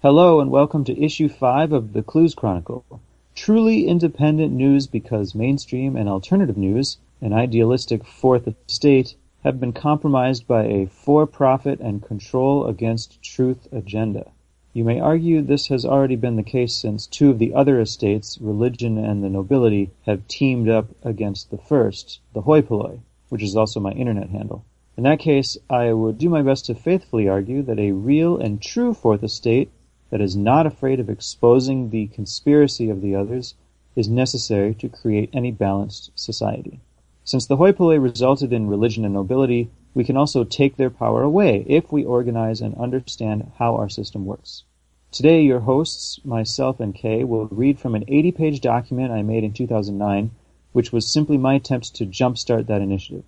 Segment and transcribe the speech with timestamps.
[0.00, 3.00] Hello and welcome to issue 5 of the Clues Chronicle.
[3.34, 10.46] Truly independent news because mainstream and alternative news, an idealistic fourth estate, have been compromised
[10.46, 14.30] by a for-profit and control against truth agenda.
[14.72, 18.38] You may argue this has already been the case since two of the other estates,
[18.40, 23.56] religion and the nobility, have teamed up against the first, the hoi polloi, which is
[23.56, 24.64] also my internet handle.
[24.96, 28.62] In that case, I would do my best to faithfully argue that a real and
[28.62, 29.72] true fourth estate
[30.10, 33.54] that is not afraid of exposing the conspiracy of the others
[33.94, 36.80] is necessary to create any balanced society.
[37.24, 41.22] Since the hoi polloi resulted in religion and nobility, we can also take their power
[41.22, 44.62] away if we organize and understand how our system works.
[45.10, 49.42] Today, your hosts, myself and Kay, will read from an 80 page document I made
[49.42, 50.30] in 2009,
[50.72, 53.24] which was simply my attempt to jumpstart that initiative.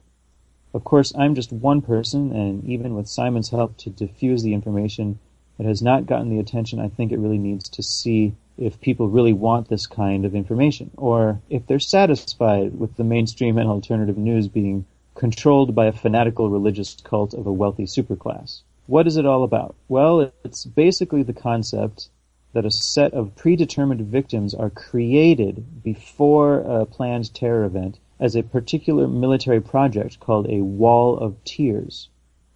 [0.72, 5.18] Of course, I'm just one person, and even with Simon's help to diffuse the information,
[5.60, 9.08] it has not gotten the attention I think it really needs to see if people
[9.10, 14.16] really want this kind of information, or if they're satisfied with the mainstream and alternative
[14.16, 18.62] news being controlled by a fanatical religious cult of a wealthy superclass.
[18.86, 19.76] What is it all about?
[19.86, 22.08] Well, it's basically the concept
[22.54, 28.42] that a set of predetermined victims are created before a planned terror event as a
[28.42, 32.08] particular military project called a wall of tears.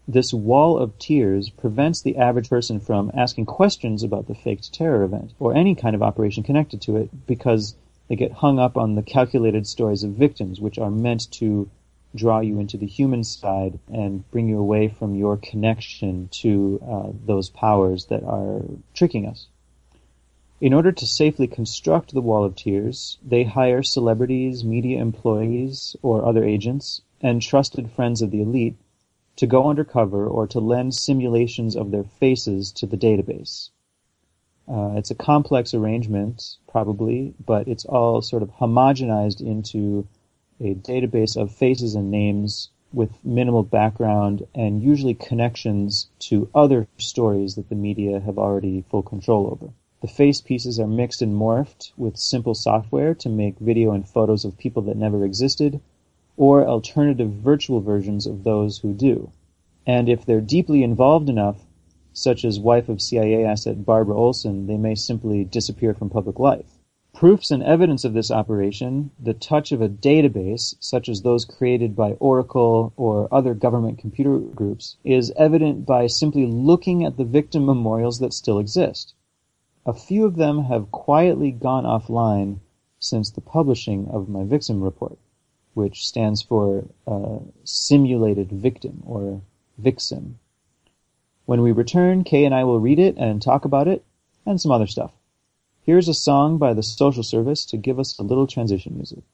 [0.06, 5.02] This wall of tears prevents the average person from asking questions about the faked terror
[5.02, 7.74] event or any kind of operation connected to it because
[8.08, 11.70] they get hung up on the calculated stories of victims, which are meant to
[12.14, 17.10] draw you into the human side and bring you away from your connection to uh,
[17.24, 19.46] those powers that are tricking us.
[20.60, 26.24] In order to safely construct the Wall of Tears, they hire celebrities, media employees, or
[26.24, 28.76] other agents, and trusted friends of the elite
[29.36, 33.70] to go undercover or to lend simulations of their faces to the database.
[34.66, 40.06] Uh, it's a complex arrangement, probably, but it's all sort of homogenized into
[40.60, 47.56] a database of faces and names with minimal background and usually connections to other stories
[47.56, 49.72] that the media have already full control over.
[50.00, 54.44] The face pieces are mixed and morphed with simple software to make video and photos
[54.44, 55.80] of people that never existed,
[56.36, 59.30] or alternative virtual versions of those who do.
[59.86, 61.64] And if they're deeply involved enough,
[62.12, 66.78] such as wife of CIA asset Barbara Olson, they may simply disappear from public life.
[67.12, 71.94] Proofs and evidence of this operation, the touch of a database, such as those created
[71.94, 77.66] by Oracle or other government computer groups, is evident by simply looking at the victim
[77.66, 79.14] memorials that still exist.
[79.86, 82.58] A few of them have quietly gone offline
[82.98, 85.18] since the publishing of my Vicsim report
[85.74, 89.42] which stands for uh, simulated victim or
[89.80, 90.34] Vicsim.
[91.46, 94.04] When we return, Kay and I will read it and talk about it
[94.46, 95.12] and some other stuff.
[95.82, 99.24] Here's a song by the Social Service to give us a little transition music.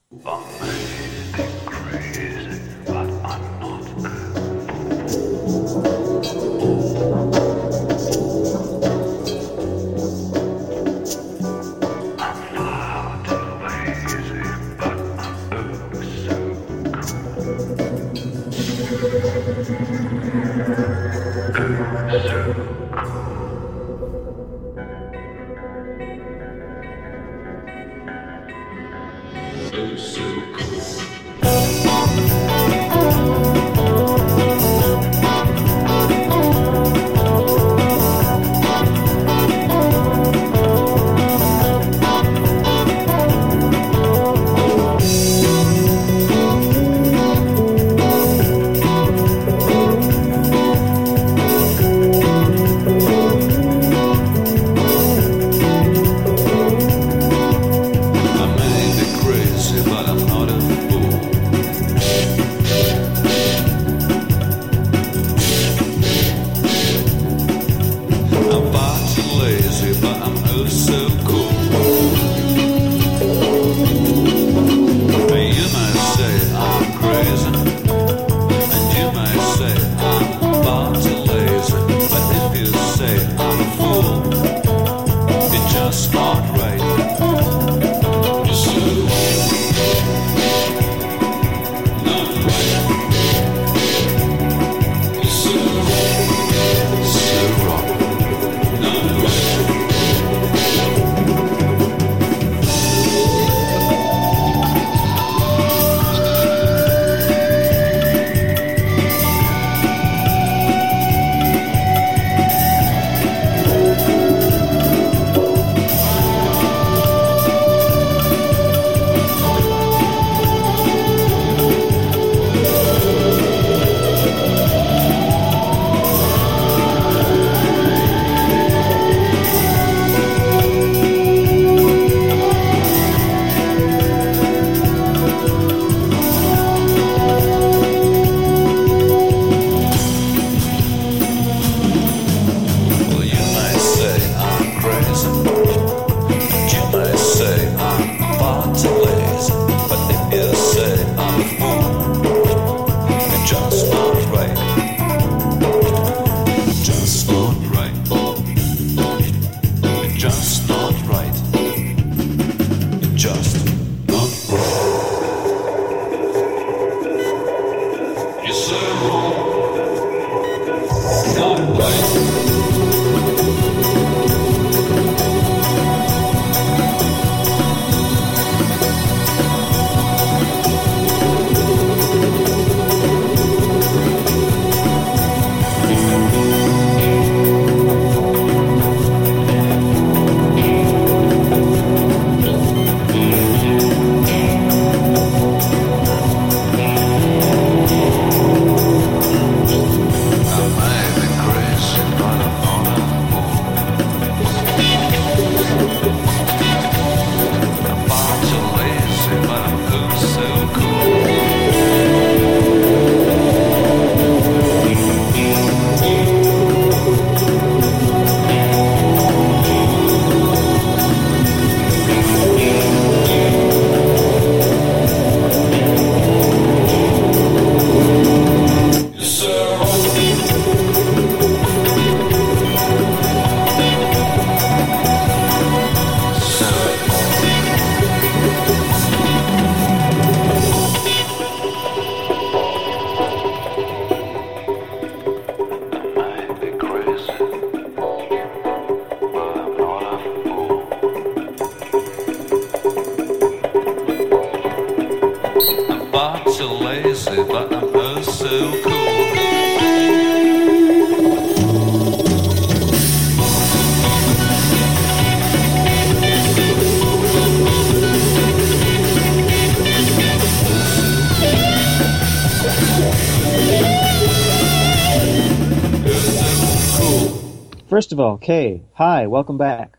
[278.30, 279.98] First of all, Kay, hi, welcome back.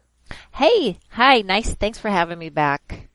[0.53, 1.73] Hey, hi, nice.
[1.73, 3.09] Thanks for having me back.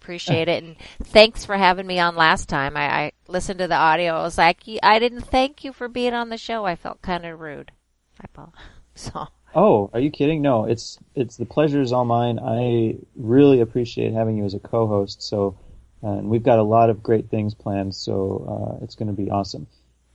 [0.00, 2.74] Appreciate it, and thanks for having me on last time.
[2.74, 4.14] I, I listened to the audio.
[4.14, 6.64] I was like, I didn't thank you for being on the show.
[6.64, 7.72] I felt kind of rude.
[8.18, 8.26] I
[8.94, 9.26] So.
[9.54, 10.40] Oh, are you kidding?
[10.40, 12.38] No, it's it's the pleasure is all mine.
[12.38, 15.22] I really appreciate having you as a co-host.
[15.22, 15.58] So,
[16.00, 17.94] and we've got a lot of great things planned.
[17.94, 19.66] So uh, it's going to be awesome.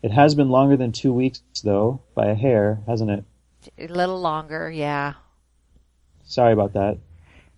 [0.02, 3.26] It has been longer than two weeks, though, by a hair, hasn't it?
[3.78, 5.14] A little longer, yeah.
[6.24, 6.98] Sorry about that.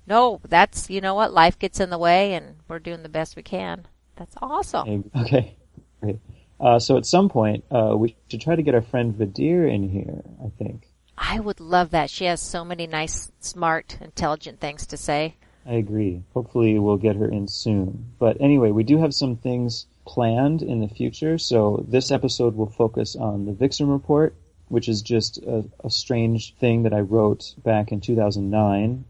[0.08, 3.36] No, that's you know what life gets in the way, and we're doing the best
[3.36, 3.88] we can.
[4.16, 5.10] That's awesome.
[5.16, 5.56] Okay,
[6.02, 6.20] great.
[6.60, 9.90] Uh, so at some point, uh, we should try to get our friend Vadir in
[9.90, 10.22] here.
[10.44, 10.88] I think.
[11.18, 12.10] I would love that.
[12.10, 15.36] She has so many nice, smart, intelligent things to say.
[15.66, 16.24] I agree.
[16.34, 18.14] Hopefully, we'll get her in soon.
[18.18, 21.38] But anyway, we do have some things planned in the future.
[21.38, 24.36] So this episode will focus on the Vicsim report
[24.72, 29.04] which is just a, a strange thing that I wrote back in 2009.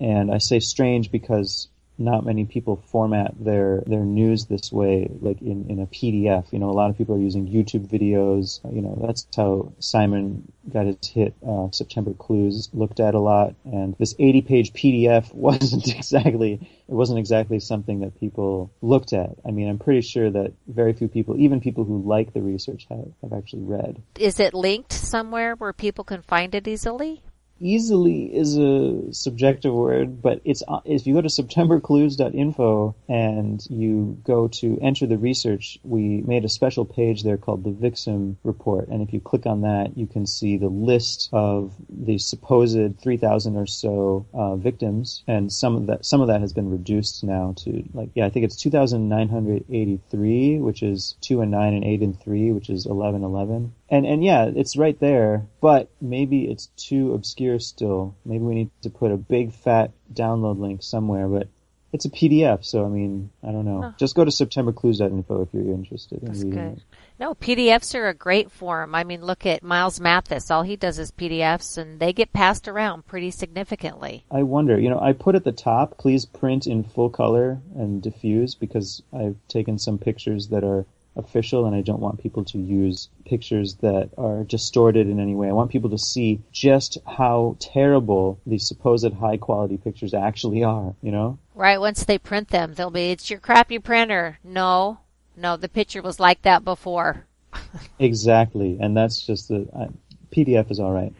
[0.00, 5.40] And I say strange because not many people format their their news this way, like
[5.40, 6.52] in, in a PDF.
[6.52, 8.60] You know, a lot of people are using YouTube videos.
[8.74, 11.34] You know, that's how Simon got his hit.
[11.46, 16.54] Uh, September Clues looked at a lot, and this 80 page PDF wasn't exactly
[16.88, 19.30] it wasn't exactly something that people looked at.
[19.44, 22.86] I mean, I'm pretty sure that very few people, even people who like the research,
[22.90, 24.02] have have actually read.
[24.18, 27.22] Is it linked somewhere where people can find it easily?
[27.58, 34.18] Easily is a subjective word, but it's uh, if you go to septemberclues.info and you
[34.24, 38.88] go to enter the research, we made a special page there called the Vicsim report,
[38.88, 43.56] and if you click on that, you can see the list of the supposed 3,000
[43.56, 47.54] or so uh, victims, and some of that some of that has been reduced now
[47.56, 52.20] to like yeah, I think it's 2,983, which is two and nine and eight and
[52.20, 57.14] three, which is 11, 11 and and yeah, it's right there, but maybe it's too
[57.14, 58.14] obscure still.
[58.24, 61.48] Maybe we need to put a big fat download link somewhere, but
[61.92, 63.80] it's a PDF, so I mean, I don't know.
[63.82, 63.92] Huh.
[63.98, 66.76] Just go to septemberclues.info if you're interested in That's reading good.
[66.78, 66.82] it.
[67.18, 68.94] No, PDFs are a great form.
[68.94, 70.50] I mean, look at Miles Mathis.
[70.50, 74.26] All he does is PDFs, and they get passed around pretty significantly.
[74.30, 78.02] I wonder, you know, I put at the top, please print in full color and
[78.02, 80.84] diffuse because I've taken some pictures that are
[81.16, 85.48] official and I don't want people to use pictures that are distorted in any way.
[85.48, 90.94] I want people to see just how terrible these supposed high quality pictures actually are,
[91.02, 91.38] you know?
[91.54, 94.38] Right, once they print them, they'll be, it's your crappy printer.
[94.44, 94.98] No,
[95.36, 97.26] no, the picture was like that before.
[97.98, 99.88] exactly, and that's just the, uh,
[100.30, 101.12] PDF is alright.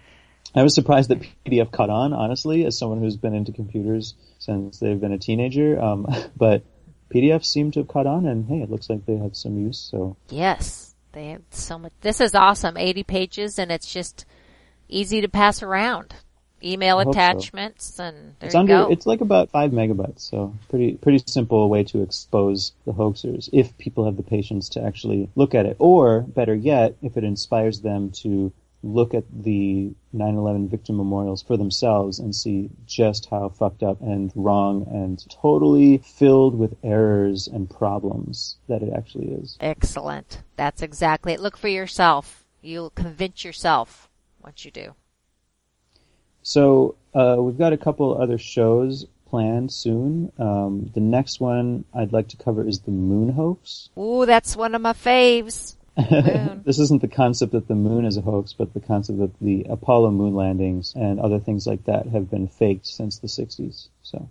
[0.54, 4.78] I was surprised that PDF caught on, honestly, as someone who's been into computers since
[4.78, 5.80] they've been a teenager.
[5.80, 6.62] Um, but
[7.14, 9.78] PDFs seem to have caught on, and hey, it looks like they have some use.
[9.78, 11.92] So yes, they have so much.
[12.00, 14.24] This is awesome, eighty pages, and it's just
[14.88, 16.14] easy to pass around.
[16.62, 18.04] Email attachments, so.
[18.04, 18.72] and there it's you under.
[18.72, 18.90] go.
[18.90, 23.76] It's like about five megabytes, so pretty pretty simple way to expose the hoaxers if
[23.76, 27.80] people have the patience to actually look at it, or better yet, if it inspires
[27.80, 28.52] them to
[28.86, 34.32] look at the 9/11 victim memorials for themselves and see just how fucked up and
[34.34, 39.56] wrong and totally filled with errors and problems that it actually is.
[39.60, 40.42] Excellent.
[40.56, 41.40] That's exactly it.
[41.40, 42.44] Look for yourself.
[42.62, 44.08] You'll convince yourself
[44.42, 44.94] once you do.
[46.42, 50.32] So uh, we've got a couple other shows planned soon.
[50.38, 53.90] Um, the next one I'd like to cover is the moon hoax.
[53.98, 55.75] Ooh, that's one of my faves.
[56.64, 59.64] this isn't the concept that the moon is a hoax, but the concept that the
[59.70, 63.88] Apollo moon landings and other things like that have been faked since the 60s.
[64.02, 64.28] So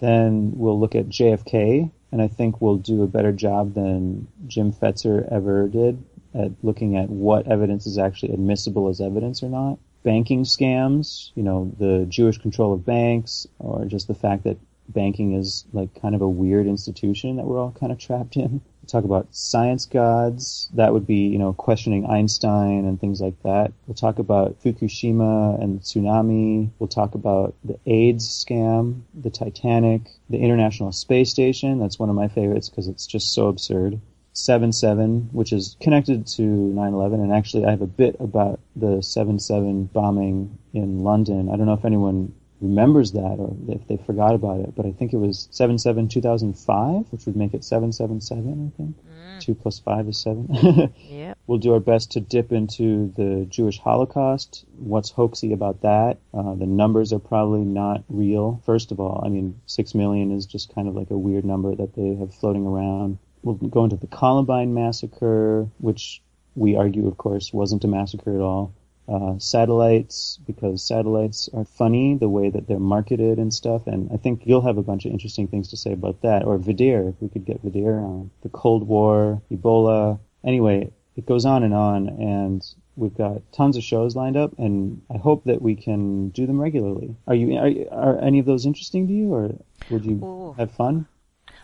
[0.00, 4.72] then we'll look at JFK, and I think we'll do a better job than Jim
[4.72, 6.02] Fetzer ever did
[6.34, 9.78] at looking at what evidence is actually admissible as evidence or not.
[10.02, 14.56] Banking scams, you know, the Jewish control of banks, or just the fact that
[14.88, 18.60] banking is like kind of a weird institution that we're all kind of trapped in
[18.86, 20.68] talk about science gods.
[20.74, 23.72] That would be, you know, questioning Einstein and things like that.
[23.86, 26.70] We'll talk about Fukushima and tsunami.
[26.78, 31.78] We'll talk about the AIDS scam, the Titanic, the International Space Station.
[31.78, 34.00] That's one of my favorites because it's just so absurd.
[34.34, 39.92] 7-7, which is connected to 9-11, and actually I have a bit about the 7-7
[39.92, 41.50] bombing in London.
[41.50, 44.74] I don't know if anyone remembers that or if they forgot about it.
[44.74, 48.96] But I think it was 7 2005, which would make it 777, I think.
[48.96, 49.40] Mm.
[49.40, 50.92] 2 plus 5 is 7.
[51.08, 51.38] yep.
[51.46, 54.64] We'll do our best to dip into the Jewish Holocaust.
[54.78, 56.18] What's hoaxy about that?
[56.34, 58.62] Uh, the numbers are probably not real.
[58.66, 61.74] First of all, I mean, 6 million is just kind of like a weird number
[61.74, 63.18] that they have floating around.
[63.42, 66.22] We'll go into the Columbine massacre, which
[66.54, 68.74] we argue, of course, wasn't a massacre at all
[69.08, 73.86] uh, satellites because satellites are funny the way that they're marketed and stuff.
[73.86, 76.44] And I think you'll have a bunch of interesting things to say about that.
[76.44, 80.20] Or Vidir, if we could get Vidir on the Cold War, Ebola.
[80.44, 82.64] Anyway, it goes on and on, and
[82.96, 86.60] we've got tons of shows lined up, and I hope that we can do them
[86.60, 87.16] regularly.
[87.26, 89.54] Are you are, are any of those interesting to you, or
[89.90, 90.54] would you Ooh.
[90.56, 91.06] have fun?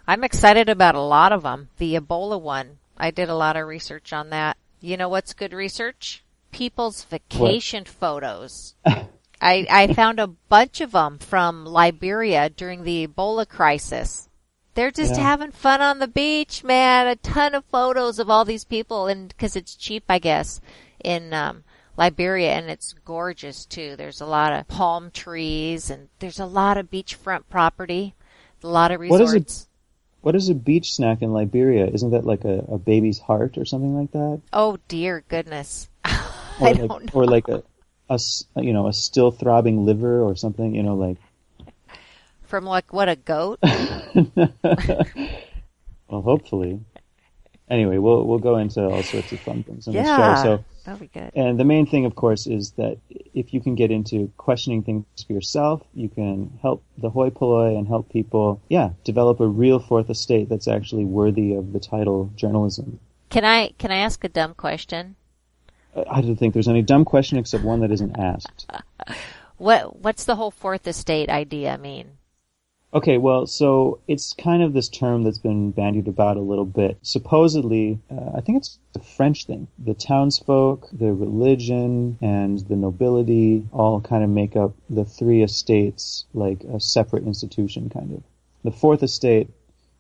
[0.07, 1.69] I'm excited about a lot of them.
[1.79, 4.57] The Ebola one, I did a lot of research on that.
[4.81, 6.23] You know what's good research?
[6.57, 7.89] People's vacation what?
[7.89, 8.75] photos.
[8.87, 14.31] I, I found a bunch of them from Liberia during the Ebola crisis.
[14.73, 15.23] They're just yeah.
[15.23, 17.09] having fun on the beach, man.
[17.09, 20.63] A ton of photos of all these people, and because it's cheap, I guess,
[21.05, 21.65] in um,
[21.99, 23.95] Liberia, and it's gorgeous too.
[23.97, 28.15] There's a lot of palm trees, and there's a lot of beachfront property,
[28.63, 29.21] a lot of resorts.
[29.21, 29.67] What is, a,
[30.23, 31.87] what is a beach snack in Liberia?
[31.87, 34.41] Isn't that like a, a baby's heart or something like that?
[34.55, 35.91] Oh dear goodness.
[36.61, 37.63] or like, Or like a,
[38.09, 38.19] a,
[38.57, 41.19] you know, a still throbbing liver or something, you know, like.
[42.45, 43.59] From like what, a goat?
[46.09, 46.81] well, hopefully.
[47.69, 50.43] Anyway, we'll we'll go into all sorts of fun things in yeah, the show.
[50.43, 51.33] So that'll be good.
[51.35, 55.05] And the main thing, of course, is that if you can get into questioning things
[55.27, 59.81] for yourself, you can help the hoi polloi and help people, yeah, develop a real
[59.81, 63.01] fourth estate that's actually worthy of the title journalism.
[63.31, 65.17] Can I can I ask a dumb question?
[66.11, 68.71] I don't think there's any dumb question except one that isn't asked.
[69.57, 72.19] what What's the whole fourth estate idea mean?
[72.95, 76.97] Okay, well, so it's kind of this term that's been bandied about a little bit.
[77.03, 79.67] Supposedly, uh, I think it's a French thing.
[79.79, 86.25] The townsfolk, the religion, and the nobility all kind of make up the three estates
[86.33, 88.23] like a separate institution, kind of.
[88.65, 89.51] The fourth estate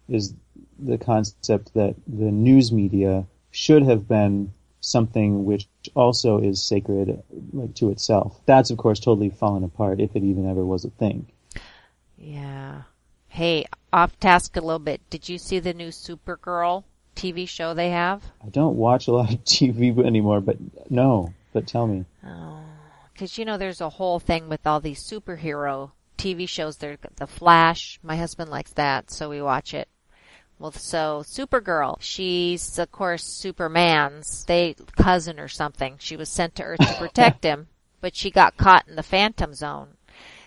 [0.08, 0.32] is
[0.78, 7.74] the concept that the news media should have been something which also is sacred like
[7.76, 8.40] to itself.
[8.46, 11.26] That's of course totally fallen apart if it even ever was a thing.
[12.18, 12.82] Yeah.
[13.28, 15.00] Hey, off task a little bit.
[15.10, 18.22] Did you see the new Supergirl TV show they have?
[18.44, 20.56] I don't watch a lot of TV anymore, but
[20.90, 21.32] no.
[21.52, 22.04] But tell me.
[22.24, 22.60] Oh,
[23.12, 26.76] because you know there's a whole thing with all these superhero TV shows.
[26.76, 27.98] There's the Flash.
[28.02, 29.88] My husband likes that, so we watch it.
[30.58, 35.96] Well, so Supergirl, she's of course Superman's they cousin or something.
[35.98, 37.68] She was sent to Earth to protect him,
[38.00, 39.96] but she got caught in the Phantom Zone.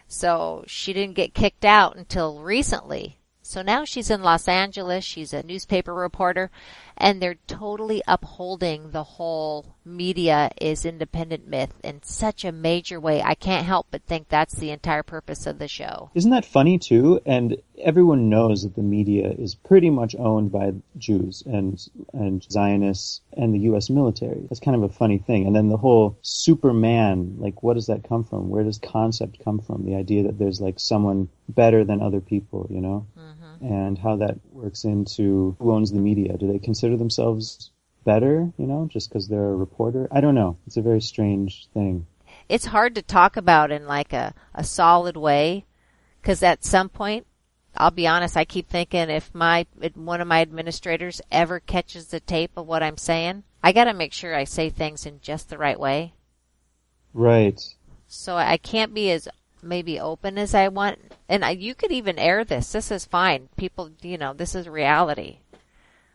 [0.07, 3.19] So she didn't get kicked out until recently.
[3.43, 5.03] So now she's in Los Angeles.
[5.03, 6.51] She's a newspaper reporter
[6.99, 13.21] and they're totally upholding the whole media is independent myth in such a major way.
[13.21, 16.11] I can't help but think that's the entire purpose of the show.
[16.13, 17.21] Isn't that funny too?
[17.25, 21.79] And everyone knows that the media is pretty much owned by Jews and
[22.13, 23.89] and Zionists and the U.S.
[23.89, 24.45] military.
[24.49, 25.47] That's kind of a funny thing.
[25.47, 28.49] And then the whole Superman, like, what does that come from?
[28.49, 29.85] Where does concept come from?
[29.85, 33.07] The idea that there's like someone better than other people, you know?
[33.17, 33.65] Mm-hmm.
[33.65, 36.37] And how that works into who owns the media.
[36.37, 37.71] Do they consider themselves
[38.03, 40.07] better, you know, just because they're a reporter.
[40.11, 40.57] I don't know.
[40.65, 42.05] It's a very strange thing.
[42.47, 45.65] It's hard to talk about in like a, a solid way
[46.21, 47.25] because at some point,
[47.75, 52.19] I'll be honest, I keep thinking if my one of my administrators ever catches the
[52.19, 55.49] tape of what I'm saying, I got to make sure I say things in just
[55.49, 56.13] the right way.
[57.13, 57.61] Right.
[58.07, 59.27] So I can't be as
[59.61, 60.99] maybe open as I want.
[61.27, 62.71] And I, you could even air this.
[62.71, 63.49] This is fine.
[63.57, 65.39] People, you know, this is reality.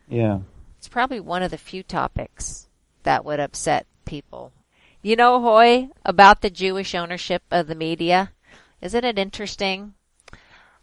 [0.09, 0.41] Yeah.
[0.79, 2.69] It's probably one of the few topics
[3.05, 4.53] that would upset people.
[5.03, 8.33] You know, Hoy, about the Jewish ownership of the media?
[8.81, 9.95] Isn't it interesting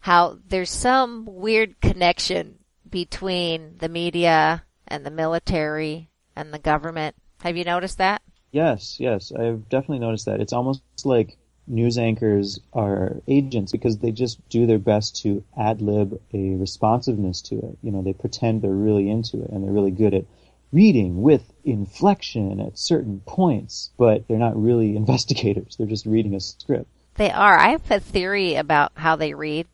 [0.00, 7.16] how there's some weird connection between the media and the military and the government?
[7.42, 8.22] Have you noticed that?
[8.52, 9.32] Yes, yes.
[9.32, 10.40] I've definitely noticed that.
[10.40, 15.80] It's almost like news anchors are agents because they just do their best to ad
[15.80, 17.78] lib a responsiveness to it.
[17.82, 20.24] You know, they pretend they're really into it and they're really good at
[20.72, 25.76] reading with inflection at certain points, but they're not really investigators.
[25.76, 26.88] They're just reading a script.
[27.16, 27.58] They are.
[27.58, 29.66] I have a theory about how they read,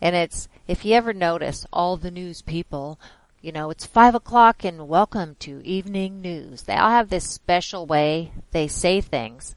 [0.00, 2.98] and it's if you ever notice all the news people,
[3.42, 6.62] you know, it's five o'clock and welcome to evening news.
[6.62, 9.54] They all have this special way they say things.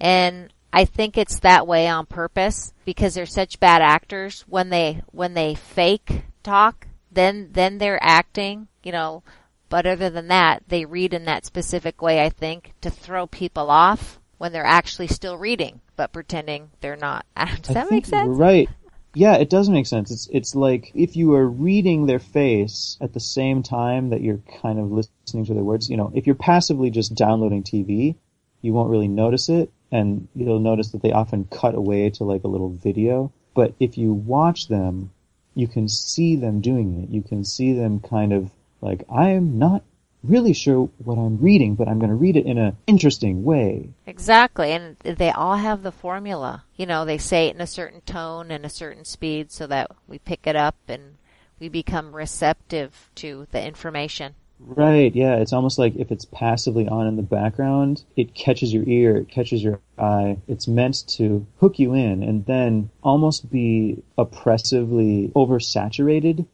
[0.00, 4.44] And I think it's that way on purpose because they're such bad actors.
[4.48, 9.22] When they when they fake talk, then then they're acting, you know.
[9.68, 12.24] But other than that, they read in that specific way.
[12.24, 17.26] I think to throw people off when they're actually still reading, but pretending they're not.
[17.36, 18.38] Does that make sense?
[18.38, 18.68] Right.
[19.14, 20.10] Yeah, it does make sense.
[20.10, 24.40] It's it's like if you are reading their face at the same time that you're
[24.62, 25.90] kind of listening to their words.
[25.90, 28.16] You know, if you're passively just downloading TV,
[28.62, 32.42] you won't really notice it and you'll notice that they often cut away to like
[32.42, 33.30] a little video.
[33.54, 35.10] But if you watch them,
[35.54, 37.10] you can see them doing it.
[37.10, 38.50] You can see them kind of
[38.80, 39.84] like, I'm not
[40.24, 43.90] really sure what I'm reading, but I'm going to read it in an interesting way.
[44.06, 44.72] Exactly.
[44.72, 46.64] And they all have the formula.
[46.76, 49.90] You know, they say it in a certain tone and a certain speed so that
[50.08, 51.16] we pick it up and
[51.60, 54.34] we become receptive to the information.
[54.64, 55.36] Right, yeah.
[55.36, 59.28] It's almost like if it's passively on in the background, it catches your ear, it
[59.28, 60.38] catches your eye.
[60.46, 66.46] It's meant to hook you in and then almost be oppressively oversaturated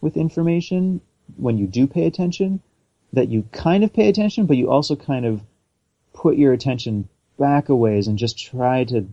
[0.00, 1.00] with information
[1.36, 2.60] when you do pay attention.
[3.12, 5.42] That you kind of pay attention, but you also kind of
[6.12, 9.08] put your attention back a ways and just try to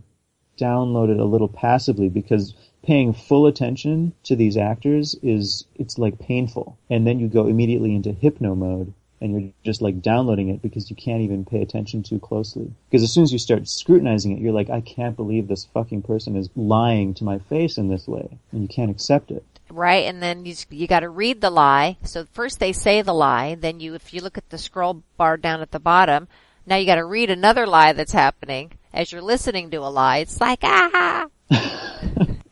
[0.58, 6.18] download it a little passively because paying full attention to these actors is it's like
[6.18, 6.78] painful.
[6.90, 10.90] And then you go immediately into hypno mode and you're just like downloading it because
[10.90, 12.70] you can't even pay attention too closely.
[12.90, 16.02] Because as soon as you start scrutinizing it you're like i can't believe this fucking
[16.02, 19.44] person is lying to my face in this way and you can't accept it.
[19.70, 21.96] Right and then you, you got to read the lie.
[22.02, 25.36] So first they say the lie then you if you look at the scroll bar
[25.36, 26.28] down at the bottom
[26.66, 28.72] now you got to read another lie that's happening.
[28.92, 31.28] As you're listening to a lie it's like ah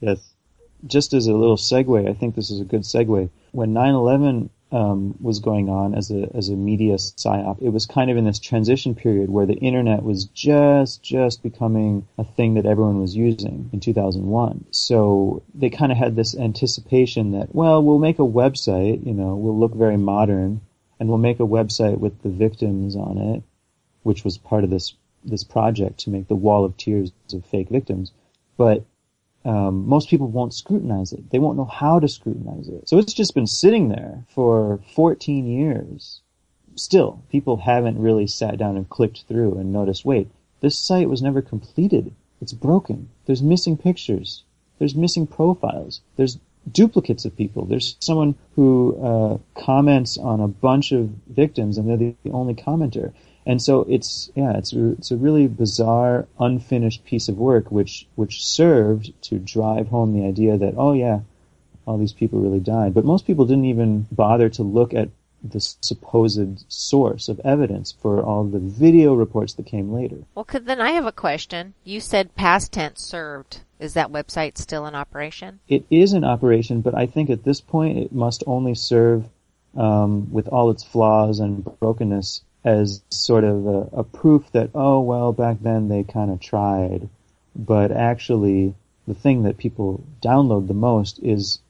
[0.00, 0.34] Yes.
[0.86, 3.30] Just as a little segue, I think this is a good segue.
[3.50, 8.10] When 9/11 um, was going on as a as a media psyop, it was kind
[8.10, 12.66] of in this transition period where the internet was just just becoming a thing that
[12.66, 14.66] everyone was using in 2001.
[14.70, 19.34] So they kind of had this anticipation that well, we'll make a website, you know,
[19.34, 20.60] we'll look very modern,
[21.00, 23.42] and we'll make a website with the victims on it,
[24.02, 27.68] which was part of this this project to make the wall of tears of fake
[27.68, 28.12] victims.
[28.56, 28.84] But
[29.44, 31.30] um, most people won't scrutinize it.
[31.30, 32.88] They won't know how to scrutinize it.
[32.88, 36.20] So it's just been sitting there for 14 years.
[36.74, 40.28] Still, people haven't really sat down and clicked through and noticed, wait,
[40.60, 42.14] this site was never completed.
[42.40, 43.08] It's broken.
[43.26, 44.42] There's missing pictures.
[44.78, 46.00] There's missing profiles.
[46.16, 46.38] There's
[46.70, 47.64] duplicates of people.
[47.64, 53.12] There's someone who uh, comments on a bunch of victims and they're the only commenter.
[53.48, 58.44] And so it's yeah, it's it's a really bizarre, unfinished piece of work, which which
[58.44, 61.20] served to drive home the idea that oh yeah,
[61.86, 62.92] all these people really died.
[62.92, 65.08] But most people didn't even bother to look at
[65.42, 70.18] the supposed source of evidence for all the video reports that came later.
[70.34, 71.72] Well, then I have a question.
[71.84, 73.60] You said past tense served.
[73.78, 75.60] Is that website still in operation?
[75.68, 79.26] It is in operation, but I think at this point it must only serve,
[79.74, 85.00] um, with all its flaws and brokenness, as sort of a, a proof that, oh,
[85.00, 87.08] well, back then they kind of tried.
[87.56, 88.74] But actually,
[89.06, 91.60] the thing that people download the most is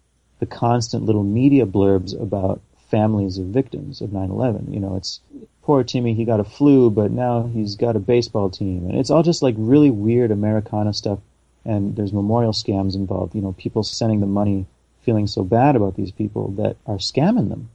[0.41, 4.75] the constant little media blurbs about families of victims of 9-11.
[4.75, 5.21] You know, it's
[5.63, 8.89] poor Timmy, he got a flu, but now he's got a baseball team.
[8.89, 11.21] And it's all just like really weird Americana stuff.
[11.65, 13.37] And there's memorial scams involved.
[13.37, 14.67] You know, people sending them money
[15.03, 17.71] feeling so bad about these people that are scamming them.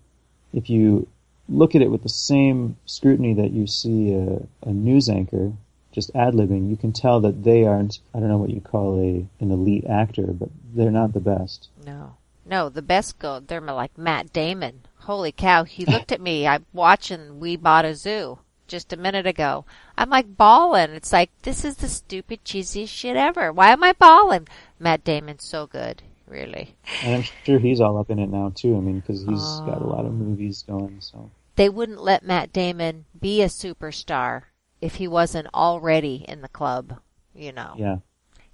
[0.54, 1.08] If you
[1.50, 5.54] look at it with the same scrutiny that you see a, a news anchor
[5.94, 8.00] just ad libbing, you can tell that they aren't.
[8.14, 11.70] I don't know what you call a an elite actor, but they're not the best.
[11.86, 13.40] No, no, the best go.
[13.40, 14.82] They're like Matt Damon.
[15.02, 15.64] Holy cow!
[15.64, 16.48] He looked at me.
[16.48, 19.66] I'm watching We Bought a Zoo just a minute ago.
[19.98, 20.92] I'm like bawling.
[20.92, 23.54] It's like this is the stupid cheesiest shit ever.
[23.54, 24.48] Why am I bawling?
[24.80, 26.76] Matt Damon's so good, really.
[27.04, 28.76] And I'm sure he's all up in it now too.
[28.78, 29.66] I mean, because he's oh.
[29.66, 30.16] got a lot of oh.
[30.16, 31.02] movies going.
[31.02, 34.44] So they wouldn't let Matt Damon be a superstar
[34.82, 37.00] if he wasn't already in the club,
[37.34, 37.76] you know.
[37.78, 37.98] Yeah.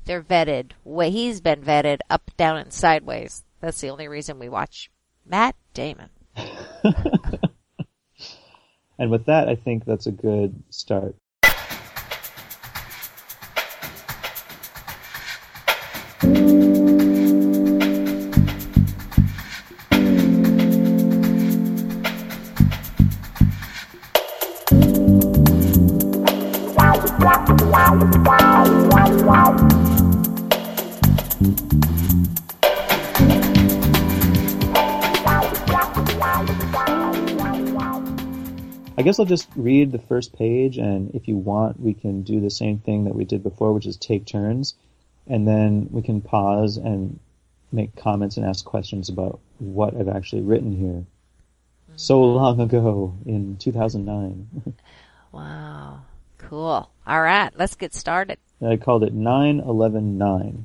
[0.06, 0.72] They're vetted.
[0.84, 3.44] Way he's been vetted up, down, and sideways.
[3.62, 4.90] That's the only reason we watch
[5.26, 6.10] Matt Damon.
[8.98, 11.16] and with that, I think that's a good start.
[39.00, 42.42] I guess I'll just read the first page, and if you want, we can do
[42.42, 44.76] the same thing that we did before, which is take turns,
[45.26, 47.18] and then we can pause and
[47.72, 51.06] make comments and ask questions about what I've actually written here.
[51.96, 52.36] So mm.
[52.36, 54.76] long ago in 2009.
[55.32, 56.02] wow.
[56.38, 56.92] Cool.
[57.08, 58.38] All right, let's get started.
[58.62, 60.64] I called it 911-9,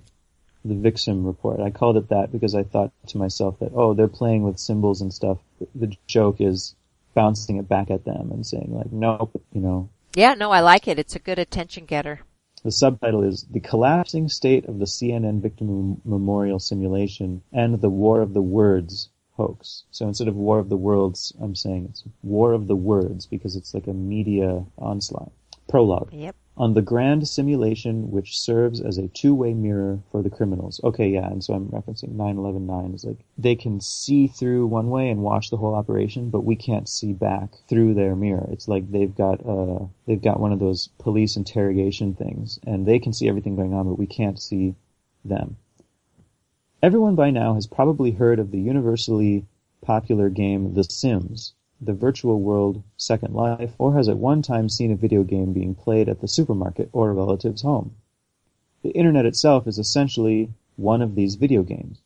[0.65, 1.61] the Vicsim report.
[1.61, 5.03] I called it that because I thought to myself that, oh, they're playing with symbols
[5.03, 5.39] and stuff.
[5.77, 6.75] The joke is
[7.15, 9.89] bouncing it back at them and saying like, nope, you know.
[10.15, 10.99] Yeah, no, I like it.
[10.99, 12.21] It's a good attention getter.
[12.63, 18.23] The subtitle is The Collapsing State of the CNN Victim Memorial Simulation and the War
[18.23, 19.85] of the Words Hoax.
[19.91, 23.57] So instead of War of the Worlds, I'm saying it's War of the Words because
[23.57, 25.33] it's like a media onslaught.
[25.69, 26.13] Prologue.
[26.13, 30.81] Yep on the grand simulation which serves as a two-way mirror for the criminals.
[30.85, 35.11] Okay, yeah, and so I'm referencing 911-9 is like they can see through one way
[35.11, 38.49] and watch the whole operation, but we can't see back through their mirror.
[38.53, 43.01] It's like they've got uh they've got one of those police interrogation things and they
[43.01, 44.77] can see everything going on, but we can't see
[45.25, 45.57] them.
[46.83, 49.47] Everyone by now has probably heard of the universally
[49.83, 54.93] popular game The Sims the virtual world Second Life, or has at one time seen
[54.93, 57.95] a video game being played at the supermarket or a relative's home.
[58.83, 62.01] The internet itself is essentially one of these video games,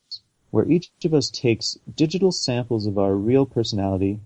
[0.51, 4.21] where each of us takes digital samples of our real personality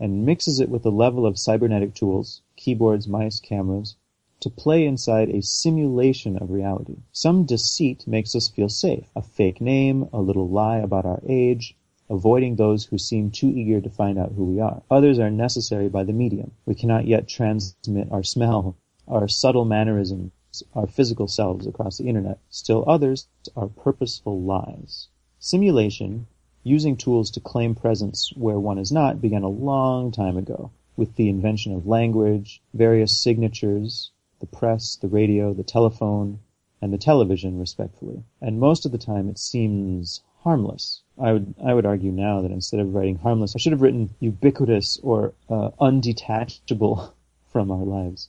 [0.00, 3.96] and mixes it with a level of cybernetic tools, keyboards, mice, cameras,
[4.40, 6.96] to play inside a simulation of reality.
[7.12, 9.10] Some deceit makes us feel safe.
[9.16, 11.76] A fake name, a little lie about our age,
[12.10, 14.82] avoiding those who seem too eager to find out who we are.
[14.90, 16.52] Others are necessary by the medium.
[16.66, 20.30] We cannot yet transmit our smell, our subtle mannerisms,
[20.74, 22.38] our physical selves across the internet.
[22.50, 25.08] Still others are purposeful lies.
[25.38, 26.26] Simulation,
[26.64, 31.14] using tools to claim presence where one is not, began a long time ago with
[31.14, 36.40] the invention of language, various signatures, the press, the radio, the telephone,
[36.80, 38.24] and the television, respectfully.
[38.40, 41.02] And most of the time it seems harmless.
[41.20, 44.14] I would I would argue now that instead of writing harmless, I should have written
[44.20, 47.12] ubiquitous or uh, undetachable
[47.52, 48.28] from our lives.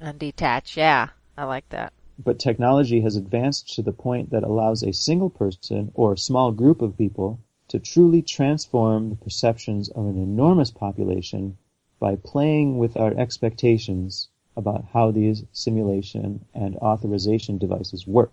[0.00, 1.92] Undetached, yeah, I like that.
[2.16, 6.52] But technology has advanced to the point that allows a single person or a small
[6.52, 11.56] group of people to truly transform the perceptions of an enormous population
[11.98, 18.32] by playing with our expectations about how these simulation and authorization devices work.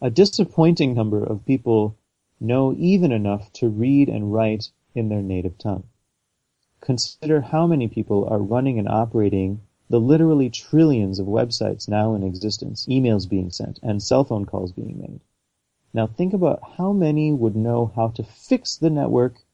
[0.00, 1.96] A disappointing number of people
[2.40, 5.84] know even enough to read and write in their native tongue.
[6.80, 12.22] Consider how many people are running and operating the literally trillions of websites now in
[12.22, 15.20] existence, emails being sent, and cell phone calls being made.
[15.94, 19.44] Now think about how many would know how to fix the network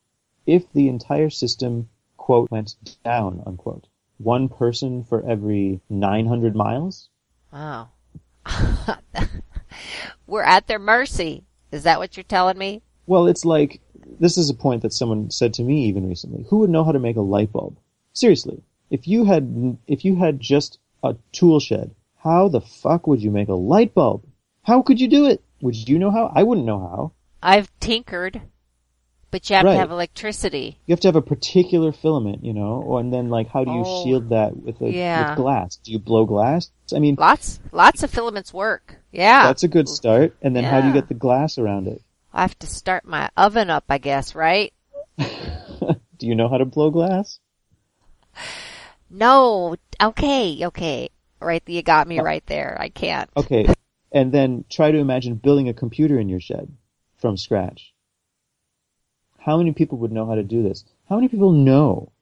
[0.47, 3.87] if the entire system, quote, went down, unquote.
[4.19, 7.09] One person for every 900 miles?
[7.53, 7.91] Wow.
[10.27, 11.45] We're at their mercy.
[11.73, 12.83] Is that what you're telling me?
[13.07, 13.81] Well, it's like,
[14.21, 16.45] this is a point that someone said to me even recently.
[16.51, 17.79] Who would know how to make a light bulb?
[18.13, 18.63] Seriously.
[18.91, 23.31] If you had, if you had just a tool shed, how the fuck would you
[23.31, 24.25] make a light bulb?
[24.63, 25.43] How could you do it?
[25.63, 26.31] Would you know how?
[26.35, 27.13] I wouldn't know how.
[27.43, 28.43] I've tinkered,
[29.33, 29.73] but you have right.
[29.73, 30.79] to have electricity.
[30.87, 33.83] You have to have a particular filament, you know, and then like, how do you
[33.85, 35.31] oh, shield that with, a, yeah.
[35.31, 35.77] with glass?
[35.77, 36.71] Do you blow glass?
[36.95, 38.97] I mean, lots, lots of filaments work.
[39.11, 39.47] Yeah.
[39.47, 40.37] That's a good start.
[40.43, 40.71] And then yeah.
[40.71, 42.03] how do you get the glass around it?
[42.33, 44.73] I have to start my oven up, I guess, right?
[45.19, 45.27] do
[46.21, 47.41] you know how to blow glass?
[49.11, 51.09] no, okay, okay.
[51.41, 52.23] Right, you got me oh.
[52.23, 52.77] right there.
[52.79, 53.29] I can't.
[53.37, 53.67] Okay,
[54.13, 56.73] and then try to imagine building a computer in your shed
[57.17, 57.92] from scratch.
[59.45, 60.85] How many people would know how to do this?
[61.09, 62.13] How many people know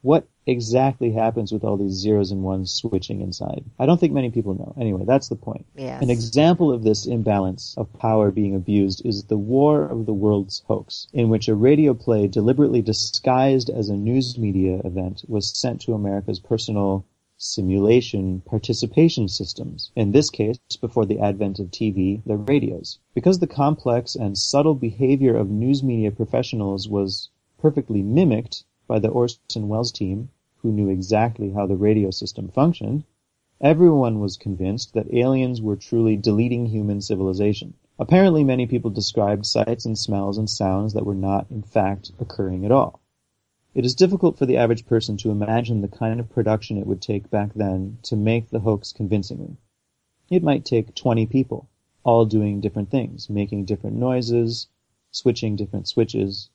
[0.00, 3.64] what exactly happens with all these zeros and ones switching inside?
[3.78, 4.74] I don't think many people know.
[4.80, 5.66] Anyway, that's the point.
[5.76, 6.02] Yes.
[6.02, 10.62] An example of this imbalance of power being abused is the War of the Worlds
[10.66, 15.82] hoax, in which a radio play deliberately disguised as a news media event was sent
[15.82, 17.04] to America's personal
[17.42, 19.90] simulation participation systems.
[19.96, 22.98] In this case, before the advent of TV, the radios.
[23.14, 29.08] Because the complex and subtle behavior of news media professionals was perfectly mimicked by the
[29.08, 33.04] Orson Welles team, who knew exactly how the radio system functioned,
[33.58, 37.72] everyone was convinced that aliens were truly deleting human civilization.
[37.98, 42.66] Apparently many people described sights and smells and sounds that were not in fact occurring
[42.66, 42.99] at all.
[43.72, 47.00] It is difficult for the average person to imagine the kind of production it would
[47.00, 49.58] take back then to make the hoax convincingly.
[50.28, 51.68] It might take 20 people,
[52.02, 54.66] all doing different things, making different noises,
[55.12, 56.50] switching different switches.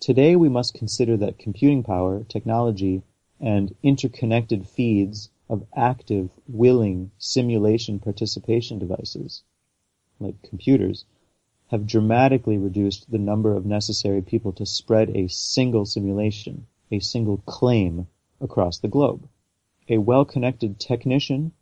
[0.00, 3.02] Today we must consider that computing power, technology,
[3.38, 9.42] and interconnected feeds of active, willing simulation participation devices,
[10.18, 11.04] like computers,
[11.72, 17.38] have dramatically reduced the number of necessary people to spread a single simulation, a single
[17.38, 18.06] claim
[18.42, 19.26] across the globe.
[19.88, 21.52] A well-connected technician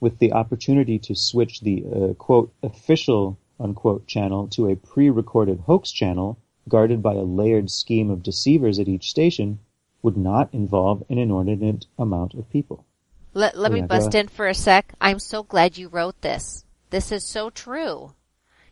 [0.00, 5.90] with the opportunity to switch the uh, quote official unquote channel to a pre-recorded hoax
[5.90, 9.58] channel guarded by a layered scheme of deceivers at each station
[10.02, 12.84] would not involve an inordinate amount of people.
[13.32, 14.92] Let, let me bust in for a sec.
[15.00, 16.64] I'm so glad you wrote this.
[16.90, 18.12] This is so true.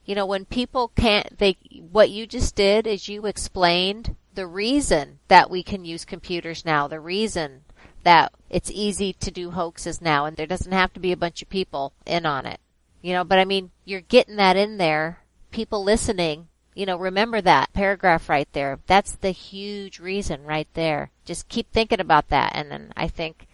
[0.04, 1.56] You know, when people can't, they,
[1.90, 6.88] what you just did is you explained the reason that we can use computers now,
[6.88, 7.62] the reason
[8.02, 11.42] that it's easy to do hoaxes now and there doesn't have to be a bunch
[11.42, 12.60] of people in on it.
[13.00, 15.20] You know, but I mean, you're getting that in there.
[15.50, 18.78] People listening, you know, remember that paragraph right there.
[18.86, 21.10] That's the huge reason right there.
[21.24, 23.46] Just keep thinking about that and then I think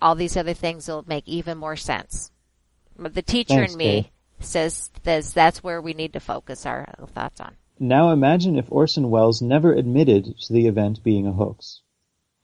[0.00, 2.30] all these other things will make even more sense.
[2.98, 4.12] But the teacher Thanks, in me.
[4.40, 7.56] Says, says that's where we need to focus our thoughts on.
[7.78, 11.80] Now imagine if Orson Welles never admitted to the event being a hoax.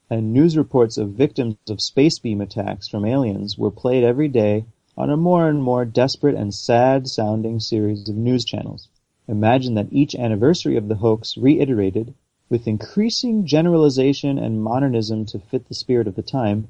[0.09, 4.65] And news reports of victims of space beam attacks from aliens were played every day
[4.97, 8.89] on a more and more desperate and sad sounding series of news channels.
[9.29, 12.15] Imagine that each anniversary of the hoax reiterated,
[12.49, 16.69] with increasing generalization and modernism to fit the spirit of the time,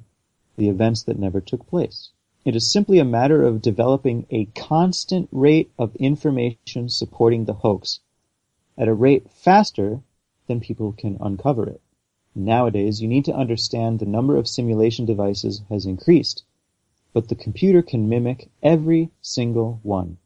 [0.57, 2.09] the events that never took place.
[2.47, 7.99] It is simply a matter of developing a constant rate of information supporting the hoax
[8.79, 10.01] at a rate faster
[10.47, 11.81] than people can uncover it.
[12.37, 16.45] Nowadays, you need to understand the number of simulation devices has increased,
[17.13, 20.17] but the computer can mimic every single one,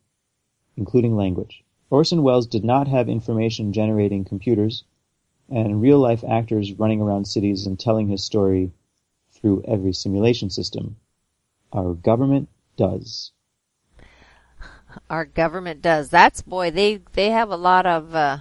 [0.77, 1.65] including language.
[1.89, 4.85] Orson Welles did not have information generating computers
[5.49, 8.73] and real life actors running around cities and telling his story
[9.31, 10.97] through every simulation system.
[11.73, 13.33] Our government does.
[15.09, 16.11] Our government does.
[16.11, 18.39] That's boy, they, they have a lot of, uh,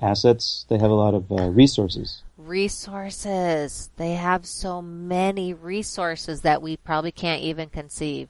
[0.00, 2.22] Assets, they have a lot of uh, resources.
[2.36, 3.90] resources.
[3.96, 8.28] They have so many resources that we probably can't even conceive.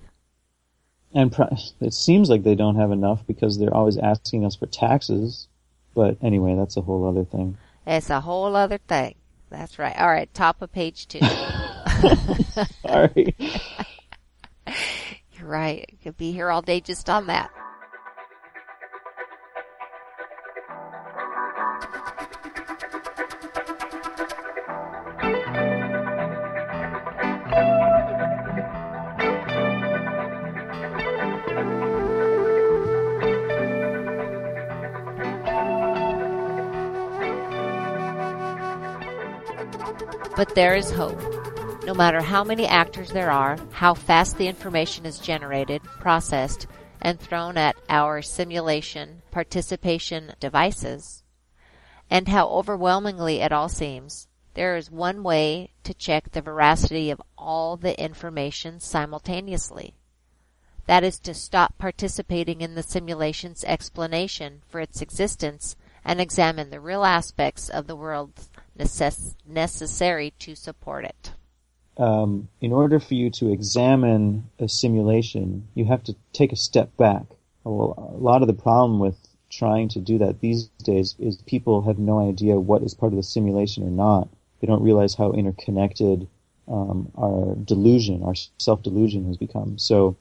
[1.13, 4.67] And pro- it seems like they don't have enough because they're always asking us for
[4.67, 5.49] taxes.
[5.95, 7.57] But anyway, that's a whole other thing.
[7.87, 9.15] It's a whole other thing.
[9.51, 9.97] That's right.
[9.99, 11.21] All right, top of page two.
[12.87, 13.35] Sorry.
[15.33, 15.99] You're right.
[16.03, 17.51] Could be here all day just on that.
[40.37, 41.34] But there is hope.
[41.95, 46.67] No matter how many actors there are, how fast the information is generated, processed,
[47.01, 51.23] and thrown at our simulation participation devices,
[52.11, 57.23] and how overwhelmingly it all seems, there is one way to check the veracity of
[57.39, 59.95] all the information simultaneously.
[60.87, 66.81] That is to stop participating in the simulation's explanation for its existence and examine the
[66.81, 68.33] real aspects of the world
[68.77, 71.35] necess- necessary to support it.
[71.97, 76.97] Um, in order for you to examine a simulation, you have to take a step
[76.97, 77.25] back.
[77.63, 79.17] Well, a lot of the problem with
[79.51, 83.17] trying to do that these days is people have no idea what is part of
[83.17, 84.29] the simulation or not.
[84.61, 86.27] They don't realize how interconnected
[86.67, 89.79] um, our delusion, our self delusion has become.
[89.79, 90.17] So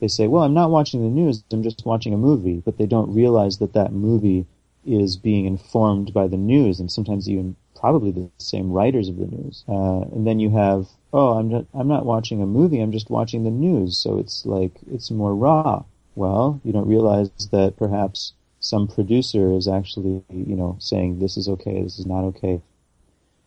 [0.00, 2.86] they say, well, I'm not watching the news, I'm just watching a movie, but they
[2.86, 4.46] don't realize that that movie
[4.84, 9.26] is being informed by the news and sometimes even probably the same writers of the
[9.26, 9.64] news.
[9.68, 13.10] Uh, and then you have, oh, I'm not, I'm not watching a movie, I'm just
[13.10, 15.84] watching the news, so it's like, it's more raw.
[16.14, 21.48] Well, you don't realize that perhaps some producer is actually, you know, saying this is
[21.48, 22.60] okay, this is not okay.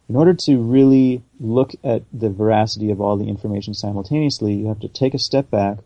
[0.08, 4.80] In order to really look at the veracity of all the information simultaneously, you have
[4.82, 5.80] to take a step back,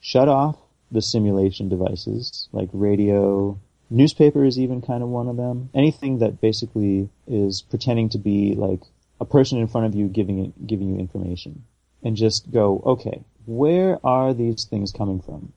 [0.00, 0.56] shut off
[0.90, 3.58] the simulation devices like radio,
[3.90, 5.68] newspaper is even kind of one of them.
[5.74, 8.80] Anything that basically is pretending to be like
[9.20, 11.64] a person in front of you giving it, giving you information,
[12.02, 15.52] and just go, okay, where are these things coming from?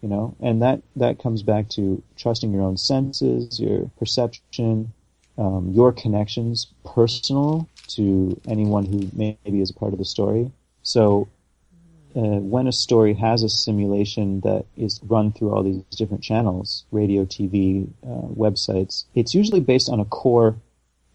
[0.00, 4.92] You know, and that that comes back to trusting your own senses, your perception,
[5.38, 10.50] um, your connections, personal to anyone who maybe is a part of the story.
[10.82, 11.28] So
[12.16, 16.84] uh, when a story has a simulation that is run through all these different channels,
[16.92, 20.54] radio, TV, uh, websites, it's usually based on a core,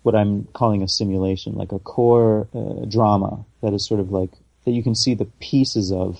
[0.09, 4.31] what I'm calling a simulation, like a core uh, drama that is sort of like,
[4.65, 6.19] that you can see the pieces of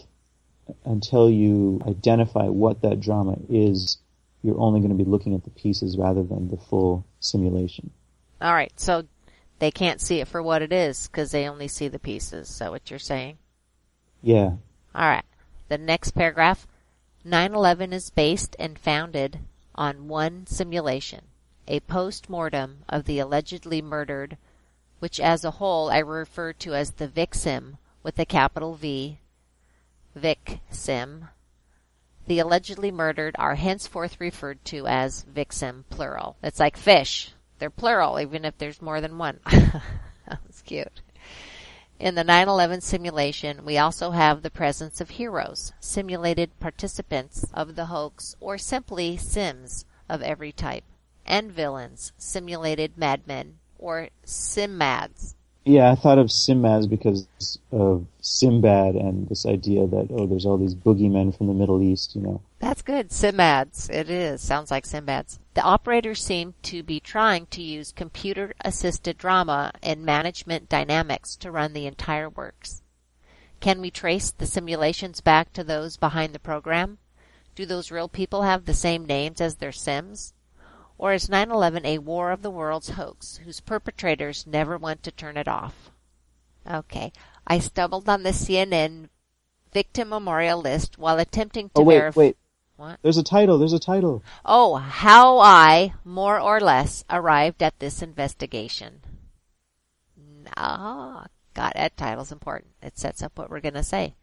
[0.86, 3.98] until you identify what that drama is,
[4.44, 7.90] you're only going to be looking at the pieces rather than the full simulation.
[8.40, 9.06] All right, so
[9.58, 12.52] they can't see it for what it is because they only see the pieces.
[12.52, 13.40] Is that what you're saying?
[14.22, 14.52] Yeah.
[14.94, 15.26] All right.
[15.68, 16.68] The next paragraph
[17.26, 19.40] 9 11 is based and founded
[19.74, 21.22] on one simulation,
[21.70, 24.38] a post mortem of the allegedly murdered,
[24.98, 29.20] which as a whole I refer to as the VICSIM with a capital V,
[30.18, 31.30] VICSIM.
[32.26, 36.38] The allegedly murdered are henceforth referred to as VICSIM plural.
[36.42, 37.34] It's like fish.
[37.60, 39.40] They're plural, even if there's more than one.
[40.28, 41.02] That's cute.
[42.00, 47.88] In the 9-11 simulation, we also have the presence of heroes, simulated participants of the
[47.88, 50.86] hoax, or simply sims of every type,
[51.30, 55.36] and villains, simulated madmen, or simmads.
[55.66, 57.28] Yeah, I thought of Simmads because
[57.72, 62.16] of Simbad and this idea that, oh, there's all these boogeymen from the Middle East,
[62.16, 62.42] you know.
[62.58, 63.10] That's good.
[63.10, 63.88] Simmads.
[63.90, 64.42] It is.
[64.42, 65.38] Sounds like Sinbads.
[65.54, 71.52] The operators seem to be trying to use computer assisted drama and management dynamics to
[71.52, 72.82] run the entire works.
[73.60, 76.98] Can we trace the simulations back to those behind the program?
[77.54, 80.34] Do those real people have the same names as their Sims?
[81.00, 85.12] Or is 9 11 a War of the Worlds hoax whose perpetrators never want to
[85.12, 85.92] turn it off?
[86.70, 87.14] Okay.
[87.48, 89.08] I stumbled on the CNN
[89.72, 92.20] victim memorial list while attempting to oh, wait, verify.
[92.20, 92.38] wait.
[92.76, 93.00] What?
[93.02, 93.58] There's a title.
[93.58, 94.24] There's a title.
[94.46, 99.02] Oh, how I, more or less, arrived at this investigation.
[100.58, 102.72] Ah, got that title's important.
[102.84, 104.16] It sets up what we're going to say.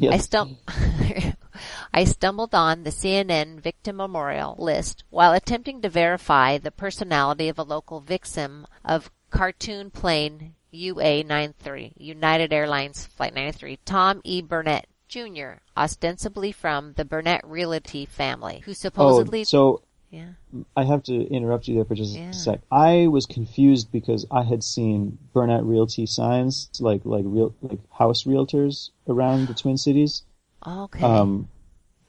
[0.00, 0.14] Yes.
[0.14, 1.34] I, stum-
[1.94, 7.58] I stumbled on the CNN victim memorial list while attempting to verify the personality of
[7.58, 14.40] a local victim of cartoon plane UA93, United Airlines Flight 93, Tom E.
[14.40, 19.40] Burnett Jr., ostensibly from the Burnet Realty family, who oh, supposedly.
[19.40, 20.30] Oh, so yeah.
[20.76, 22.30] I have to interrupt you there for just Yeah.
[22.30, 22.60] a sec.
[22.70, 28.24] I was confused because I had seen Burnet Realty signs, like like real like house
[28.24, 30.22] realtors around the Twin Cities.
[30.66, 31.02] Okay.
[31.02, 31.48] Um,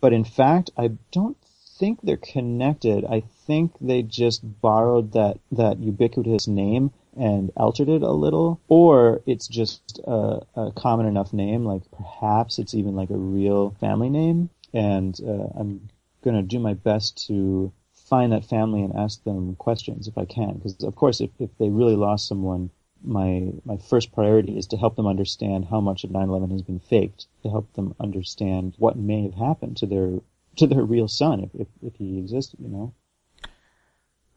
[0.02, 1.38] but in fact, I don't
[1.78, 3.06] think they're connected.
[3.06, 9.22] I think they just borrowed that that ubiquitous name and altered it a little, or
[9.26, 11.66] it's just a, a common enough name.
[11.66, 14.50] Like perhaps it's even like a real family name.
[14.74, 15.90] And uh, I'm
[16.24, 17.72] gonna do my best to
[18.12, 21.50] find that family and ask them questions if I can, because of course, if if
[21.58, 22.70] they really lost someone.
[23.04, 26.80] My my first priority is to help them understand how much of 9/11 has been
[26.80, 30.20] faked, to help them understand what may have happened to their
[30.58, 32.94] to their real son if if, if he existed, you know.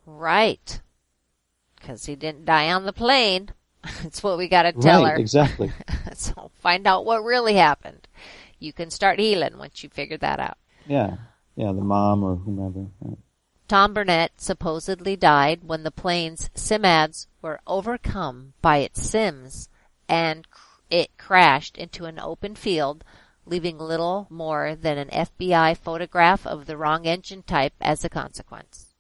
[0.06, 0.80] right.
[1.76, 3.50] Because he didn't die on the plane.
[4.02, 5.16] That's what we got to tell right, her.
[5.18, 5.70] exactly.
[6.14, 8.08] so find out what really happened.
[8.58, 10.56] You can start healing once you figure that out.
[10.86, 11.16] Yeah,
[11.56, 12.86] yeah, the mom or whomever.
[13.02, 13.18] Right.
[13.66, 19.70] Tom Burnett supposedly died when the plane's SIMADs were overcome by its SIMs
[20.06, 23.04] and cr- it crashed into an open field,
[23.46, 28.94] leaving little more than an FBI photograph of the wrong engine type as a consequence.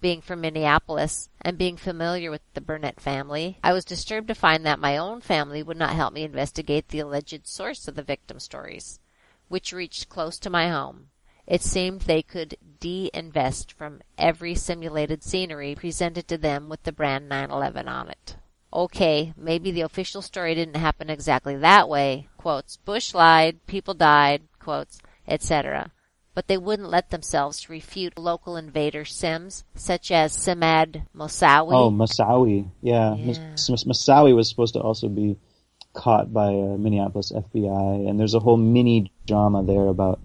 [0.00, 4.64] Being from Minneapolis and being familiar with the Burnett family, I was disturbed to find
[4.64, 8.38] that my own family would not help me investigate the alleged source of the victim
[8.38, 9.00] stories,
[9.48, 11.08] which reached close to my home.
[11.50, 17.28] It seemed they could de-invest from every simulated scenery presented to them with the brand
[17.28, 18.36] 911 on it.
[18.72, 24.42] Okay, maybe the official story didn't happen exactly that way, quotes, Bush lied, people died,
[24.60, 25.90] quotes, etc.
[26.34, 31.72] But they wouldn't let themselves refute local invader Sims, such as Simad Moussaoui.
[31.72, 32.70] Oh, Moussaoui.
[32.80, 33.16] Yeah.
[33.16, 33.54] Yeah.
[33.56, 35.36] Moussaoui was supposed to also be
[35.94, 40.20] caught by uh, Minneapolis FBI, and there's a whole mini drama there about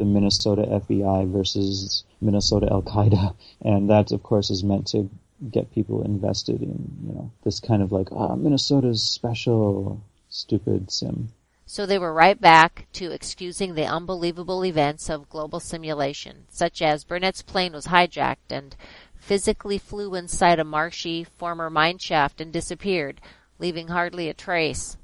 [0.00, 5.08] the Minnesota FBI versus Minnesota Al Qaeda, and that, of course, is meant to
[5.50, 11.28] get people invested in, you know, this kind of like, ah, Minnesota's special, stupid sim.
[11.66, 17.04] So they were right back to excusing the unbelievable events of global simulation, such as
[17.04, 18.74] Burnett's plane was hijacked and
[19.14, 23.20] physically flew inside a marshy former mine shaft and disappeared,
[23.58, 24.96] leaving hardly a trace.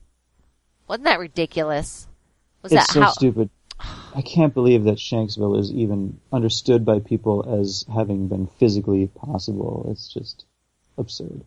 [0.88, 2.08] Wasn't that ridiculous?
[2.62, 3.50] Was it's that so how stupid.
[3.78, 9.86] I can't believe that Shanksville is even understood by people as having been physically possible.
[9.90, 10.44] It's just
[10.96, 11.44] absurd.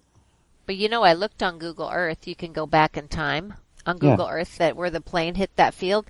[0.65, 2.27] But you know, I looked on Google Earth.
[2.27, 3.55] You can go back in time
[3.87, 4.11] on Yeah.
[4.11, 6.05] Google Earth that where the plane hit that field.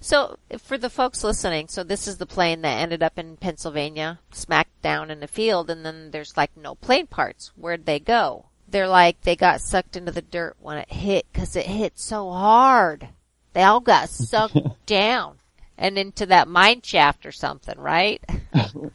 [0.00, 4.20] So for the folks listening, so this is the plane that ended up in Pennsylvania,
[4.30, 7.50] smacked down in the field, and then there's like no plane parts.
[7.56, 8.46] Where'd they go?
[8.68, 12.30] They're like they got sucked into the dirt when it hit because it hit so
[12.30, 13.08] hard.
[13.52, 14.56] They all got sucked
[14.86, 15.38] down
[15.76, 18.22] and into that mine shaft or something, right?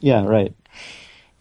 [0.00, 0.54] Yeah, right.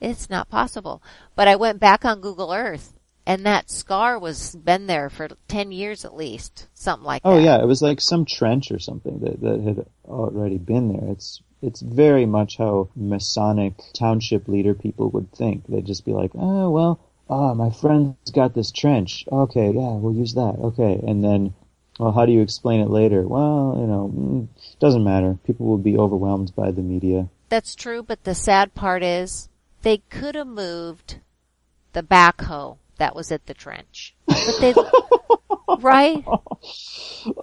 [0.02, 1.02] It's not possible.
[1.36, 2.94] But I went back on Google Earth
[3.26, 6.68] and that scar was been there for 10 years at least.
[6.74, 7.38] Something like Oh that.
[7.38, 11.12] Oh yeah, it was like some trench or something that, that had already been there.
[11.12, 15.68] It's it's very much how Masonic township leader people would think.
[15.68, 19.26] They'd just be like, oh well, ah, my friend's got this trench.
[19.32, 20.56] Okay, yeah, we'll use that.
[20.60, 21.54] Okay, and then,
[22.00, 23.28] well, how do you explain it later?
[23.28, 24.48] Well, you know, mm,
[24.80, 25.38] doesn't matter.
[25.46, 27.28] People will be overwhelmed by the media.
[27.50, 29.50] That's true, but the sad part is
[29.82, 31.20] they could have moved
[31.92, 34.16] the backhoe that was at the trench.
[34.26, 34.74] But they,
[35.80, 36.24] right?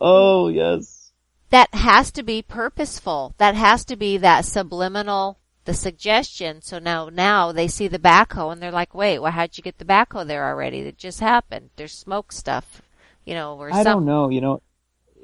[0.01, 1.13] Oh yes.
[1.51, 3.35] That has to be purposeful.
[3.37, 6.63] That has to be that subliminal, the suggestion.
[6.63, 9.79] So now, now they see the backhoe and they're like, wait, well, how'd you get
[9.79, 10.79] the backhoe there already?
[10.79, 11.71] It just happened.
[11.77, 12.83] There's smoke stuff,
[13.27, 14.31] you know, or I some, don't know.
[14.31, 14.63] You know,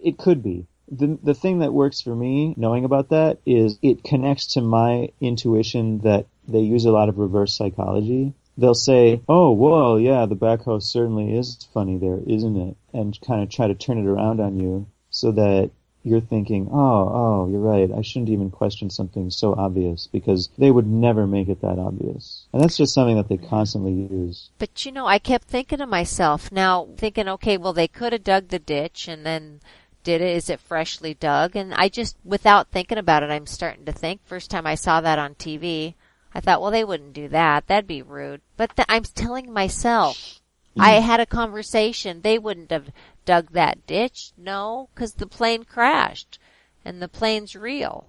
[0.02, 0.66] it could be.
[0.90, 5.08] The the thing that works for me, knowing about that, is it connects to my
[5.20, 8.34] intuition that they use a lot of reverse psychology.
[8.58, 13.42] They'll say, "Oh, well, yeah, the backhoe certainly is funny there, isn't it?" and kind
[13.42, 15.70] of try to turn it around on you so that
[16.04, 17.90] you're thinking, "Oh, oh, you're right.
[17.90, 22.46] I shouldn't even question something so obvious because they would never make it that obvious."
[22.52, 24.50] And that's just something that they constantly use.
[24.58, 28.24] But you know, I kept thinking to myself, now thinking, okay, well, they could have
[28.24, 29.60] dug the ditch and then
[30.02, 30.36] did it.
[30.36, 31.56] Is it freshly dug?
[31.56, 34.20] And I just, without thinking about it, I'm starting to think.
[34.24, 35.94] First time I saw that on TV,
[36.34, 37.66] I thought, well, they wouldn't do that.
[37.66, 38.40] That'd be rude.
[38.56, 40.40] But th- I'm telling myself,
[40.78, 41.06] I mm-hmm.
[41.06, 42.22] had a conversation.
[42.22, 42.90] They wouldn't have
[43.24, 44.32] dug that ditch.
[44.36, 46.38] No, because the plane crashed
[46.84, 48.08] and the plane's real.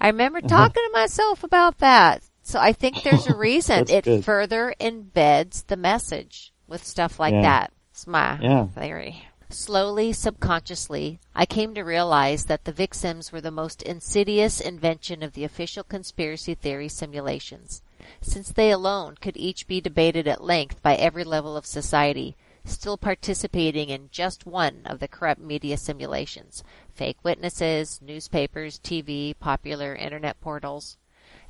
[0.00, 0.48] I remember uh-huh.
[0.48, 2.22] talking to myself about that.
[2.42, 4.24] So I think there's a reason it good.
[4.24, 7.42] further embeds the message with stuff like Yeah.
[7.42, 7.72] that.
[7.90, 8.66] It's my Yeah.
[8.66, 9.26] theory.
[9.48, 15.34] Slowly, subconsciously, I came to realize that the Vicsims were the most insidious invention of
[15.34, 17.82] the official conspiracy theory simulations,
[18.20, 22.96] since they alone could each be debated at length by every level of society, still
[22.96, 26.62] participating in just one of the corrupt media simulations
[26.94, 30.98] fake witnesses, newspapers, TV, popular internet portals.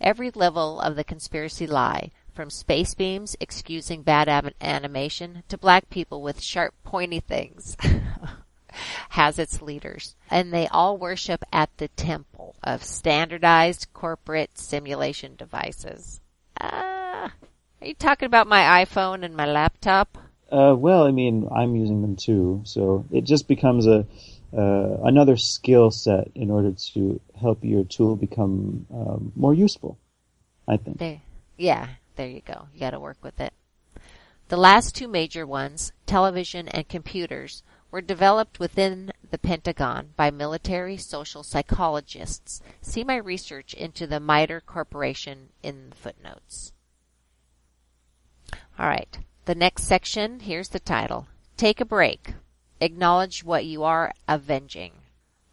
[0.00, 6.22] Every level of the conspiracy lie, from space beams excusing bad animation to black people
[6.22, 7.76] with sharp, pointy things,
[9.11, 10.14] has its leaders.
[10.30, 16.22] And they all worship at the temple of standardized corporate simulation devices.
[16.61, 17.32] Ah,
[17.80, 20.18] are you talking about my iPhone and my laptop?
[20.50, 24.07] Uh, well, I mean, I'm using them too, so it just becomes a
[24.57, 29.98] uh, another skill set in order to help your tool become um, more useful.
[30.68, 30.98] I think.
[30.98, 31.22] There,
[31.57, 32.68] yeah, there you go.
[32.72, 33.53] You got to work with it.
[34.48, 40.99] The last two major ones, television and computers, were developed within the Pentagon by military
[40.99, 42.61] social psychologists.
[42.83, 46.74] See my research into the MITRE Corporation in the footnotes.
[48.78, 49.18] All right.
[49.47, 51.28] The next section, here's the title.
[51.57, 52.35] Take a break.
[52.78, 54.93] Acknowledge what you are avenging.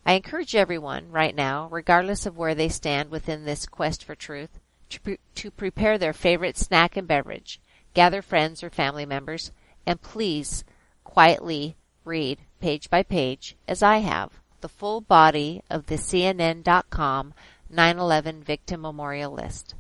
[0.06, 4.60] I encourage everyone right now, regardless of where they stand within this quest for truth,
[4.90, 7.62] to, pre- to prepare their favorite snack and beverage,
[7.94, 9.54] gather friends or family members,
[9.86, 10.66] and please
[11.06, 11.78] quietly
[12.10, 14.32] read page by page, as I have,
[14.62, 17.34] the full body of the CNN.com
[17.72, 19.76] 9/11 victim memorial list.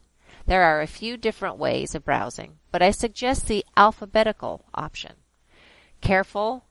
[0.45, 5.13] There are a few different ways of browsing, but I suggest the alphabetical option.
[6.01, 6.63] careful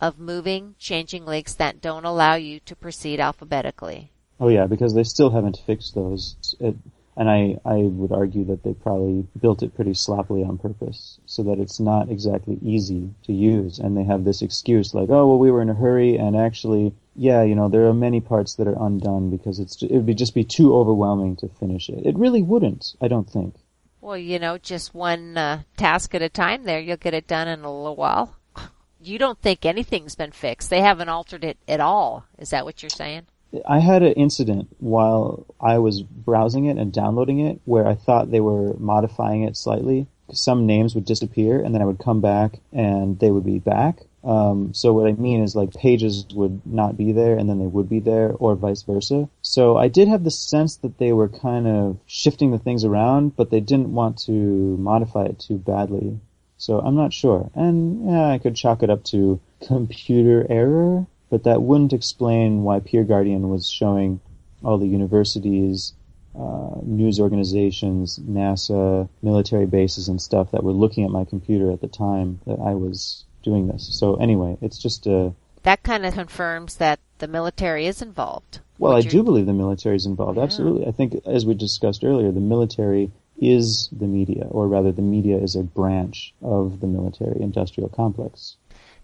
[0.00, 4.10] of moving, changing links that don't allow you to proceed alphabetically.
[4.38, 6.36] Oh yeah, because they still haven't fixed those.
[6.60, 6.76] It,
[7.16, 11.42] and I, I would argue that they probably built it pretty sloppily on purpose so
[11.42, 13.78] that it's not exactly easy to use.
[13.78, 16.94] And they have this excuse like, oh, well, we were in a hurry and actually,
[17.14, 20.14] yeah, you know, there are many parts that are undone because it's, it would be
[20.14, 22.06] just be too overwhelming to finish it.
[22.06, 23.56] It really wouldn't, I don't think.
[24.00, 27.46] Well, you know, just one uh, task at a time there, you'll get it done
[27.46, 28.36] in a little while.
[29.04, 30.70] You don't think anything's been fixed.
[30.70, 32.24] They haven't altered it at all.
[32.38, 33.26] Is that what you're saying?
[33.66, 38.30] I had an incident while I was browsing it and downloading it where I thought
[38.30, 40.06] they were modifying it slightly.
[40.32, 44.00] Some names would disappear and then I would come back and they would be back.
[44.24, 47.66] Um, so what I mean is like pages would not be there and then they
[47.66, 49.28] would be there or vice versa.
[49.42, 53.36] So I did have the sense that they were kind of shifting the things around,
[53.36, 56.20] but they didn't want to modify it too badly.
[56.56, 57.50] So I'm not sure.
[57.54, 62.78] And yeah, I could chalk it up to computer error but that wouldn't explain why
[62.78, 64.20] Peer Guardian was showing
[64.62, 65.94] all the universities,
[66.38, 71.80] uh, news organizations, NASA, military bases and stuff that were looking at my computer at
[71.80, 73.88] the time that I was doing this.
[73.98, 75.32] So anyway, it's just a...
[75.62, 78.60] That kind of confirms that the military is involved.
[78.78, 80.36] Well, I do believe the military is involved.
[80.36, 80.44] Yeah.
[80.44, 80.86] Absolutely.
[80.86, 85.38] I think, as we discussed earlier, the military is the media, or rather the media
[85.38, 88.56] is a branch of the military industrial complex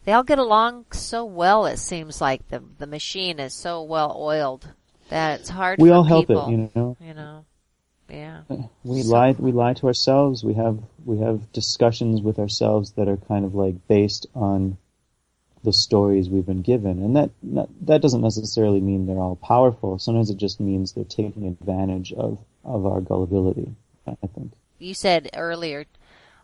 [0.08, 1.66] they all get along so well.
[1.66, 4.66] It seems like the the machine is so well oiled
[5.10, 5.78] that it's hard.
[5.82, 6.96] We all people, help it, you know.
[6.98, 7.44] You know,
[8.08, 8.40] yeah.
[8.84, 9.12] We so.
[9.12, 9.32] lie.
[9.32, 10.42] We lie to ourselves.
[10.42, 14.78] We have we have discussions with ourselves that are kind of like based on
[15.62, 19.98] the stories we've been given, and that that doesn't necessarily mean they're all powerful.
[19.98, 23.74] Sometimes it just means they're taking advantage of of our gullibility.
[24.06, 24.52] I think.
[24.78, 25.84] You said earlier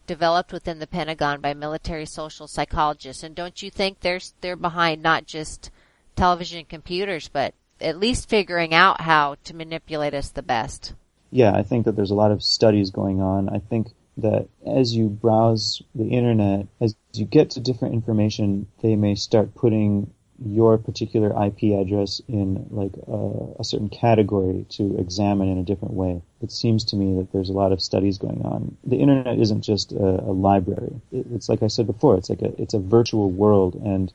[0.07, 3.23] developed within the Pentagon by military social psychologists.
[3.23, 5.71] And don't you think they're they're behind not just
[6.17, 10.95] television and computers, but at least figuring out how to manipulate us the best?
[11.31, 13.49] Yeah, I think that there's a lot of studies going on.
[13.49, 13.89] I think
[14.19, 19.55] that as you browse the internet, as you get to different information, they may start
[19.55, 20.13] putting
[20.45, 25.95] your particular IP address in like a, a, certain category to examine in a different
[25.95, 26.23] way.
[26.45, 28.76] It seems to me that there's a lot of studies going on.
[28.84, 31.01] The internet isn't just a, a library.
[31.11, 32.18] It, it's like I said before.
[32.18, 34.12] It's like a it's a virtual world, and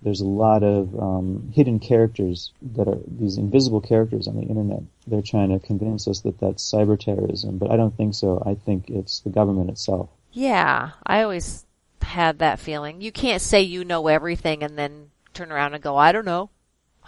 [0.00, 4.82] there's a lot of um, hidden characters that are these invisible characters on the internet.
[5.06, 8.42] They're trying to convince us that that's cyber terrorism, but I don't think so.
[8.46, 10.08] I think it's the government itself.
[10.32, 11.66] Yeah, I always
[12.00, 13.02] had that feeling.
[13.02, 16.48] You can't say you know everything and then turn around and go, I don't know.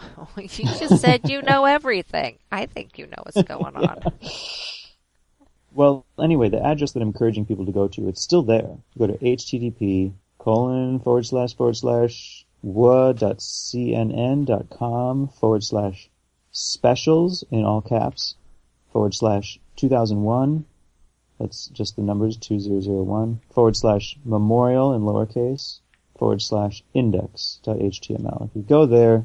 [0.37, 2.37] you just said you know everything.
[2.51, 4.01] I think you know what's going on.
[5.71, 8.79] Well, anyway, the address that I'm encouraging people to go to, it's still there.
[8.97, 13.27] Go to http colon forward slash forward slash wa.cnn.com
[15.27, 16.09] forward slash
[16.51, 18.35] specials in all caps
[18.91, 20.65] forward slash 2001.
[21.39, 25.79] That's just the numbers 2001 forward slash memorial in lowercase
[26.17, 28.49] forward slash index.html.
[28.49, 29.23] If you go there,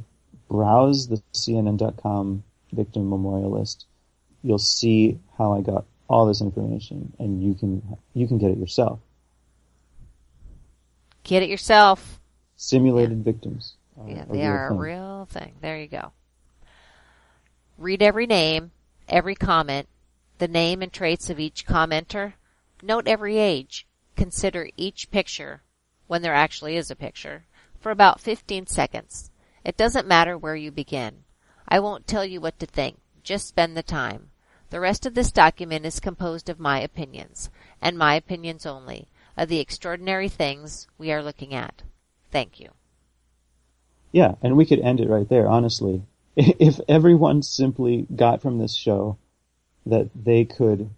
[0.48, 2.42] browse the CNN.com
[2.72, 3.86] victim memorial list,
[4.42, 7.82] you'll see how I got all this information and you can,
[8.14, 9.00] you can get it yourself.
[11.22, 12.20] Get it yourself.
[12.56, 13.24] Simulated yeah.
[13.24, 13.74] victims.
[13.98, 15.54] Are yeah, they are a real thing.
[15.60, 16.12] There you go.
[17.78, 18.72] Read every name,
[19.08, 19.88] every comment,
[20.38, 22.34] the name and traits of each commenter.
[22.82, 23.86] Note every age.
[24.16, 25.62] Consider each picture
[26.06, 27.46] when there actually is a picture,
[27.80, 29.30] for about 15 seconds.
[29.64, 31.24] It doesn't matter where you begin.
[31.66, 32.98] I won't tell you what to think.
[33.22, 34.30] Just spend the time.
[34.70, 37.48] The rest of this document is composed of my opinions,
[37.80, 41.82] and my opinions only, of the extraordinary things we are looking at.
[42.30, 42.70] Thank you.
[44.12, 46.02] Yeah, and we could end it right there, honestly.
[46.36, 49.16] If everyone simply got from this show
[49.86, 50.90] that they could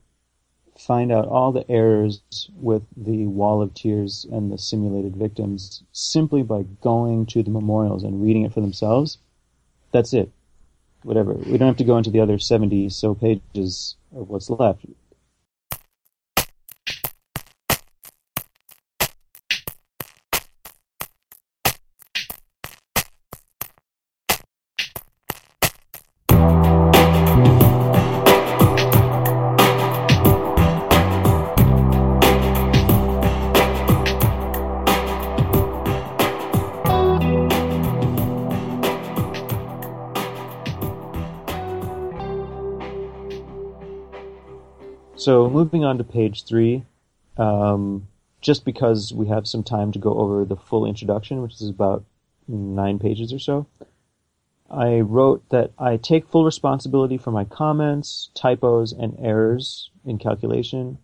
[0.78, 2.20] find out all the errors
[2.54, 8.04] with the wall of tears and the simulated victims simply by going to the memorials
[8.04, 9.18] and reading it for themselves.
[9.92, 10.30] That's it.
[11.02, 11.34] Whatever.
[11.34, 14.84] We don't have to go into the other 70 so pages of what's left.
[45.26, 46.84] So moving on to page three,
[47.36, 48.06] um,
[48.40, 52.04] just because we have some time to go over the full introduction, which is about
[52.46, 53.66] nine pages or so,
[54.70, 60.98] I wrote that I take full responsibility for my comments, typos, and errors in calculation,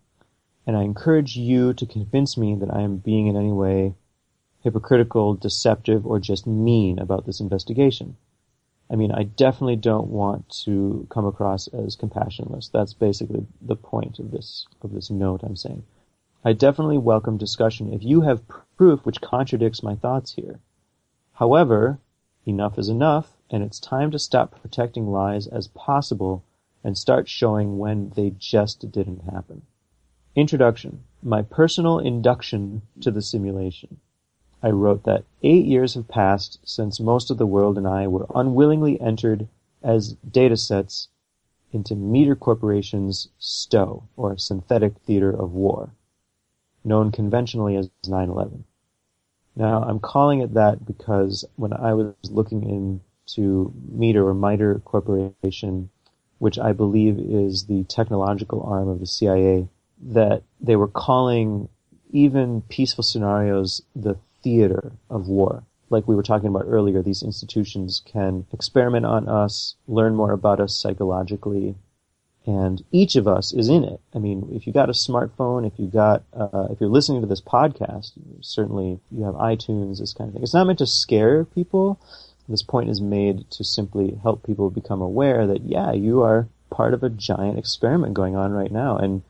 [0.68, 3.96] and I encourage you to convince me that I am being in any way
[4.62, 8.16] hypocritical, deceptive, or just mean about this investigation.
[8.92, 12.70] I mean, I definitely don't want to come across as compassionless.
[12.70, 15.84] That's basically the point of this of this note I'm saying.
[16.44, 20.60] I definitely welcome discussion if you have proof which contradicts my thoughts here.
[21.32, 22.00] However,
[22.44, 26.44] enough is enough, and it's time to stop protecting lies as possible
[26.84, 29.62] and start showing when they just didn't happen.
[30.34, 31.04] Introduction.
[31.22, 34.00] My personal induction to the simulation.
[34.62, 38.26] I wrote that eight years have passed since most of the world and I were
[38.34, 39.48] unwillingly entered
[39.82, 41.08] as data sets
[41.72, 45.90] into Meter Corporation's STOW, or Synthetic Theater of War,
[46.84, 48.64] known conventionally as 9-11.
[49.56, 55.90] Now, I'm calling it that because when I was looking into Meter or MITRE Corporation,
[56.38, 59.68] which I believe is the technological arm of the CIA,
[60.00, 61.68] that they were calling
[62.10, 65.64] even peaceful scenarios the theater of war.
[65.90, 70.60] Like we were talking about earlier, these institutions can experiment on us, learn more about
[70.60, 71.74] us psychologically,
[72.46, 74.00] and each of us is in it.
[74.14, 77.26] I mean, if you got a smartphone, if you got, uh, if you're listening to
[77.26, 80.42] this podcast, certainly you have iTunes, this kind of thing.
[80.42, 82.00] It's not meant to scare people.
[82.48, 86.94] This point is made to simply help people become aware that, yeah, you are part
[86.94, 89.22] of a giant experiment going on right now, and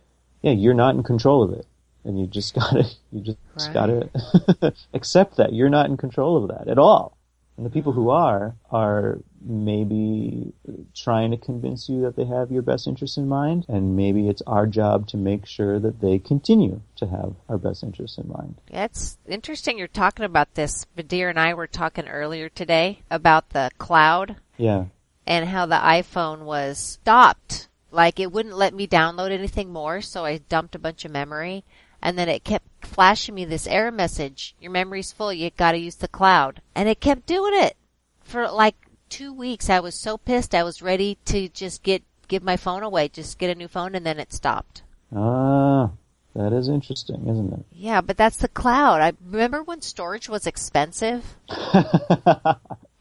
[0.42, 1.66] yeah, you're not in control of it
[2.04, 3.74] and you just gotta you just right.
[3.74, 7.16] gotta accept that you're not in control of that at all.
[7.56, 10.52] And the people who are are maybe
[10.94, 14.42] trying to convince you that they have your best interest in mind and maybe it's
[14.46, 18.54] our job to make sure that they continue to have our best interests in mind.
[18.68, 20.86] It's interesting you're talking about this.
[20.96, 24.86] Badir and I were talking earlier today about the cloud yeah.
[25.26, 27.68] and how the iPhone was stopped.
[27.90, 31.64] Like it wouldn't let me download anything more so I dumped a bunch of memory
[32.02, 34.54] and then it kept flashing me this error message.
[34.60, 35.32] Your memory's full.
[35.32, 36.60] You gotta use the cloud.
[36.74, 37.76] And it kept doing it
[38.20, 38.76] for like
[39.08, 39.70] two weeks.
[39.70, 40.54] I was so pissed.
[40.54, 43.94] I was ready to just get, give my phone away, just get a new phone
[43.94, 44.82] and then it stopped.
[45.14, 45.90] Ah,
[46.34, 47.64] that is interesting, isn't it?
[47.70, 49.00] Yeah, but that's the cloud.
[49.00, 51.36] I remember when storage was expensive.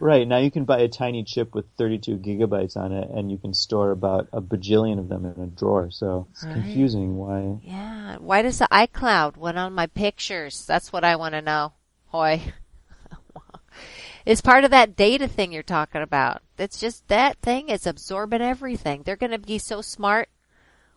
[0.00, 3.38] right now you can buy a tiny chip with 32 gigabytes on it and you
[3.38, 6.54] can store about a bajillion of them in a drawer so it's right.
[6.54, 7.58] confusing why.
[7.62, 11.72] Yeah why does the iCloud went on my pictures that's what i want to know
[12.06, 12.40] hoy
[14.26, 16.42] it's part of that data thing you're talking about.
[16.58, 19.02] It's just that thing is absorbing everything.
[19.02, 20.28] They're going to be so smart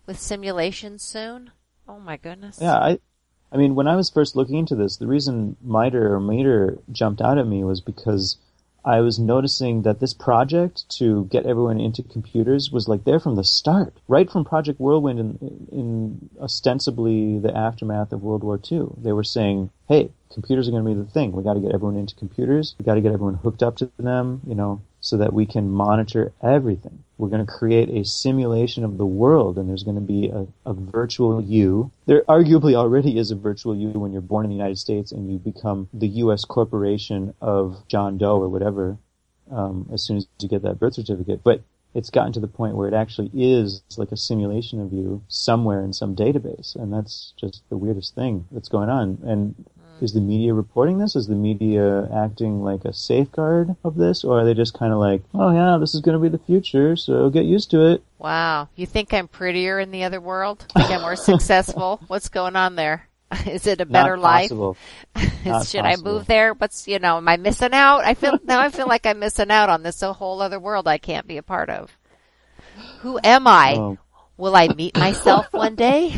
[0.06, 1.52] with simulations soon.
[1.88, 2.60] Oh my goodness.
[2.62, 3.00] Yeah i
[3.56, 7.22] I mean, when I was first looking into this, the reason MITRE or Meter jumped
[7.22, 8.38] out at me was because
[8.84, 13.38] I was noticing that this project to get everyone into computers was like there from
[13.38, 18.88] the start, right from Project Whirlwind in, in ostensibly the aftermath of World War II.
[18.98, 21.32] They were saying, hey, computers are going to be the thing.
[21.32, 22.76] We got to get everyone into computers.
[22.78, 25.72] We got to get everyone hooked up to them, you know, so that we can
[25.72, 27.05] monitor everything.
[27.18, 30.48] We're going to create a simulation of the world and there's going to be a,
[30.66, 31.92] a, virtual you.
[32.06, 35.32] There arguably already is a virtual you when you're born in the United States and
[35.32, 36.44] you become the U.S.
[36.44, 38.98] corporation of John Doe or whatever,
[39.50, 41.42] um, as soon as you get that birth certificate.
[41.44, 41.64] But
[41.96, 45.82] it's gotten to the point where it actually is like a simulation of you somewhere
[45.82, 46.76] in some database.
[46.76, 49.20] And that's just the weirdest thing that's going on.
[49.24, 49.56] And
[50.02, 51.16] is the media reporting this?
[51.16, 54.24] Is the media acting like a safeguard of this?
[54.24, 56.44] Or are they just kind of like, oh yeah, this is going to be the
[56.44, 58.04] future, so get used to it?
[58.18, 58.70] Wow.
[58.76, 60.66] You think I'm prettier in the other world?
[60.74, 62.02] Think I'm more successful?
[62.08, 63.08] What's going on there?
[63.48, 64.50] Is it a better life?
[65.66, 66.54] Should I move there?
[66.54, 68.06] What's, you know, am I missing out?
[68.06, 70.88] I feel, now I feel like I'm missing out on this a whole other world
[70.88, 71.98] I can't be a part of.
[73.00, 73.74] Who am I?
[73.74, 73.98] Um,
[74.38, 76.14] Will I meet myself one day?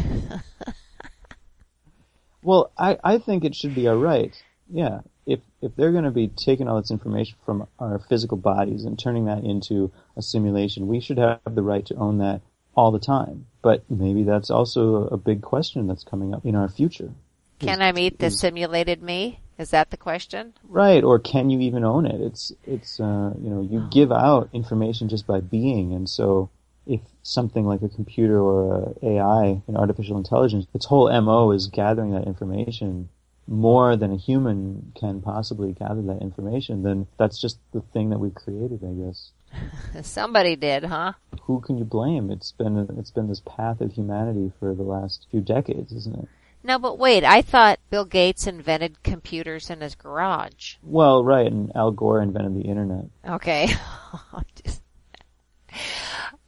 [2.48, 4.34] Well, I, I think it should be all right.
[4.72, 5.02] Yeah.
[5.26, 8.98] If, if they're going to be taking all this information from our physical bodies and
[8.98, 12.40] turning that into a simulation, we should have the right to own that
[12.74, 13.48] all the time.
[13.62, 17.12] But maybe that's also a big question that's coming up in our future.
[17.60, 19.42] Can I meet the simulated me?
[19.58, 20.54] Is that the question?
[20.64, 21.04] Right.
[21.04, 22.22] Or can you even own it?
[22.22, 25.94] It's, it's, uh, you know, you give out information just by being.
[25.94, 26.50] And so
[26.88, 31.68] if something like a computer or a AI, an artificial intelligence, its whole MO is
[31.68, 33.10] gathering that information
[33.48, 38.20] more than a human can possibly gather that information, then that's just the thing that
[38.20, 39.32] we've created, I guess.
[40.06, 41.14] Somebody did, huh?
[41.44, 42.30] Who can you blame?
[42.30, 46.28] It's been it's been this path of humanity for the last few decades, isn't it?
[46.64, 50.76] No, but wait, I thought Bill Gates invented computers in his garage.
[50.84, 53.06] Well, right, and Al Gore invented the internet.
[53.26, 53.70] Okay.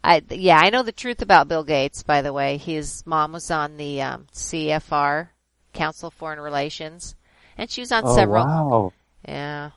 [0.04, 2.58] I, yeah, I know the truth about Bill Gates, by the way.
[2.58, 5.30] His mom was on the um, CFR,
[5.74, 7.16] Council of Foreign Relations,
[7.58, 8.94] and she was on Oh, several wow.
[9.28, 9.72] Yeah.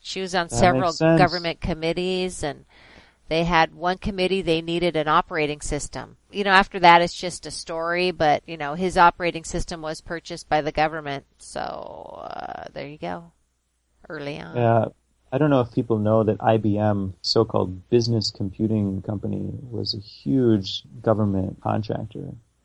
[0.00, 2.66] She was on That several government committees and
[3.28, 6.18] they had one committee they needed an operating system.
[6.30, 10.00] You know, after that it's just a story, but you know, his operating system was
[10.00, 11.24] purchased by the government.
[11.38, 11.60] So,
[12.30, 13.32] uh, there you go.
[14.08, 14.56] Early on.
[14.56, 14.84] Yeah,
[15.34, 20.84] I don't know if people know that IBM, so-called business computing company, was a huge
[21.02, 22.20] government contractor.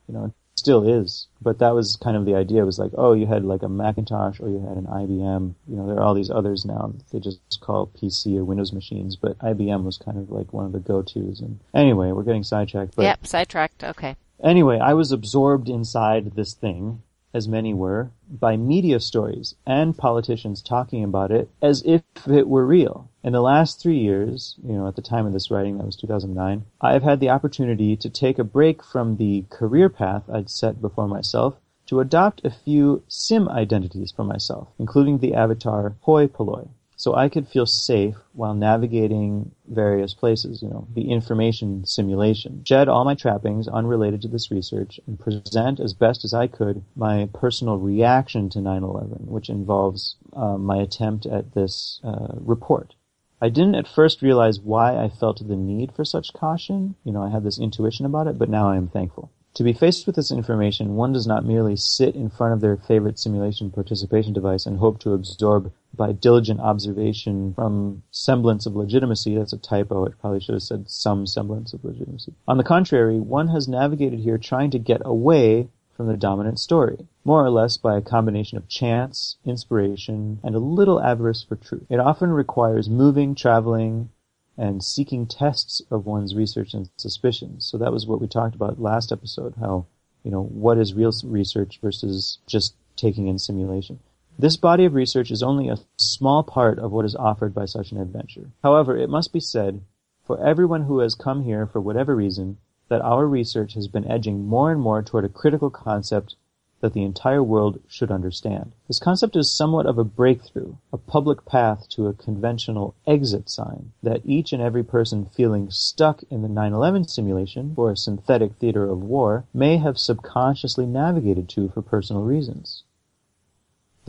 [0.08, 1.26] You know, it still is.
[1.42, 2.62] But that was kind of the idea.
[2.62, 5.56] It was like, oh, you had like a Macintosh or you had an IBM.
[5.68, 6.94] You know, there are all these others now.
[7.12, 10.72] They just call PC or Windows machines, but IBM was kind of like one of
[10.72, 11.40] the go-tos.
[11.40, 12.96] And anyway, we're getting sidetracked.
[12.96, 13.84] But yep, sidetracked.
[13.84, 14.16] Okay.
[14.44, 17.02] Anyway, I was absorbed inside this thing,
[17.34, 22.66] as many were, by media stories and politicians talking about it as if it were
[22.66, 23.10] real.
[23.24, 25.96] In the last three years, you know, at the time of this writing, that was
[25.96, 30.50] 2009, I have had the opportunity to take a break from the career path I'd
[30.50, 31.56] set before myself
[31.88, 36.70] to adopt a few sim identities for myself, including the avatar Hoi Polloi
[37.00, 42.62] so I could feel safe while navigating various places, you know, the information simulation.
[42.66, 46.84] Shed all my trappings unrelated to this research and present as best as I could
[46.98, 52.96] my personal reaction to 9-11, which involves uh, my attempt at this uh, report.
[53.42, 56.96] I didn't at first realize why I felt the need for such caution.
[57.06, 59.32] You know, I had this intuition about it, but now I am thankful.
[59.54, 62.76] To be faced with this information, one does not merely sit in front of their
[62.76, 69.36] favorite simulation participation device and hope to absorb by diligent observation from semblance of legitimacy.
[69.36, 70.06] That's a typo.
[70.06, 72.34] It probably should have said some semblance of legitimacy.
[72.48, 77.08] On the contrary, one has navigated here trying to get away from the dominant story,
[77.26, 81.84] more or less by a combination of chance, inspiration, and a little avarice for truth.
[81.90, 84.10] It often requires moving, traveling,
[84.58, 87.66] and seeking tests of one's research and suspicions.
[87.66, 89.88] So that was what we talked about last episode, how,
[90.24, 94.00] you know, what is real research versus just taking in simulation.
[94.42, 97.92] This body of research is only a small part of what is offered by such
[97.92, 98.52] an adventure.
[98.64, 99.82] However, it must be said,
[100.24, 104.46] for everyone who has come here for whatever reason, that our research has been edging
[104.46, 106.38] more and more toward a critical concept
[106.80, 108.72] that the entire world should understand.
[108.88, 113.92] This concept is somewhat of a breakthrough, a public path to a conventional exit sign
[114.02, 118.90] that each and every person feeling stuck in the 9-11 simulation or a synthetic theater
[118.90, 122.84] of war may have subconsciously navigated to for personal reasons.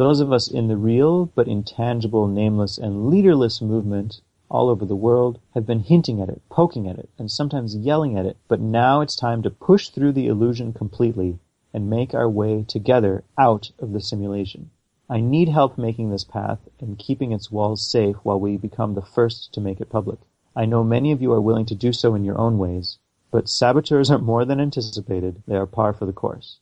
[0.01, 4.97] Those of us in the real but intangible, nameless, and leaderless movement all over the
[4.97, 8.63] world have been hinting at it, poking at it, and sometimes yelling at it, but
[8.63, 11.39] now it's time to push through the illusion completely
[11.75, 14.71] and make our way together out of the simulation.
[15.11, 19.03] I need help making this path and keeping its walls safe while we become the
[19.03, 20.21] first to make it public.
[20.57, 22.97] I know many of you are willing to do so in your own ways,
[23.31, 25.43] but saboteurs are more than anticipated.
[25.47, 26.59] They are par for the course.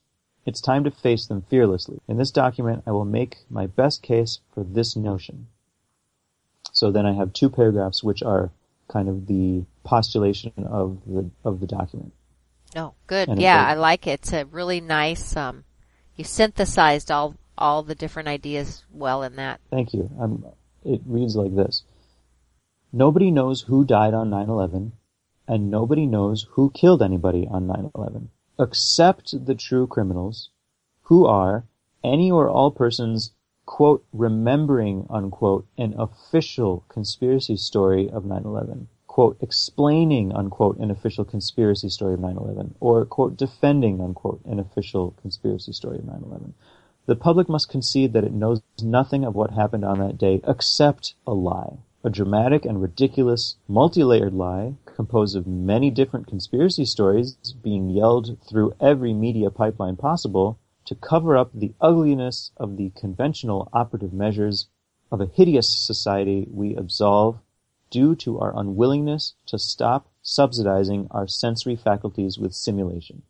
[0.49, 2.01] It's time to face them fearlessly.
[2.09, 5.49] In this document, I will make my best case for this notion.
[6.73, 8.51] So then I have two paragraphs which are
[8.89, 12.15] kind of the postulation of the of the document.
[12.75, 13.29] Oh, good.
[13.29, 14.21] And Yeah, I like it.
[14.21, 15.65] It's a really nice, um,
[16.17, 19.61] you synthesized all, all the different ideas well in that.
[19.71, 20.11] Thank you.
[20.19, 20.47] Um,
[20.83, 21.83] it reads like this.
[22.91, 24.93] Nobody knows who died on 9-11,
[25.47, 28.29] and nobody knows who killed anybody on 9-11,
[28.59, 30.51] except the true criminals,
[31.03, 31.65] who are
[32.05, 33.33] any or all persons,
[33.67, 41.89] quote, remembering, unquote, an official conspiracy story of 9-11, quote, explaining, unquote, an official conspiracy
[41.89, 46.53] story of 9-11, or, quote, defending, unquote, an official conspiracy story of 9-11.
[47.07, 51.15] The public must concede that it knows nothing of what happened on that day except
[51.27, 51.79] a lie.
[52.09, 58.73] A dramatic and ridiculous, multi-layered lie composed of many different conspiracy stories being yelled through
[58.81, 64.69] every media pipeline possible to cover up the ugliness of the conventional operative measures
[65.13, 67.41] of a hideous society we absolve
[67.91, 73.21] due to our unwillingness to stop subsidizing our sensory faculties with simulation.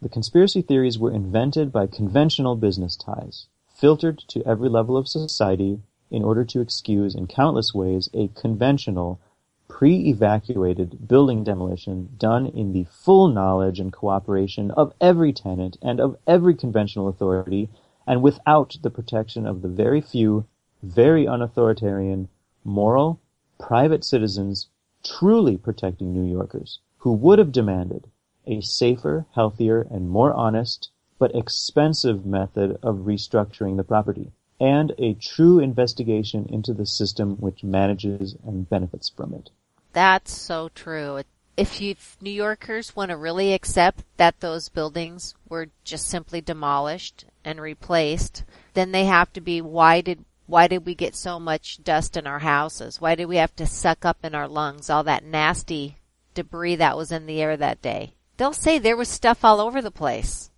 [0.00, 5.80] The conspiracy theories were invented by conventional business ties, filtered to every level of society
[6.10, 9.20] in order to excuse in countless ways a conventional,
[9.68, 16.16] pre-evacuated building demolition done in the full knowledge and cooperation of every tenant and of
[16.26, 17.68] every conventional authority
[18.06, 20.44] and without the protection of the very few,
[20.82, 22.28] very unauthoritarian,
[22.64, 23.20] moral,
[23.58, 24.68] private citizens
[25.04, 28.06] truly protecting New Yorkers who would have demanded
[28.46, 35.14] a safer, healthier, and more honest, but expensive method of restructuring the property, and a
[35.14, 39.50] true investigation into the system which manages and benefits from it.
[39.92, 41.22] That's so true.
[41.56, 47.24] If you New Yorkers want to really accept that those buildings were just simply demolished
[47.44, 48.44] and replaced,
[48.74, 52.26] then they have to be why did why did we get so much dust in
[52.26, 53.00] our houses?
[53.00, 55.96] Why did we have to suck up in our lungs all that nasty
[56.34, 58.14] debris that was in the air that day?
[58.36, 60.50] They'll say there was stuff all over the place.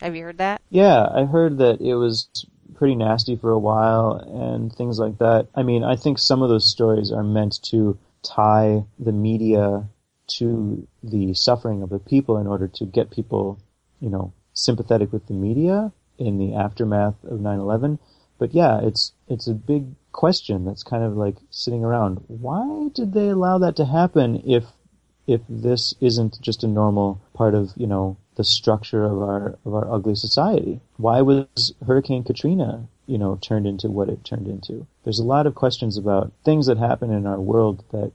[0.00, 0.62] Have you heard that?
[0.70, 2.28] Yeah, I heard that it was
[2.74, 5.48] pretty nasty for a while and things like that.
[5.54, 9.88] I mean, I think some of those stories are meant to tie the media
[10.26, 13.58] to the suffering of the people in order to get people,
[14.00, 17.98] you know, sympathetic with the media in the aftermath of 9/11.
[18.38, 22.24] But yeah, it's it's a big question that's kind of like sitting around.
[22.28, 24.64] Why did they allow that to happen if
[25.26, 29.74] if this isn't just a normal part of, you know, the structure of our of
[29.74, 30.80] our ugly society?
[30.96, 34.86] Why was Hurricane Katrina, you know, turned into what it turned into?
[35.04, 38.12] There's a lot of questions about things that happen in our world that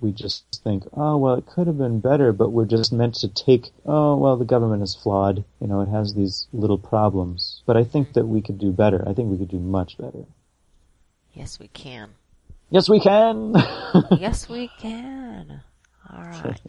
[0.00, 3.28] we just think, oh well, it could have been better, but we're just meant to
[3.28, 5.44] take, oh well, the government is flawed.
[5.60, 7.62] You know, it has these little problems.
[7.66, 9.06] But I think that we could do better.
[9.08, 10.24] I think we could do much better.
[11.32, 12.10] Yes, we can.
[12.68, 13.54] Yes, we can.
[14.18, 15.62] yes, we can.
[16.10, 16.60] All right.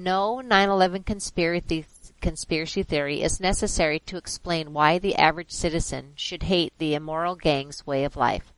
[0.00, 1.84] No 9/11 conspiracy
[2.20, 7.84] conspiracy theory is necessary to explain why the average citizen should hate the immoral gang's
[7.84, 8.52] way of life,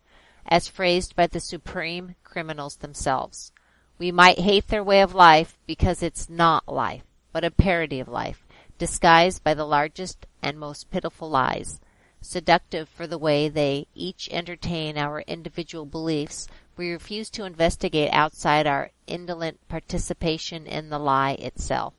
[0.44, 3.52] as phrased by the supreme criminals themselves.
[3.96, 8.08] We might hate their way of life because it's not life, but a parody of
[8.08, 11.80] life, disguised by the largest and most pitiful lies.
[12.20, 16.48] Seductive for the way they each entertain our individual beliefs,
[16.80, 21.92] we refuse to investigate outside our indolent participation in the lie itself.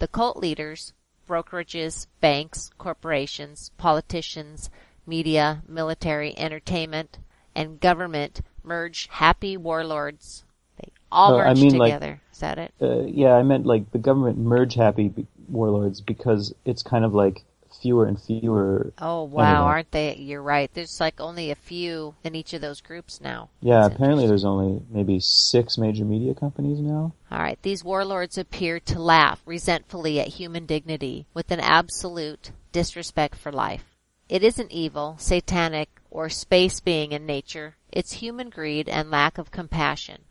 [0.00, 0.92] The cult leaders,
[1.28, 4.70] brokerages, banks, corporations, politicians,
[5.06, 7.18] media, military, entertainment,
[7.54, 10.42] and government merge happy warlords.
[10.78, 12.20] They all I merge mean, like- together.
[12.32, 12.74] Is that it?
[12.82, 17.14] uh, yeah, I meant like the government merge happy be- warlords because it's kind of
[17.14, 17.44] like
[17.84, 18.94] fewer and fewer.
[18.98, 19.42] Oh Anyway.
[19.42, 20.16] wow, aren't they?
[20.16, 20.70] You're right.
[20.72, 23.50] There's like only a few in each of those groups now.
[23.60, 27.12] Yeah, That's apparently there's only maybe six major media companies now.
[27.30, 33.34] All right, these warlords appear to laugh resentfully at human dignity with an absolute disrespect
[33.36, 33.84] for life.
[34.30, 37.76] It isn't evil, satanic, or space being in nature.
[37.92, 40.22] It's human greed and lack of compassion.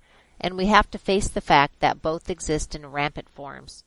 [0.42, 3.84] And we have to face the fact that both exist in rampant forms.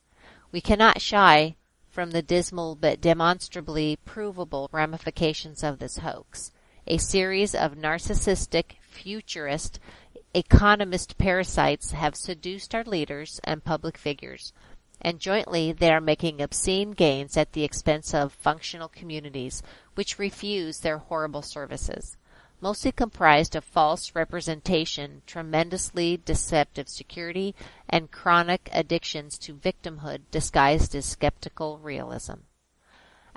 [0.53, 1.57] We cannot shy
[1.97, 6.53] from the dismal but demonstrably provable ramifications of this hoax.
[6.87, 9.81] A series of narcissistic, futurist,
[10.35, 14.53] economist parasites have seduced our leaders and public figures,
[15.01, 19.63] and jointly they are making obscene gains at the expense of functional communities
[19.95, 22.19] which refuse their horrible services.
[22.61, 27.55] Mostly comprised of false representation, tremendously deceptive security,
[27.89, 32.41] and chronic addictions to victimhood disguised as skeptical realism.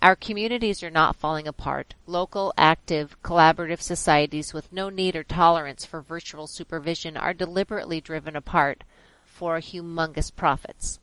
[0.02, 1.96] Our communities are not falling apart.
[2.08, 8.38] Local, active, collaborative societies with no need or tolerance for virtual supervision are deliberately driven
[8.38, 8.86] apart
[9.26, 11.00] for humongous profits.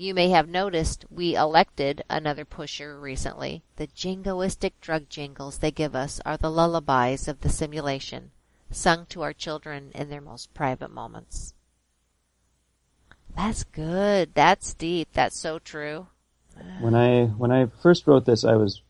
[0.00, 3.64] You may have noticed we elected another pusher recently.
[3.74, 8.30] The jingoistic drug jingles they give us are the lullabies of the simulation,
[8.70, 11.52] sung to our children in their most private moments.
[13.34, 14.34] That's good.
[14.34, 15.08] That's deep.
[15.14, 16.06] That's so true.
[16.78, 18.82] When I when I first wrote this, I was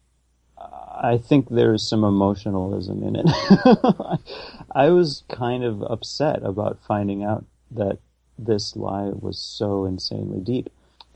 [0.59, 3.27] I think there's some emotionalism in it.
[4.73, 7.99] I was kind of upset about finding out that
[8.39, 10.69] this lie was so insanely deep.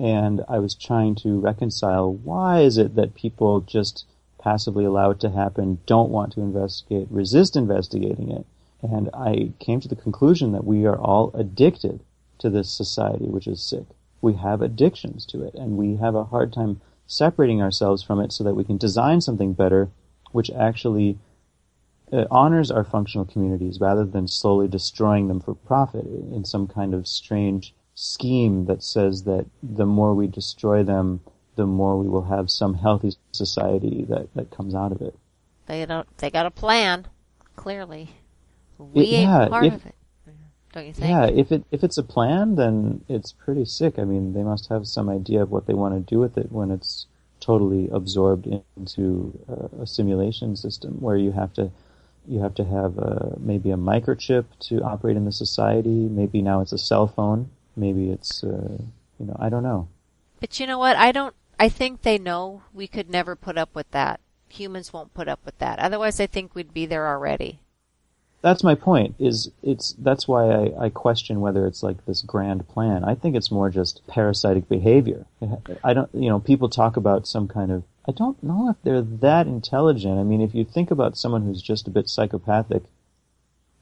[0.03, 4.05] And I was trying to reconcile why is it that people just
[4.37, 8.45] passively allow it to happen, don't want to investigate, resist investigating it.
[8.83, 12.01] And I came to the conclusion that we are all addicted
[12.39, 13.85] to this society, which is sick.
[14.21, 18.33] We have addictions to it, and we have a hard time separating ourselves from it
[18.33, 19.89] so that we can design something better,
[20.33, 21.17] which actually
[22.13, 26.93] uh, honors our functional communities rather than slowly destroying them for profit in some kind
[26.93, 31.20] of strange scheme that says that the more we destroy them,
[31.57, 35.14] the more we will have some healthy society that, that comes out of it.
[35.66, 36.09] They don't.
[36.18, 37.07] They got a plan.
[37.57, 38.11] Clearly,
[38.78, 39.95] we It- ain't yeah, part if- of it.
[40.72, 41.11] Don't you think?
[41.11, 43.99] Yeah, if it if it's a plan, then it's pretty sick.
[43.99, 46.51] I mean, they must have some idea of what they want to do with it
[46.51, 47.07] when it's
[47.40, 51.70] totally absorbed into a, a simulation system where you have to
[52.26, 56.09] you have to have a, maybe a microchip to operate in the society.
[56.09, 57.51] Maybe now it's a cell phone.
[57.77, 58.79] Maybe it's uh,
[59.18, 59.89] you know I don't know.
[60.41, 60.97] But you know what?
[60.97, 61.35] I don't.
[61.59, 64.20] I think they know we could never put up with that.
[64.49, 65.79] Humans won't put up with that.
[65.79, 67.61] Otherwise, I think we'd be there already.
[68.43, 69.14] That's my point.
[69.20, 73.05] Is it's that's why I, I question whether it's like this grand plan.
[73.05, 75.27] I think it's more just parasitic behavior.
[75.85, 77.85] I don't, you know, people talk about some kind of.
[78.07, 80.18] I don't know if they're that intelligent.
[80.18, 82.83] I mean, if you think about someone who's just a bit psychopathic,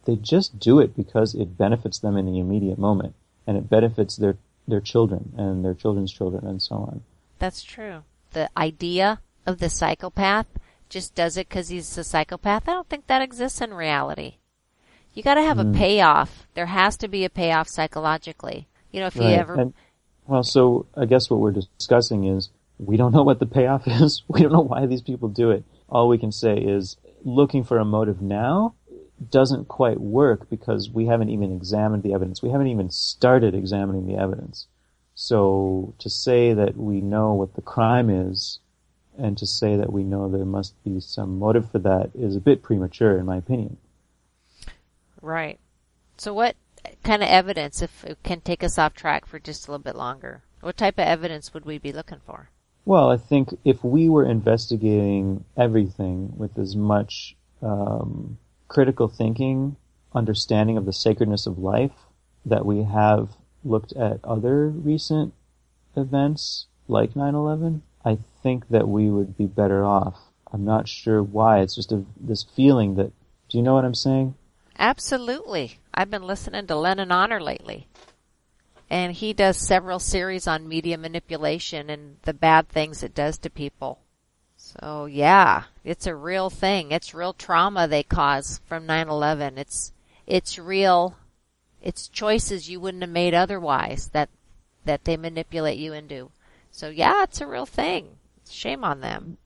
[0.05, 3.15] they just do it because it benefits them in the immediate moment,
[3.51, 4.37] and it benefits their
[4.69, 7.03] their children and their children's children and so on.
[7.41, 8.05] That's true.
[8.31, 10.47] The idea of the psychopath
[10.89, 12.69] just does it because he's a psychopath.
[12.69, 14.37] I don't think that exists in reality.
[15.15, 15.75] You got to have mm.
[15.75, 16.47] a payoff.
[16.55, 18.69] There has to be a payoff psychologically.
[18.93, 19.31] You know, if right.
[19.31, 19.55] you ever.
[19.55, 19.75] And,
[20.29, 24.23] well, so I guess what we're discussing is we don't know what the payoff is.
[24.29, 25.65] We don't know why these people do it.
[25.89, 28.77] All we can say is looking for a motive now
[29.29, 32.43] doesn't quite work because we haven't even examined the evidence.
[32.43, 34.67] We haven't even started examining the evidence.
[35.15, 38.61] So to say that we know what the crime is
[39.19, 42.41] and to say that we know there must be some motive for that is a
[42.41, 43.77] bit premature in my opinion.
[45.21, 45.59] Right.
[46.17, 46.57] So what
[47.03, 49.97] kind of evidence, if it can take us off track for just a little bit
[49.97, 52.49] longer, what type of evidence would we be looking for?
[52.87, 58.39] Well, I think if we were investigating everything with as much um,
[58.71, 59.77] critical thinking,
[60.15, 62.07] understanding of the sacredness of life
[62.47, 63.31] that we have
[63.65, 65.35] looked at other recent
[65.97, 70.17] events like 9-11, I think that we would be better off.
[70.53, 71.61] I'm not sure why.
[71.61, 73.13] It's just a, this feeling that,
[73.49, 74.35] do you know what I'm saying?
[74.79, 75.79] Absolutely.
[75.93, 77.89] I've been listening to Lenon Honor lately.
[78.89, 83.51] And he does several series on media manipulation and the bad things it does to
[83.51, 83.99] people.
[84.79, 86.93] So yeah, it's a real thing.
[86.93, 89.59] It's real trauma they cause from 9/11.
[89.59, 89.93] It's
[90.27, 91.17] it's real
[91.83, 94.29] it's choices you wouldn't have made otherwise that
[94.85, 96.31] that they manipulate you into.
[96.71, 98.17] So yeah, it's a real thing.
[98.49, 99.39] Shame on them.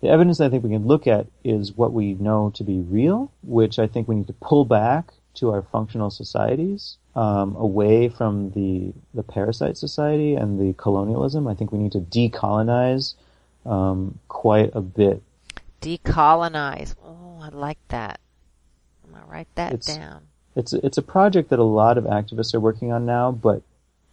[0.00, 3.32] The evidence I think we can look at is what we know to be real,
[3.42, 8.50] which I think we need to pull back to our functional societies, um, away from
[8.50, 11.46] the the parasite society and the colonialism.
[11.46, 13.14] I think we need to decolonize
[13.66, 15.22] um, quite a bit.
[15.80, 16.94] Decolonize.
[17.04, 18.20] Oh, I like that.
[19.04, 20.22] I'm gonna write that it's, down.
[20.54, 23.62] It's it's a project that a lot of activists are working on now, but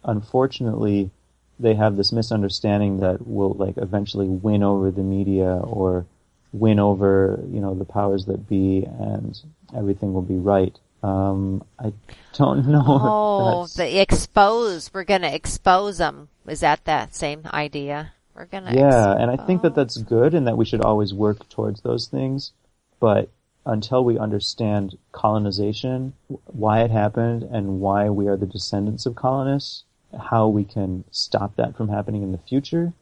[0.04, 1.10] unfortunately,
[1.58, 6.06] they have this misunderstanding that will like eventually win over the media or
[6.52, 9.40] win over you know the powers that be, and
[9.76, 10.78] everything will be right.
[11.02, 11.92] Um, I
[12.32, 12.84] don't know.
[12.86, 14.92] Oh, the expose.
[14.92, 16.28] We're going to expose them.
[16.48, 18.12] Is that that same idea?
[18.34, 18.74] We're gonna.
[18.74, 19.74] Yeah, and I think that oh.
[19.76, 22.52] that's good, and that we should always work towards those things.
[23.00, 23.30] But
[23.66, 26.14] until we understand colonization,
[26.46, 29.84] why it happened, and why we are the descendants of colonists,
[30.30, 32.92] how we can stop that from happening in the future,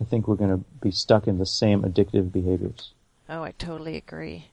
[0.00, 2.92] I think we're going to be stuck in the same addictive behaviors.
[3.28, 4.48] Oh, I totally agree.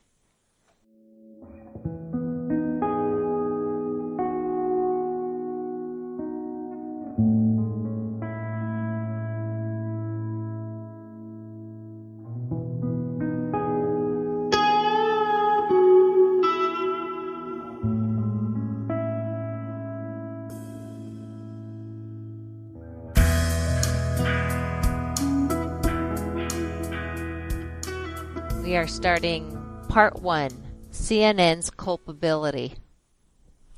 [28.82, 29.56] Are starting
[29.88, 30.50] part one
[30.90, 32.74] CNN's culpability.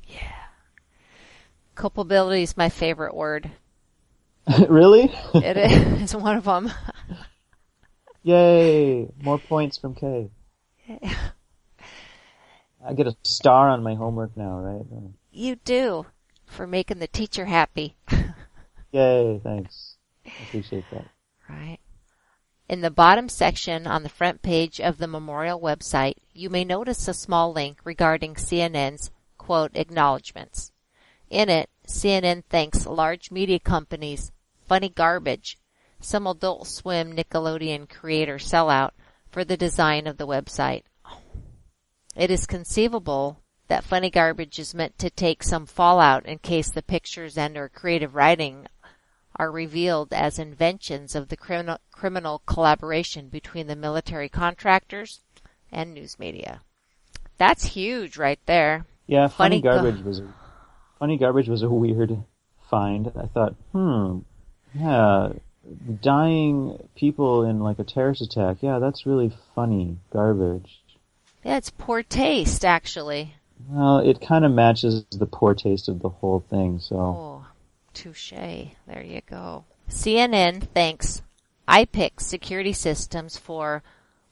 [0.07, 0.47] Yeah.
[1.75, 3.51] Culpability is my favorite word.
[4.67, 5.11] really?
[5.35, 6.01] it is.
[6.01, 6.71] It's one of them.
[8.23, 9.07] Yay!
[9.21, 10.31] More points from Kay.
[12.83, 14.85] I get a star on my homework now, right?
[15.31, 16.07] You do.
[16.47, 17.95] For making the teacher happy.
[18.91, 19.97] Yay, thanks.
[20.25, 21.05] I appreciate that.
[21.47, 21.77] Right.
[22.67, 27.07] In the bottom section on the front page of the memorial website, you may notice
[27.07, 30.71] a small link regarding CNN's quote acknowledgments.
[31.29, 34.31] In it, CNN thanks large media companies
[34.67, 35.59] Funny Garbage,
[35.99, 38.91] some Adult Swim Nickelodeon creator sellout
[39.29, 40.83] for the design of the website.
[42.15, 46.81] It is conceivable that Funny Garbage is meant to take some fallout in case the
[46.81, 48.65] pictures and or creative writing
[49.37, 55.21] are revealed as inventions of the criminal, criminal collaboration between the military contractors
[55.71, 56.61] and news media.
[57.37, 58.85] That's huge right there.
[59.07, 60.33] Yeah, funny, funny garbage go- was a,
[60.99, 62.23] funny garbage was a weird
[62.69, 63.11] find.
[63.15, 64.19] I thought, hmm,
[64.73, 65.33] yeah,
[66.01, 68.57] dying people in like a terrorist attack.
[68.61, 70.81] Yeah, that's really funny garbage.
[71.43, 73.35] Yeah, it's poor taste actually.
[73.69, 76.95] Well, it kind of matches the poor taste of the whole thing, so.
[76.95, 77.34] Oh.
[77.95, 78.31] Touche.
[78.85, 79.65] There you go.
[79.89, 81.23] CNN thanks
[81.67, 83.81] iPix security systems for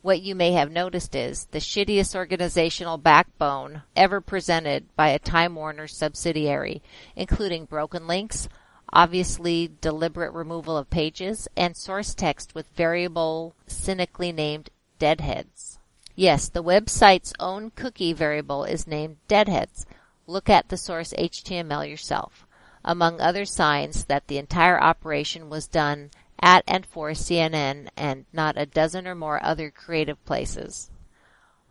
[0.03, 5.55] what you may have noticed is the shittiest organizational backbone ever presented by a Time
[5.55, 6.81] Warner subsidiary,
[7.15, 8.49] including broken links,
[8.91, 15.79] obviously deliberate removal of pages, and source text with variable cynically named deadheads.
[16.15, 19.85] Yes, the website's own cookie variable is named deadheads.
[20.27, 22.42] Look at the source HTML yourself.
[22.85, 28.57] Among other signs that the entire operation was done at and for CNN and not
[28.57, 30.91] a dozen or more other creative places.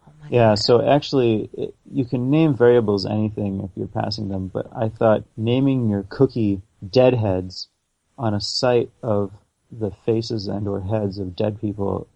[0.07, 0.59] Oh yeah, God.
[0.59, 5.25] so actually, it, you can name variables anything if you're passing them, but I thought
[5.37, 7.69] naming your cookie deadheads
[8.17, 9.33] on a site of
[9.71, 12.07] the faces and or heads of dead people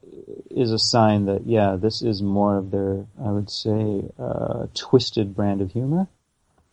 [0.50, 5.34] is a sign that, yeah, this is more of their, I would say, uh, twisted
[5.34, 6.08] brand of humor.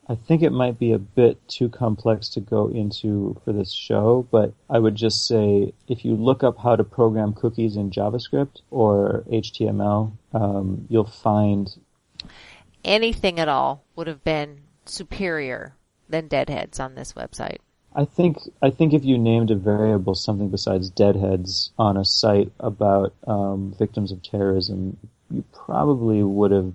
[0.09, 4.27] I think it might be a bit too complex to go into for this show,
[4.31, 8.61] but I would just say if you look up how to program cookies in JavaScript
[8.69, 11.73] or HTML, um, you'll find
[12.83, 15.75] anything at all would have been superior
[16.09, 17.59] than deadheads on this website.
[17.95, 22.51] I think I think if you named a variable something besides deadheads on a site
[22.59, 24.97] about um, victims of terrorism,
[25.29, 26.73] you probably would have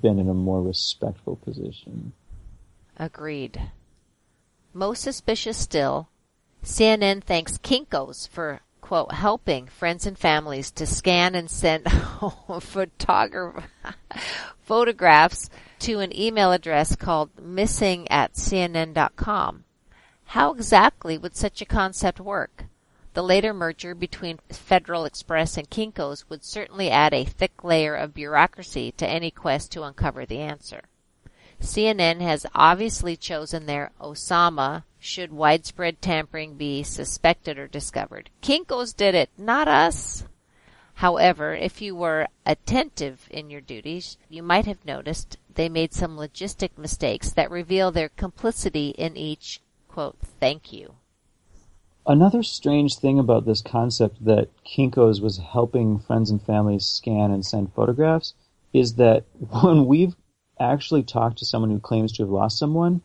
[0.00, 2.12] been in a more respectful position.
[3.00, 3.70] Agreed.
[4.74, 6.10] Most suspicious still,
[6.62, 11.86] CNN thanks Kinko's for, quote, helping friends and families to scan and send
[14.60, 15.48] photographs
[15.78, 19.64] to an email address called missing at cnn.com.
[20.26, 22.66] How exactly would such a concept work?
[23.14, 28.12] The later merger between Federal Express and Kinko's would certainly add a thick layer of
[28.12, 30.82] bureaucracy to any quest to uncover the answer.
[31.60, 38.30] CNN has obviously chosen their Osama should widespread tampering be suspected or discovered.
[38.42, 40.24] Kinko's did it, not us.
[40.94, 46.16] However, if you were attentive in your duties, you might have noticed they made some
[46.16, 50.94] logistic mistakes that reveal their complicity in each, quote, thank you.
[52.06, 57.44] Another strange thing about this concept that Kinko's was helping friends and families scan and
[57.44, 58.34] send photographs
[58.72, 59.24] is that
[59.62, 60.16] when we've
[60.60, 63.02] actually talked to someone who claims to have lost someone,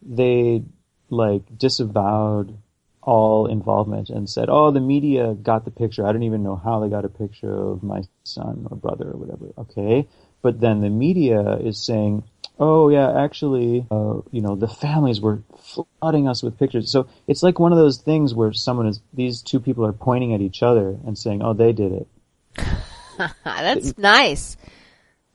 [0.00, 0.62] they
[1.10, 2.56] like disavowed
[3.02, 6.06] all involvement and said, "Oh, the media got the picture.
[6.06, 9.16] I don't even know how they got a picture of my son or brother or
[9.16, 10.06] whatever." Okay,
[10.40, 12.22] but then the media is saying,
[12.58, 17.42] "Oh yeah, actually, uh, you know, the families were flooding us with pictures." So it's
[17.42, 20.62] like one of those things where someone is these two people are pointing at each
[20.62, 22.08] other and saying, "Oh, they did it."
[23.44, 24.56] That's nice.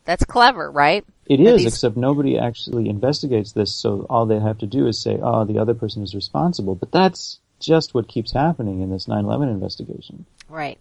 [0.06, 1.06] That's clever, right?
[1.30, 5.20] It is, except nobody actually investigates this, so all they have to do is say,
[5.22, 6.76] oh, the other person is responsible.
[6.76, 10.26] But that's just what keeps happening in this 9-11 investigation.
[10.48, 10.80] Right.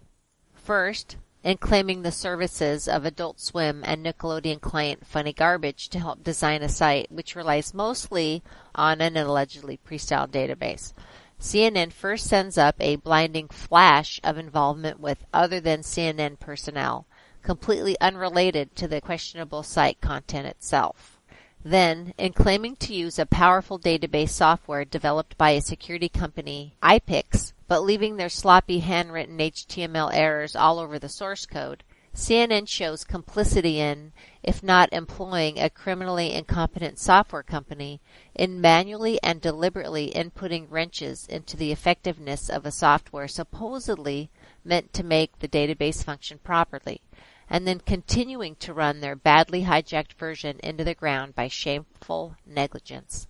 [0.53, 6.23] First, in claiming the services of Adult Swim and Nickelodeon client Funny Garbage to help
[6.23, 8.41] design a site which relies mostly
[8.73, 10.93] on an allegedly pre-styled database.
[11.39, 17.05] CNN first sends up a blinding flash of involvement with other than CNN personnel
[17.47, 21.17] completely unrelated to the questionable site content itself.
[21.63, 27.53] Then, in claiming to use a powerful database software developed by a security company, iPix,
[27.69, 33.79] but leaving their sloppy handwritten HTML errors all over the source code, CNN shows complicity
[33.79, 34.11] in,
[34.43, 38.01] if not employing a criminally incompetent software company,
[38.35, 44.29] in manually and deliberately inputting wrenches into the effectiveness of a software supposedly
[44.65, 47.01] meant to make the database function properly
[47.49, 53.27] and then continuing to run their badly hijacked version into the ground by shameful negligence.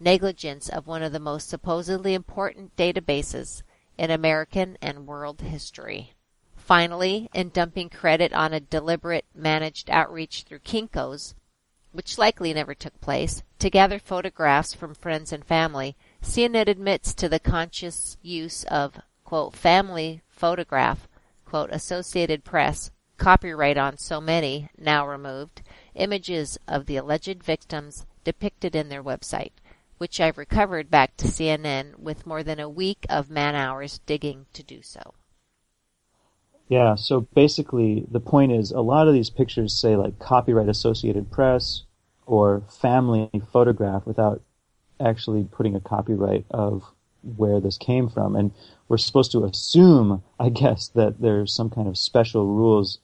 [0.00, 3.62] Negligence of one of the most supposedly important databases
[3.98, 6.12] in American and world history.
[6.56, 11.34] Finally, in dumping credit on a deliberate managed outreach through Kinko's,
[11.92, 17.28] which likely never took place, to gather photographs from friends and family, CNN admits to
[17.28, 21.08] the conscious use of, quote, family photograph,
[21.46, 25.62] quote, Associated Press, copyright on so many, now removed,
[25.94, 29.52] images of the alleged victims depicted in their website,
[29.98, 34.46] which I've recovered back to CNN with more than a week of man hours digging
[34.52, 35.14] to do so.
[36.68, 41.30] Yeah, so basically the point is a lot of these pictures say like copyright Associated
[41.30, 41.82] Press
[42.26, 44.42] or family photograph without
[45.00, 46.82] actually putting a copyright of
[47.36, 48.34] where this came from.
[48.36, 48.52] And
[48.88, 52.98] we're supposed to assume, I guess, that there's some kind of special rules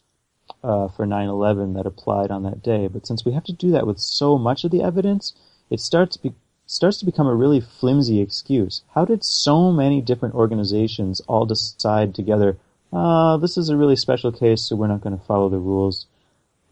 [0.62, 2.88] uh, for 9/11 that applied on that day.
[2.88, 5.34] But since we have to do that with so much of the evidence,
[5.70, 6.34] it starts be-
[6.66, 8.82] starts to become a really flimsy excuse.
[8.94, 12.56] How did so many different organizations all decide together,
[12.92, 16.06] uh, this is a really special case, so we're not going to follow the rules?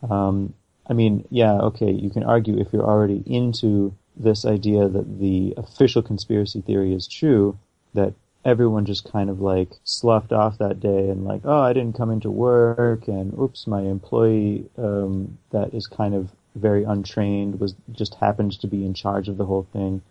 [0.08, 0.54] Um,
[0.86, 5.54] I mean, yeah, okay, you can argue if you're already into this idea that the
[5.56, 7.58] official conspiracy theory is true,
[7.94, 8.12] that
[8.44, 12.10] everyone just kind of like sloughed off that day and like, oh, I didn't come
[12.10, 18.14] into work, and oops, my employee um, that is kind of very untrained was just
[18.16, 20.02] happened to be in charge of the whole thing.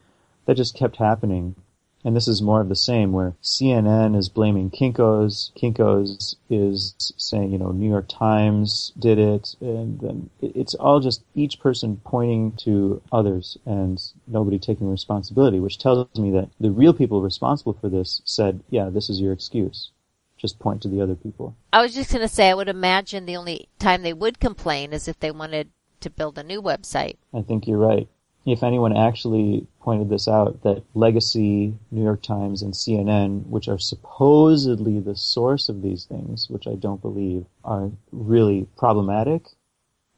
[0.46, 1.56] That just kept happening.
[2.04, 7.52] And this is more of the same, where CNN is blaming Kinko's, Kinko's is saying,
[7.52, 12.54] you know, New York Times did it, and then it's all just each person pointing
[12.64, 17.90] to others and nobody taking responsibility, which tells me that the real people responsible for
[17.90, 19.92] this said, yeah, this is your excuse.
[20.38, 21.58] Just point to the other people.
[21.74, 24.94] I was just going to say, I would imagine the only time they would complain
[24.94, 25.70] is if they wanted
[26.00, 27.18] to build a new website.
[27.34, 28.08] I think you're right
[28.52, 33.80] if anyone actually pointed this out, that Legacy, New York Times, and CNN, which are
[33.80, 39.48] supposedly the source of these things, which I don't believe, are really problematic,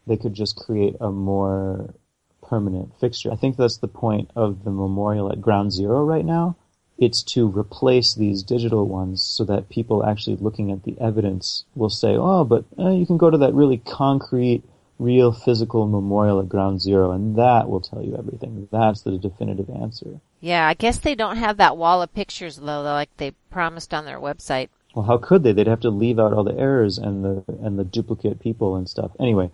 [0.08, 1.94] they could just create a more
[2.42, 3.32] permanent fixture.
[3.32, 6.58] I think that's the point of the memorial at Ground Zero right now.
[6.98, 11.90] It's to replace these digital ones so that people actually looking at the evidence will
[11.90, 14.64] say, oh, but eh, you can go to that really concrete
[15.02, 18.68] real physical memorial at ground zero, and that will tell you everything.
[18.72, 20.20] That's the definitive answer.
[20.40, 24.06] Yeah, I guess they don't have that wall of pictures though, like they promised on
[24.06, 24.70] their website.
[24.94, 25.54] Well, how could they?
[25.54, 28.88] They'd have to leave out all the errors and the and the duplicate people and
[28.88, 29.12] stuff.
[29.20, 29.46] Anyway,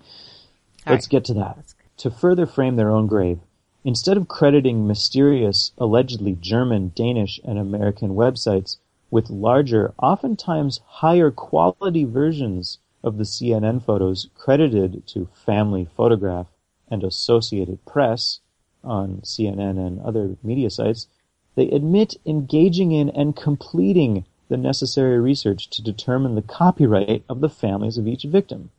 [0.86, 1.12] all let's right.
[1.12, 1.74] get to that.
[1.98, 3.40] To further frame their own grave,
[3.84, 8.78] instead of crediting mysterious, allegedly German, Danish, and American websites
[9.10, 16.48] with larger, oftentimes higher quality versions of the CNN photos credited to Family Photograph
[16.90, 18.40] and Associated Press
[18.84, 21.08] on CNN and other media sites,
[21.56, 27.50] they admit engaging in and completing the necessary research to determine the copyright of the
[27.50, 28.70] families of each victim.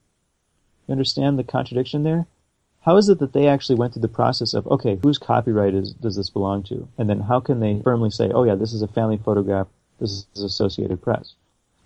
[0.86, 2.26] You understand the contradiction there?
[2.82, 5.92] How is it that they actually went through the process of, okay, whose copyright is,
[5.92, 6.88] does this belong to?
[6.96, 9.66] And then how can they firmly say, oh yeah, this is a family photograph,
[10.00, 11.34] this is Associated Press?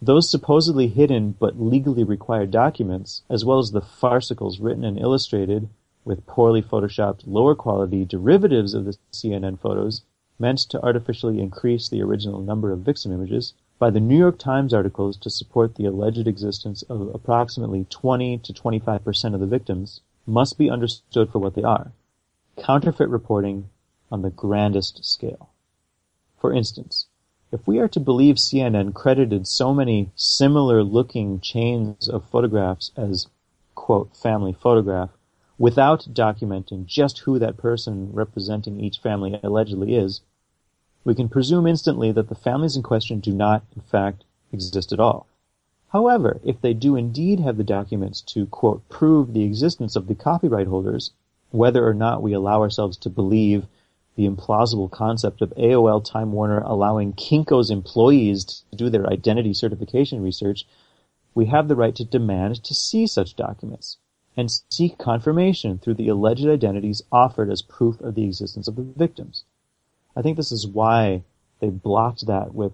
[0.05, 5.69] Those supposedly hidden but legally required documents, as well as the farcicals written and illustrated
[6.05, 10.03] with poorly photoshopped lower quality derivatives of the CNN photos,
[10.41, 14.75] meant to artificially increase the original number of victim images, by the New York Times
[14.75, 20.01] articles to support the alleged existence of approximately 20 to 25 percent of the victims,
[20.27, 21.93] must be understood for what they are.
[22.57, 23.69] Counterfeit reporting
[24.11, 25.51] on the grandest scale.
[26.41, 27.07] For instance,
[27.53, 33.27] if we are to believe CNN credited so many similar looking chains of photographs as,
[33.75, 35.11] quote, family photograph,
[35.59, 40.23] without documenting just who that person representing each family allegedly is,
[41.05, 45.01] we can presume instantly that the families in question do not, in fact, exist at
[45.01, 45.27] all.
[45.91, 50.15] However, if they do indeed have the documents to, quote, prove the existence of the
[50.15, 51.11] copyright holders,
[51.51, 53.67] whether or not we allow ourselves to believe
[54.17, 60.23] the implausible concept of AOL Time Warner allowing Kinko's employees to do their identity certification
[60.23, 60.67] research,
[61.35, 63.97] we have the right to demand to see such documents
[64.37, 68.83] and seek confirmation through the alleged identities offered as proof of the existence of the
[68.83, 69.45] victims.
[70.17, 71.23] I think this is why
[71.61, 72.73] they blocked that with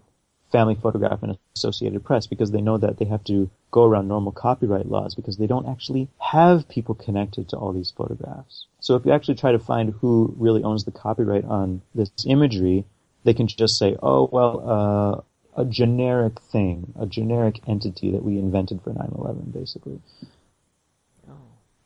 [0.51, 4.33] Family Photograph and Associated Press because they know that they have to go around normal
[4.33, 8.67] copyright laws because they don't actually have people connected to all these photographs.
[8.89, 12.87] So if you actually try to find who really owns the copyright on this imagery,
[13.23, 18.39] they can just say, oh, well, uh, a generic thing, a generic entity that we
[18.39, 20.01] invented for 9-11, basically.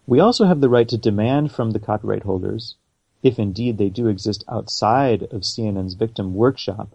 [0.06, 2.76] We also have the right to demand from the copyright holders,
[3.20, 6.94] if indeed they do exist outside of CNN's victim workshop,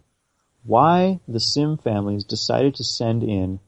[0.64, 3.60] why the Sim families decided to send in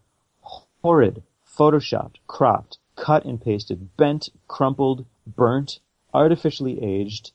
[0.42, 5.82] horrid, photoshopped, cropped, cut and pasted, bent, crumpled, burnt,
[6.14, 7.32] artificially aged,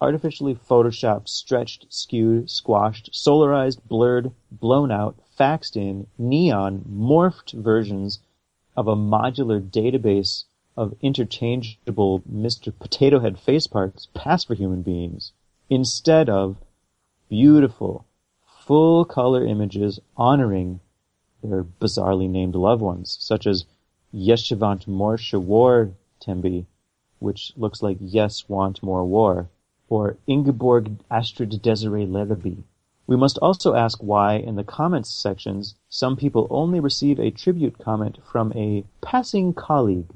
[0.00, 8.20] artificially photoshopped, stretched, skewed, squashed, solarized, blurred, blown out, faxed in, neon, morphed versions
[8.76, 10.44] of a modular database
[10.76, 12.72] of interchangeable Mr.
[12.78, 15.32] Potato Head face parts passed for human beings
[15.68, 16.56] instead of
[17.28, 18.06] beautiful,
[18.46, 20.80] full color images honoring
[21.42, 23.64] their bizarrely named loved ones, such as
[24.14, 26.66] Yeshivant Morsha War Tembi,
[27.22, 29.48] which looks like Yes Want More War,
[29.88, 32.64] or Ingeborg Astrid Desiree Lerby.
[33.06, 37.78] We must also ask why, in the comments sections, some people only receive a tribute
[37.78, 40.10] comment from a passing colleague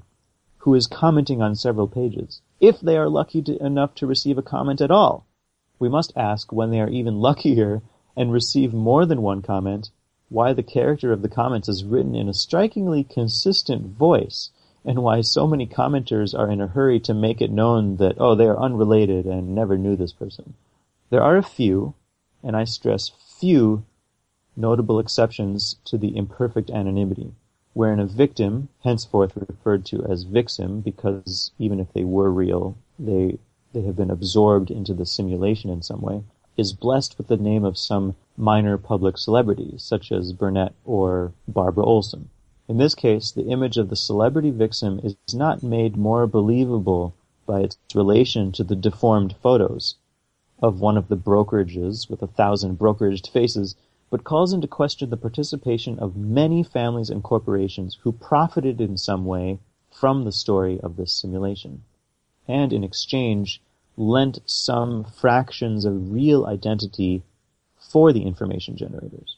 [0.59, 4.43] who is commenting on several pages, if they are lucky to, enough to receive a
[4.43, 5.27] comment at all.
[5.79, 7.83] We must ask when they are even luckier
[8.17, 9.91] and receive more than one comment,
[10.29, 14.51] why the character of the comments is written in a strikingly consistent voice,
[14.87, 18.37] and why so many commenters are in a hurry to make it known that, oh,
[18.37, 20.55] they are unrelated and never knew this person.
[21.11, 21.95] There are a few,
[22.43, 23.11] and I stress
[23.41, 23.85] few,
[24.57, 27.33] notable exceptions to the imperfect anonymity,
[27.75, 33.39] wherein a victim, henceforth referred to as Vicsim because even if they were real, they,
[33.73, 36.23] they have been absorbed into the simulation in some way,
[36.57, 41.85] is blessed with the name of some minor public celebrity, such as Burnett or Barbara
[41.85, 42.31] Olson.
[42.69, 47.15] In this case, the image of the celebrity Vicsim is not made more believable
[47.47, 49.95] by its relation to the deformed photos
[50.61, 53.77] of one of the brokerages with a thousand brokeraged faces,
[54.11, 59.25] but calls into question the participation of many families and corporations who profited in some
[59.25, 59.61] way
[59.93, 61.85] from the story of this simulation,
[62.49, 63.61] and in exchange
[63.97, 67.23] lent some fractions of real identity
[67.79, 69.36] for the information generators.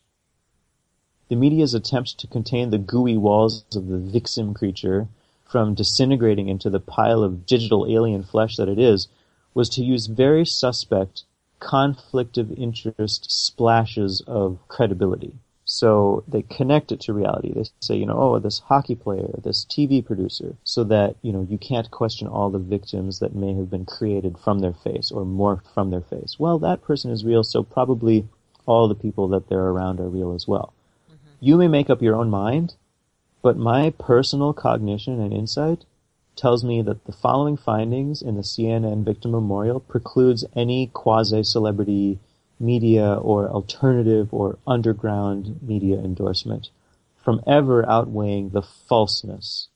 [1.28, 5.08] The media's attempt to contain the gooey walls of the Vicsim creature
[5.46, 9.08] from disintegrating into the pile of digital alien flesh that it is
[9.52, 11.24] was to use very suspect
[11.60, 15.34] conflict of interest splashes of credibility.
[15.64, 17.52] So they connect it to reality.
[17.52, 21.46] They say, you know, oh, this hockey player, this TV producer, so that, you know,
[21.50, 25.24] you can't question all the victims that may have been created from their face or
[25.24, 26.36] morphed from their face.
[26.38, 28.26] Well, that person is real, so probably
[28.64, 30.72] all the people that they're around are real as well.
[31.40, 32.74] You may make up your own mind,
[33.42, 35.84] but my personal cognition and insight
[36.34, 42.18] tells me that the following findings in the CNN victim memorial precludes any quasi-celebrity
[42.58, 46.70] media or alternative or underground media endorsement
[47.16, 49.68] from ever outweighing the falseness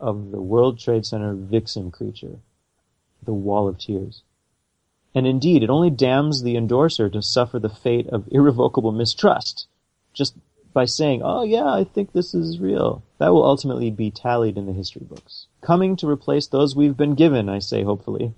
[0.00, 2.38] of the World Trade Center Vicsim creature,
[3.22, 4.22] the Wall of Tears.
[5.14, 9.68] And indeed, it only damns the endorser to suffer the fate of irrevocable mistrust,
[10.12, 10.34] just
[10.74, 13.02] by saying, oh yeah, I think this is real.
[13.18, 15.46] That will ultimately be tallied in the history books.
[15.62, 18.34] Coming to replace those we've been given, I say hopefully,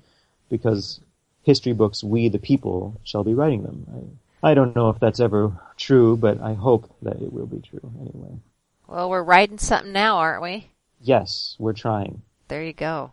[0.49, 1.01] because
[1.43, 4.19] history books we the people shall be writing them.
[4.43, 7.61] I, I don't know if that's ever true, but I hope that it will be
[7.61, 8.39] true anyway.
[8.87, 10.71] Well, we're writing something now, aren't we?
[11.01, 12.23] Yes, we're trying.
[12.49, 13.13] There you go.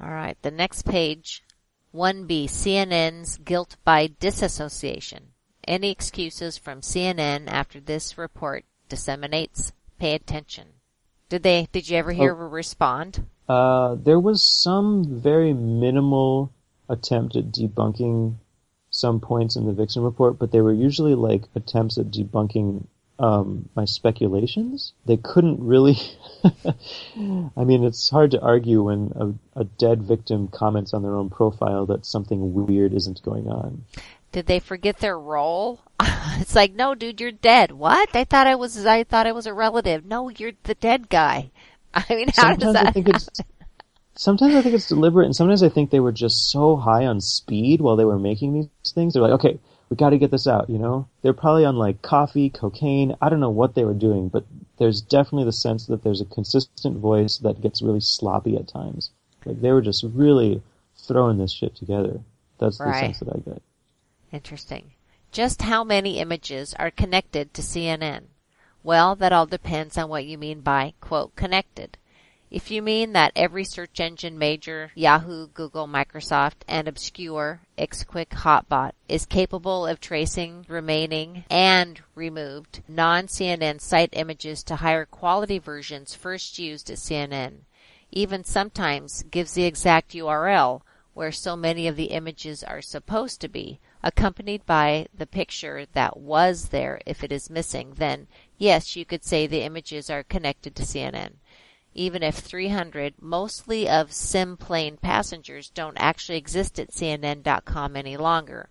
[0.00, 1.44] All right, the next page.
[1.94, 5.28] 1B, CNN's guilt by disassociation.
[5.66, 9.72] Any excuses from CNN after this report disseminates?
[9.98, 10.68] Pay attention.
[11.28, 13.26] Did they, did you ever hear oh, respond?
[13.48, 16.52] Uh, there was some very minimal
[16.88, 18.36] attempt at debunking
[18.90, 22.86] some points in the Vicsim report, but they were usually like attempts at debunking
[23.18, 24.92] um, my speculations.
[25.06, 25.96] They couldn't really.
[26.44, 31.30] I mean, it's hard to argue when a, a, dead victim comments on their own
[31.30, 33.84] profile that something weird isn't going on.
[34.32, 35.80] Did they forget their role?
[36.38, 37.72] it's like, no, dude, you're dead.
[37.72, 38.14] What?
[38.14, 38.84] I thought I was.
[38.86, 40.04] I thought I was a relative.
[40.04, 41.50] No, you're the dead guy.
[41.94, 42.86] I mean, how Sometimes does that?
[42.86, 43.28] I think it's,
[44.14, 47.20] sometimes I think it's deliberate, and sometimes I think they were just so high on
[47.20, 49.14] speed while they were making these things.
[49.14, 49.58] They're like, okay,
[49.88, 50.68] we got to get this out.
[50.68, 53.16] You know, they're probably on like coffee, cocaine.
[53.22, 54.44] I don't know what they were doing, but
[54.78, 59.10] there's definitely the sense that there's a consistent voice that gets really sloppy at times.
[59.44, 60.62] Like they were just really
[61.06, 62.20] throwing this shit together.
[62.58, 63.62] That's the sense that I get.
[64.36, 64.92] Interesting.
[65.32, 68.24] Just how many images are connected to CNN?
[68.82, 71.96] Well, that all depends on what you mean by, quote, connected.
[72.50, 78.92] If you mean that every search engine major, Yahoo, Google, Microsoft, and obscure Ixquick Hotbot
[79.08, 86.58] is capable of tracing remaining and removed non-CNN site images to higher quality versions first
[86.58, 87.60] used at CNN,
[88.12, 90.82] even sometimes gives the exact URL
[91.16, 96.16] where so many of the images are supposed to be, accompanied by the picture that
[96.16, 98.26] was there if it is missing, then
[98.56, 101.32] yes, you could say the images are connected to CNN
[101.96, 108.68] even if 300, mostly of SimPlane passengers, don't actually exist at CNN.com any longer,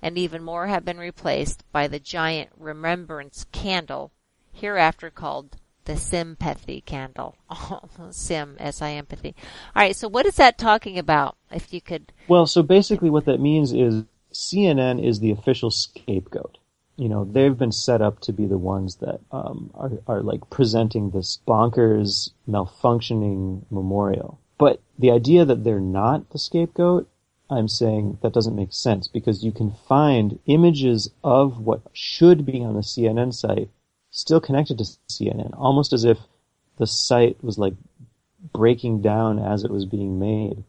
[0.00, 4.12] and even more have been replaced by the giant remembrance candle,
[4.52, 7.36] hereafter called the Sympathy candle.
[7.50, 9.34] Oh, Sim, S-I-empathy.
[9.74, 11.36] All right, so what is that talking about?
[11.50, 12.12] If you could.
[12.28, 16.58] Well, so basically what that means is CNN is the official scapegoat
[17.00, 20.50] you know, they've been set up to be the ones that um, are, are like
[20.50, 24.38] presenting this bonkers, malfunctioning memorial.
[24.58, 27.08] But the idea that they're not the scapegoat,
[27.48, 32.62] I'm saying that doesn't make sense because you can find images of what should be
[32.62, 33.70] on the CNN site
[34.10, 36.18] still connected to CNN, almost as if
[36.76, 37.74] the site was like
[38.52, 40.64] breaking down as it was being made.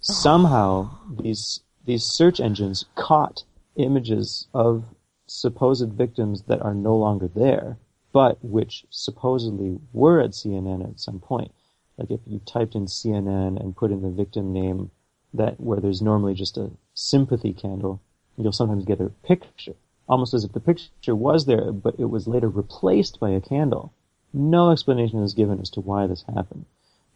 [0.00, 3.42] Somehow these these search engines caught
[3.74, 4.84] images of
[5.26, 7.78] supposed victims that are no longer there,
[8.12, 11.50] but which supposedly were at CNN at some point.
[11.98, 14.92] Like if you typed in CNN and put in the victim name
[15.34, 18.00] that where there's normally just a sympathy candle,
[18.36, 19.74] you'll sometimes get a picture,
[20.08, 23.92] almost as if the picture was there, but it was later replaced by a candle.
[24.32, 26.66] No explanation is given as to why this happened,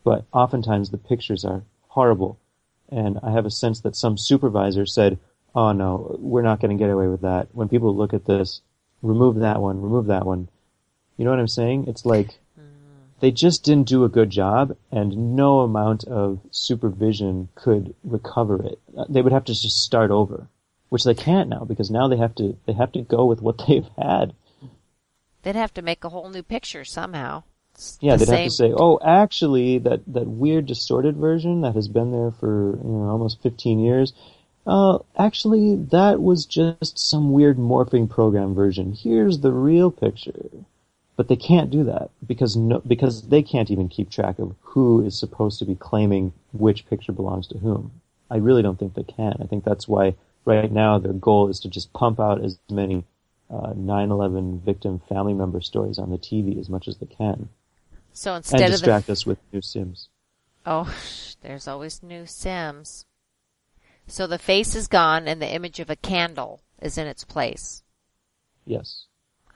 [0.02, 2.40] but oftentimes the pictures are horrible,
[2.95, 5.19] and I have a sense that some supervisor said,
[5.55, 8.61] "Oh no, we're not going to get away with that." When people look at this,
[9.03, 10.49] remove that one, remove that one.
[11.16, 11.87] You know what I'm saying?
[11.89, 12.65] It's like mm.
[13.21, 18.81] they just didn't do a good job, and no amount of supervision could recover it.
[19.09, 20.47] They would have to just start over,
[20.89, 23.62] which they can't now because now they have to they have to go with what
[23.69, 24.35] they've had.
[25.43, 27.43] They'd have to make a whole new picture somehow.
[28.01, 31.88] Yeah, the they'd have to say, "Oh, actually, that that weird distorted version that has
[31.88, 34.12] been there for you know almost 15 years."
[34.66, 38.92] Uh, actually, that was just some weird morphing program version.
[38.92, 40.51] Here's the real picture.
[41.16, 45.05] But they can't do that because no, because they can't even keep track of who
[45.05, 47.92] is supposed to be claiming which picture belongs to whom.
[48.30, 49.36] I really don't think they can.
[49.40, 50.14] I think that's why
[50.44, 53.05] right now their goal is to just pump out as many
[53.51, 57.48] uh, 9/11 victim family member stories on the TV as much as they can
[58.15, 60.09] So and instead of the distract us with new Sims.
[60.65, 60.95] Oh,
[61.43, 63.05] there's always new Sims.
[64.07, 67.82] So the face is gone and the image of a candle is in its place.
[68.65, 69.07] Yes.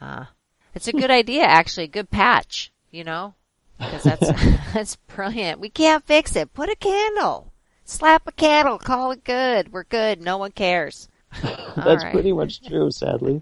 [0.01, 0.32] Ah,
[0.74, 1.85] it's a good idea, actually.
[1.85, 3.35] A good patch, you know,
[3.78, 4.28] because that's
[4.74, 5.60] that's brilliant.
[5.60, 6.52] We can't fix it.
[6.52, 7.52] Put a candle.
[7.85, 8.78] Slap a candle.
[8.78, 9.72] Call it good.
[9.72, 10.20] We're good.
[10.20, 11.09] No one cares.
[11.43, 12.12] That's right.
[12.12, 13.40] pretty much true, sadly.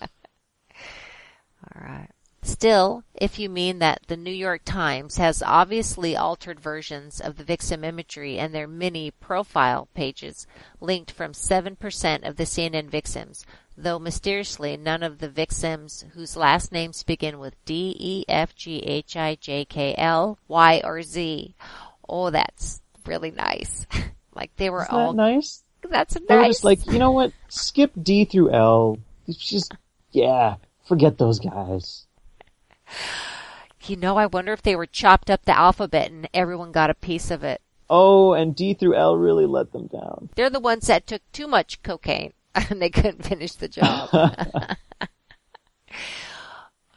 [0.00, 2.08] All right.
[2.46, 7.44] Still, if you mean that the New York Times has obviously altered versions of the
[7.44, 10.46] victim imagery and their mini profile pages
[10.80, 13.44] linked from 7% of the CNN victims,
[13.76, 18.78] though mysteriously none of the victims whose last names begin with D, E, F, G,
[18.78, 21.56] H, I, J, K, L, Y, or Z.
[22.08, 23.88] Oh, that's really nice.
[24.36, 25.64] like they were Isn't all, that nice?
[25.90, 26.28] that's nice.
[26.28, 27.32] They were just like, you know what?
[27.48, 28.98] Skip D through L.
[29.26, 29.74] It's just,
[30.12, 30.54] yeah,
[30.84, 32.05] forget those guys.
[33.84, 36.94] You know, I wonder if they were chopped up the alphabet and everyone got a
[36.94, 37.60] piece of it.
[37.88, 40.30] Oh, and D through L really let them down.
[40.34, 44.08] They're the ones that took too much cocaine and they couldn't finish the job.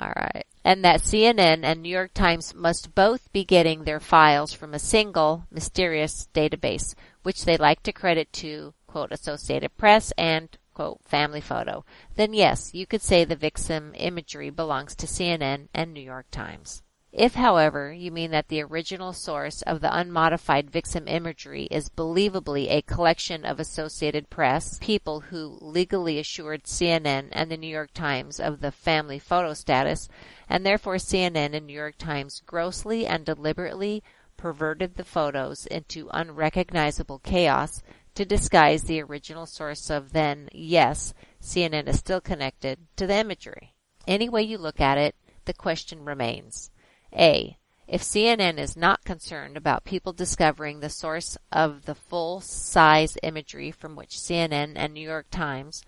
[0.02, 0.45] All right.
[0.64, 4.80] And that CNN and New York Times must both be getting their files from a
[4.80, 11.41] single mysterious database, which they like to credit to, quote, Associated Press and, quote, Family
[11.41, 11.84] Photo.
[12.15, 16.84] Then yes, you could say the victim imagery belongs to CNN and New York Times.
[17.11, 22.72] If, however, you mean that the original source of the unmodified victim imagery is believably
[22.72, 28.39] a collection of Associated Press, people who legally assured CNN and the New York Times
[28.39, 30.07] of the family photo status,
[30.47, 34.01] and therefore CNN and New York Times grossly and deliberately
[34.38, 37.84] perverted the photos into unrecognizable chaos
[38.15, 43.73] to disguise the original source of then, yes, CNN is still connected to the imagery.
[44.07, 45.15] Any way you look at it,
[45.45, 46.72] the question remains.
[47.14, 47.57] A.
[47.88, 53.72] If CNN is not concerned about people discovering the source of the full size imagery
[53.72, 55.84] from which CNN and New York Times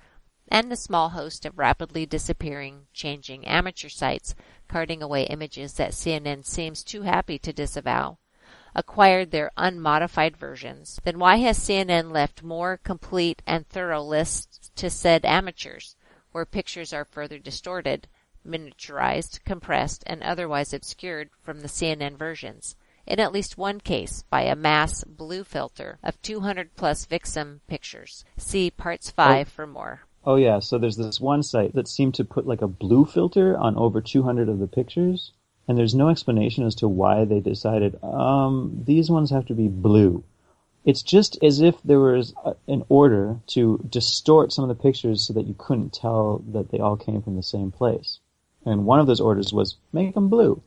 [0.47, 4.33] and the small host of rapidly disappearing, changing amateur sites
[4.67, 8.17] carting away images that CNN seems too happy to disavow,
[8.73, 14.89] acquired their unmodified versions, then why has CNN left more complete and thorough lists to
[14.89, 15.95] said amateurs,
[16.31, 18.07] where pictures are further distorted,
[18.47, 22.75] miniaturized, compressed, and otherwise obscured from the CNN versions?
[23.05, 28.23] In at least one case, by a mass blue filter of 200 plus Vicsim pictures.
[28.37, 30.01] See parts 5 for more.
[30.23, 33.57] Oh yeah, so there's this one site that seemed to put like a blue filter
[33.57, 35.31] on over 200 of the pictures,
[35.71, 39.69] and there's no explanation as to why they decided, um, these ones have to be
[39.69, 40.21] blue.
[40.83, 45.25] It's just as if there was a, an order to distort some of the pictures
[45.25, 48.19] so that you couldn't tell that they all came from the same place.
[48.65, 50.61] And one of those orders was make them blue.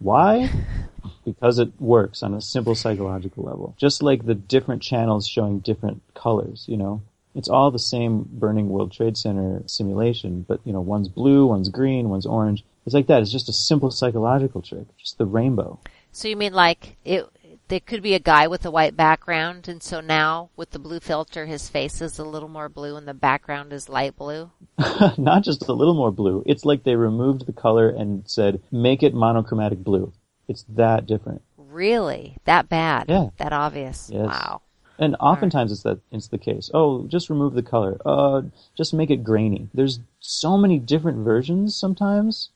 [0.00, 0.50] Why?
[1.24, 3.74] because it works on a simple psychological level.
[3.78, 7.00] Just like the different channels showing different colors, you know?
[7.34, 11.70] It's all the same burning World Trade Center simulation, but you know, one's blue, one's
[11.70, 12.64] green, one's orange.
[12.90, 13.22] It's like that.
[13.22, 14.88] It's just a simple psychological trick.
[14.98, 15.78] Just the rainbow.
[16.10, 17.24] So you mean like it?
[17.68, 20.98] There could be a guy with a white background, and so now with the blue
[20.98, 24.50] filter, his face is a little more blue, and the background is light blue.
[25.16, 26.42] Not just a little more blue.
[26.46, 30.12] It's like they removed the color and said, make it monochromatic blue.
[30.48, 31.42] It's that different.
[31.56, 33.04] Really, that bad?
[33.08, 33.28] Yeah.
[33.36, 34.10] That obvious?
[34.12, 34.26] Yes.
[34.26, 34.62] Wow.
[34.98, 36.72] And oftentimes it's that it's the case.
[36.74, 38.00] Oh, just remove the color.
[38.04, 38.42] Uh,
[38.76, 39.68] just make it grainy.
[39.72, 42.48] There's so many different versions sometimes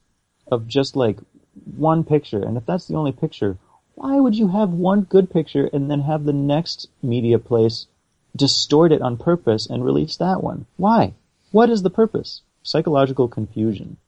[0.51, 1.19] of just like
[1.77, 2.43] one picture.
[2.43, 3.59] And if that's the only picture,
[3.95, 7.87] why would you have one good picture and then have the next media place
[8.37, 10.67] distort it on purpose and release that one?
[10.77, 11.15] Why?
[11.53, 12.43] What is the purpose?
[12.63, 13.99] Psychological confusion.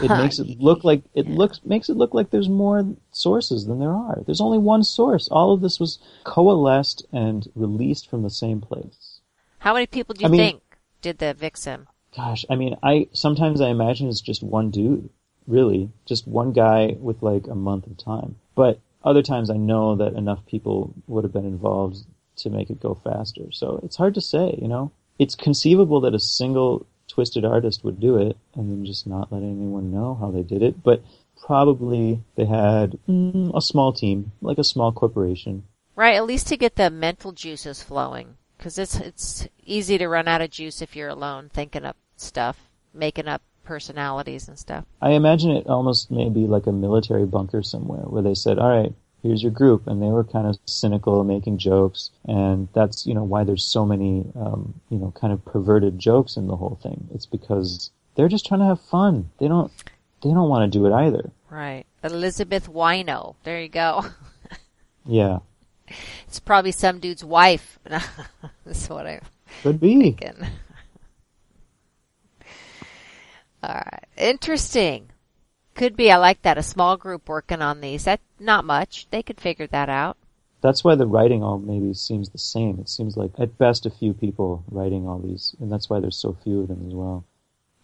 [0.00, 1.36] It makes it look like it yeah.
[1.36, 4.22] looks makes it look like there's more sources than there are.
[4.24, 5.28] There's only one source.
[5.28, 9.20] All of this was coalesced and released from the same place.
[9.58, 10.62] How many people do you I mean, think
[11.02, 11.86] did the Vicsim?
[12.16, 15.10] Gosh, I mean, I sometimes I imagine it's just one dude,
[15.48, 18.36] really, just one guy with like a month of time.
[18.54, 21.98] But other times I know that enough people would have been involved
[22.36, 23.50] to make it go faster.
[23.52, 24.92] So it's hard to say, you know.
[25.18, 29.42] It's conceivable that a single twisted artist would do it and then just not let
[29.42, 30.82] anyone know how they did it.
[30.82, 31.02] But
[31.44, 35.64] probably they had mm, a small team, like a small corporation.
[35.96, 38.36] Right, at least to get the mental juices flowing.
[38.56, 42.68] Because it's, it's easy to run out of juice if you're alone thinking up stuff,
[42.92, 44.86] making up personalities and stuff.
[45.02, 48.70] I imagine it almost may be like a military bunker somewhere where they said, all
[48.70, 49.86] right, here's your group.
[49.86, 52.10] And they were kind of cynical, making jokes.
[52.24, 56.38] And that's, you know, why there's so many, um, you know, kind of perverted jokes
[56.38, 57.08] in the whole thing.
[57.12, 59.28] It's because they're just trying to have fun.
[59.38, 59.70] They don't,
[60.22, 61.30] they don't want to do it either.
[61.50, 61.84] Right.
[62.02, 63.34] Elizabeth Wino.
[63.44, 64.06] There you go.
[65.04, 65.40] yeah.
[66.26, 67.78] It's probably some dude's wife.
[68.64, 69.20] That's what I
[69.62, 70.00] could be.
[70.00, 70.46] Thinking.
[73.62, 74.06] All right.
[74.16, 75.10] Interesting.
[75.74, 76.10] Could be.
[76.10, 76.58] I like that.
[76.58, 78.04] A small group working on these.
[78.04, 79.06] That not much.
[79.10, 80.16] They could figure that out.
[80.60, 82.78] That's why the writing all maybe seems the same.
[82.80, 86.16] It seems like at best a few people writing all these, and that's why there's
[86.18, 87.24] so few of them as well.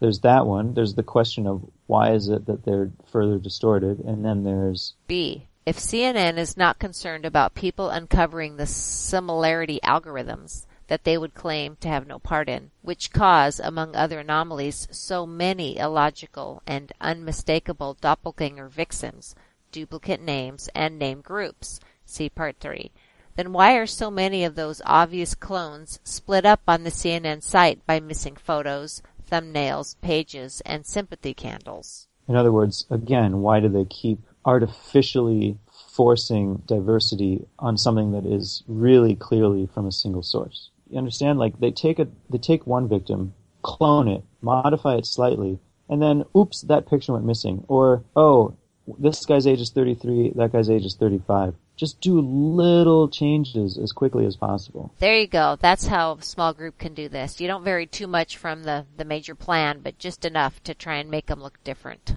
[0.01, 0.75] There's that one.
[0.75, 5.47] There's the question of why is it that they're further distorted, and then there's B.
[5.65, 11.75] If CNN is not concerned about people uncovering the similarity algorithms, that they would claim
[11.81, 17.95] to have no part in, which cause, among other anomalies, so many illogical and unmistakable
[18.01, 19.35] doppelganger Vicsims,
[19.73, 21.81] duplicate names, and name groups.
[22.07, 22.93] See Part 3.
[23.35, 27.85] Then why are so many of those obvious clones split up on the CNN site
[27.87, 32.07] by missing photos, thumbnails, pages, and sympathy candles?
[32.29, 38.63] In other words, again, why do they keep artificially forcing diversity on something that is
[38.69, 40.71] really clearly from a single source?
[40.95, 41.41] You understand?
[41.41, 45.59] Like they take a they take one victim, clone it, modify it slightly,
[45.89, 47.65] and then oops, that picture went missing.
[47.67, 48.55] Or oh,
[48.97, 51.57] this guy's age is 33, that guy's age is 35.
[51.75, 54.95] Just do little changes as quickly as possible.
[55.01, 55.57] There you go.
[55.61, 57.41] That's how a small group can do this.
[57.41, 60.99] You don't vary too much from the, the major plan, but just enough to try
[60.99, 62.17] and make them look different.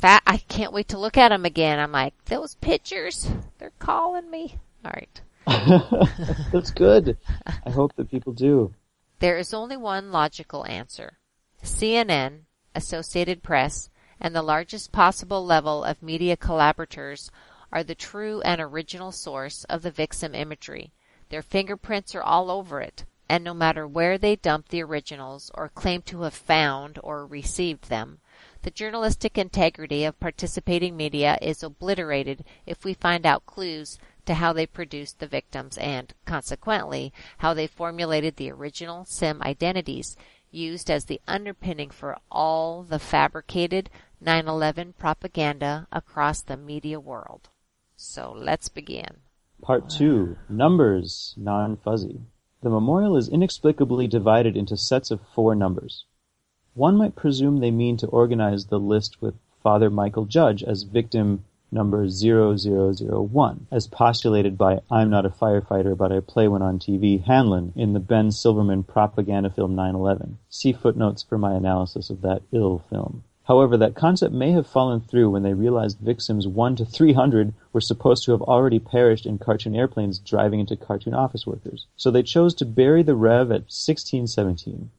[0.00, 1.78] That, I can't wait to look at them again.
[1.78, 3.26] I'm like, those pictures,
[3.56, 4.58] they're calling me.
[4.84, 5.22] All right.
[6.52, 7.16] That's good.
[7.64, 8.74] I hope that people do.
[9.20, 11.18] There is only one logical answer.
[11.64, 12.40] CNN,
[12.74, 13.88] Associated Press,
[14.20, 17.30] and the largest possible level of media collaborators
[17.72, 20.92] are the true and original source of the Vicsim imagery.
[21.30, 25.68] Their fingerprints are all over it, and no matter where they dump the originals or
[25.68, 28.20] claim to have found or received them,
[28.62, 34.52] the journalistic integrity of participating media is obliterated if we find out clues to how
[34.52, 40.18] they produced the victims and, consequently, how they formulated the original SIM identities
[40.50, 43.88] used as the underpinning for all the fabricated
[44.22, 47.48] 9-11 propaganda across the media world.
[47.96, 49.16] So let's begin.
[49.62, 50.36] Part 2.
[50.50, 52.20] Numbers, non-fuzzy.
[52.62, 56.04] The memorial is inexplicably divided into sets of four numbers.
[56.74, 61.44] One might presume they mean to organize the list with Father Michael Judge as victim
[61.70, 67.24] number 0001, as postulated by I'm Not a Firefighter But I Play One on TV
[67.24, 70.36] Hanlon in the Ben Silverman propaganda film 9-11.
[70.48, 73.24] See footnotes for my analysis of that ill film.
[73.48, 77.80] However, that concept may have fallen through when they realized Vicsims 1 to 300 were
[77.80, 81.86] supposed to have already perished in cartoon airplanes driving into cartoon office workers.
[81.96, 84.90] So they chose to bury the rev at 1617.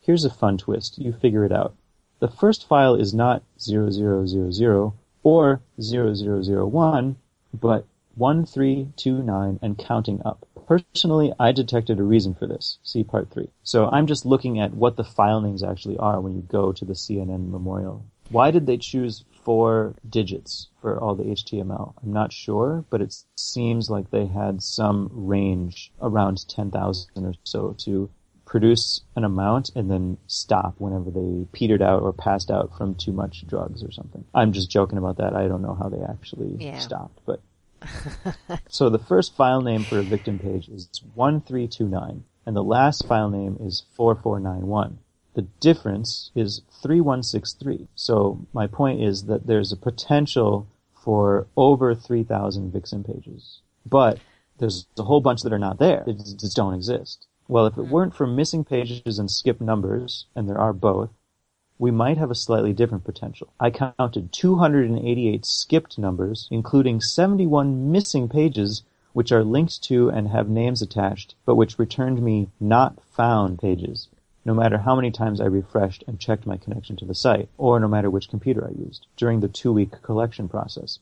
[0.00, 0.98] Here's a fun twist.
[0.98, 1.76] You figure it out.
[2.18, 4.92] The first file is not 0000,
[5.22, 7.16] or 0001,
[7.54, 10.46] but 1329 and counting up.
[10.66, 12.78] Personally, I detected a reason for this.
[12.82, 13.48] See part 3.
[13.62, 16.84] So I'm just looking at what the file names actually are when you go to
[16.84, 18.04] the CNN memorial.
[18.30, 21.94] Why did they choose four digits for all the HTML?
[22.02, 27.74] I'm not sure, but it seems like they had some range around 10,000 or so
[27.80, 28.08] to
[28.52, 33.10] produce an amount and then stop whenever they petered out or passed out from too
[33.10, 34.22] much drugs or something.
[34.34, 35.34] I'm just joking about that.
[35.34, 36.78] I don't know how they actually yeah.
[36.78, 37.40] stopped, but
[38.68, 43.30] so the first file name for a victim page is 1329, and the last file
[43.30, 44.98] name is 4491.
[45.32, 47.88] The difference is 3163.
[47.94, 50.68] So my point is that there's a potential
[51.02, 53.60] for over 3,000 Vicsim pages.
[53.86, 54.18] But
[54.58, 56.04] there's a whole bunch that are not there.
[56.04, 57.26] They just don't exist.
[57.48, 57.90] Well, if it mm-hmm.
[57.90, 61.10] weren't for missing pages and skipped numbers, and there are both,
[61.78, 63.52] we might have a slightly different potential.
[63.58, 70.48] I counted 288 skipped numbers, including 71 missing pages which are linked to and have
[70.48, 74.08] names attached, but which returned me not found pages,
[74.44, 77.80] no matter how many times I refreshed and checked my connection to the site, or
[77.80, 81.00] no matter which computer I used, during the two-week collection process.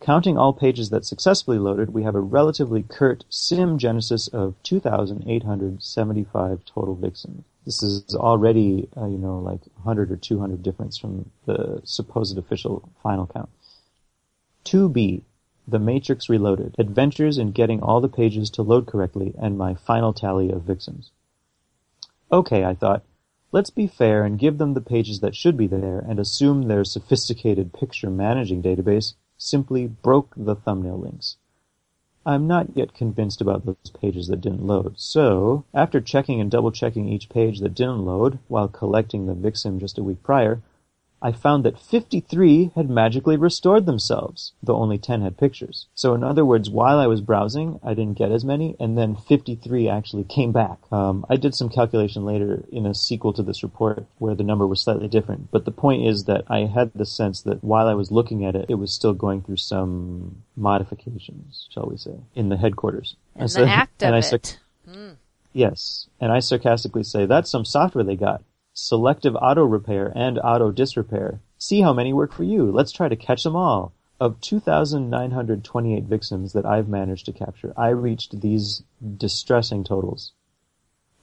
[0.00, 6.64] Counting all pages that successfully loaded, we have a relatively curt sim genesis of 2,875
[6.64, 7.42] total Vicsims.
[7.64, 12.88] This is already, uh, you know, like 100 or 200 difference from the supposed official
[13.02, 13.48] final count.
[14.64, 15.22] 2b,
[15.66, 20.12] The Matrix Reloaded, Adventures in Getting All the Pages to Load Correctly, and my final
[20.12, 21.10] tally of Vicsims.
[22.30, 23.02] Okay, I thought,
[23.50, 26.84] let's be fair and give them the pages that should be there and assume their
[26.84, 31.36] sophisticated picture managing database simply broke the thumbnail links.
[32.26, 36.72] I'm not yet convinced about those pages that didn't load, so after checking and double
[36.72, 40.60] checking each page that didn't load while collecting the Vicsim just a week prior,
[41.20, 45.86] I found that 53 had magically restored themselves, though only 10 had pictures.
[45.94, 49.16] So in other words, while I was browsing, I didn't get as many, and then
[49.16, 50.78] 53 actually came back.
[50.92, 54.66] Um, I did some calculation later in a sequel to this report where the number
[54.66, 57.94] was slightly different, but the point is that I had the sense that while I
[57.94, 62.48] was looking at it, it was still going through some modifications, shall we say, in
[62.48, 63.16] the headquarters.
[63.34, 64.22] In and the so, act of it.
[64.22, 64.56] Said,
[64.88, 65.16] mm.
[65.52, 68.42] Yes, and I sarcastically say that's some software they got
[68.80, 71.40] selective auto repair and auto disrepair.
[71.58, 72.70] See how many work for you.
[72.70, 73.92] Let's try to catch them all.
[74.20, 78.84] Of 2,928 victims that I've managed to capture, I reached these
[79.16, 80.30] distressing totals.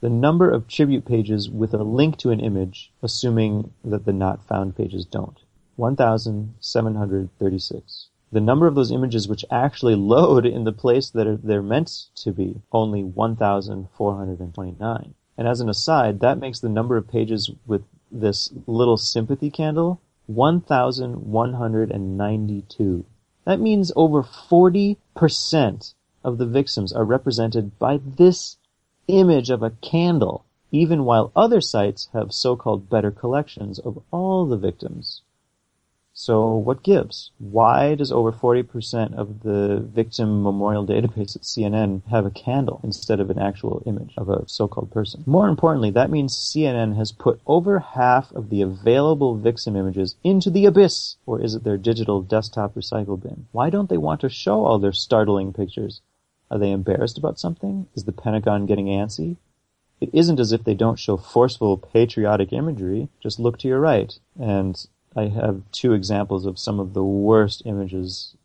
[0.00, 4.42] The number of tribute pages with a link to an image, assuming that the not
[4.42, 5.38] found pages don't.
[5.76, 8.08] 1,736.
[8.32, 12.32] The number of those images which actually load in the place that they're meant to
[12.32, 15.14] be, only 1,429.
[15.38, 20.00] And as an aside, that makes the number of pages with this little sympathy candle
[20.26, 23.04] 1,192.
[23.44, 25.94] That means over 40%
[26.24, 28.56] of the victims are represented by this
[29.06, 34.56] image of a candle, even while other sites have so-called better collections of all the
[34.56, 35.22] victims.
[36.18, 37.30] So what gives?
[37.38, 43.20] Why does over 40% of the victim memorial database at CNN have a candle instead
[43.20, 45.24] of an actual image of a so-called person?
[45.26, 50.48] More importantly, that means CNN has put over half of the available victim images into
[50.48, 53.46] the abyss, or is it their digital desktop recycle bin?
[53.52, 56.00] Why don't they want to show all their startling pictures?
[56.50, 57.88] Are they embarrassed about something?
[57.94, 59.36] Is the Pentagon getting antsy?
[60.00, 63.10] It isn't as if they don't show forceful patriotic imagery.
[63.22, 64.86] Just look to your right and
[65.16, 68.36] I have two examples of some of the worst images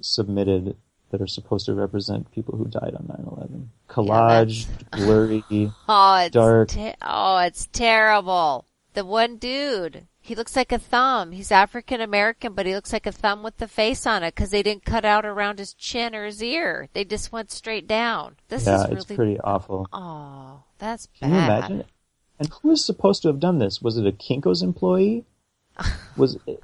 [0.00, 0.76] submitted
[1.10, 3.68] that are supposed to represent people who died on 9/11.
[3.88, 5.44] Collage, yeah, blurry,
[5.88, 6.68] oh, it's dark.
[6.70, 8.66] Te- oh, it's terrible.
[8.94, 11.30] The one dude, he looks like a thumb.
[11.30, 14.50] He's African American, but he looks like a thumb with the face on it because
[14.50, 16.88] they didn't cut out around his chin or his ear.
[16.92, 18.36] They just went straight down.
[18.48, 19.86] This yeah, is really it's pretty awful.
[19.92, 21.36] Oh, that's Can bad.
[21.36, 21.84] you imagine?
[22.38, 23.80] And who is supposed to have done this?
[23.80, 25.24] Was it a Kinko's employee?
[26.16, 26.62] Was it,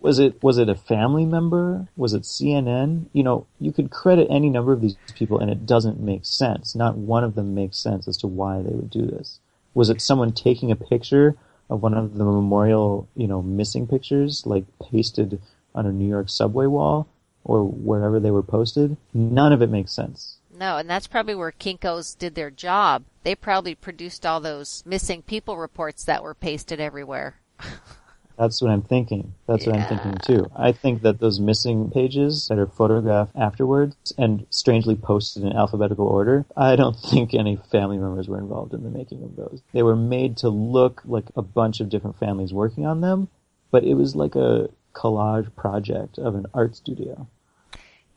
[0.00, 1.88] was it was it a family member?
[1.96, 3.06] Was it CNN?
[3.12, 6.74] You know, you could credit any number of these people, and it doesn't make sense.
[6.74, 9.40] Not one of them makes sense as to why they would do this.
[9.74, 11.36] Was it someone taking a picture
[11.68, 15.40] of one of the memorial, you know, missing pictures, like pasted
[15.74, 17.08] on a New York subway wall
[17.44, 18.96] or wherever they were posted?
[19.12, 20.36] None of it makes sense.
[20.58, 23.04] No, and that's probably where Kinko's did their job.
[23.22, 27.36] They probably produced all those missing people reports that were pasted everywhere.
[28.38, 29.34] That's what I'm thinking.
[29.46, 29.72] That's yeah.
[29.72, 30.50] what I'm thinking too.
[30.54, 36.06] I think that those missing pages that are photographed afterwards and strangely posted in alphabetical
[36.06, 39.60] order, I don't think any family members were involved in the making of those.
[39.72, 43.28] They were made to look like a bunch of different families working on them,
[43.72, 47.26] but it was like a collage project of an art studio.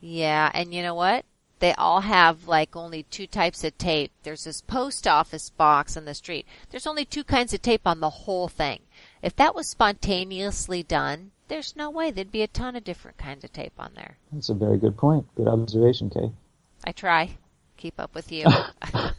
[0.00, 1.24] Yeah, and you know what?
[1.58, 4.10] They all have like only two types of tape.
[4.24, 6.46] There's this post office box on the street.
[6.70, 8.80] There's only two kinds of tape on the whole thing.
[9.22, 13.44] If that was spontaneously done, there's no way there'd be a ton of different kinds
[13.44, 14.16] of tape on there.
[14.32, 15.26] That's a very good point.
[15.36, 16.32] Good observation, Kay.
[16.84, 17.36] I try.
[17.76, 18.44] Keep up with you.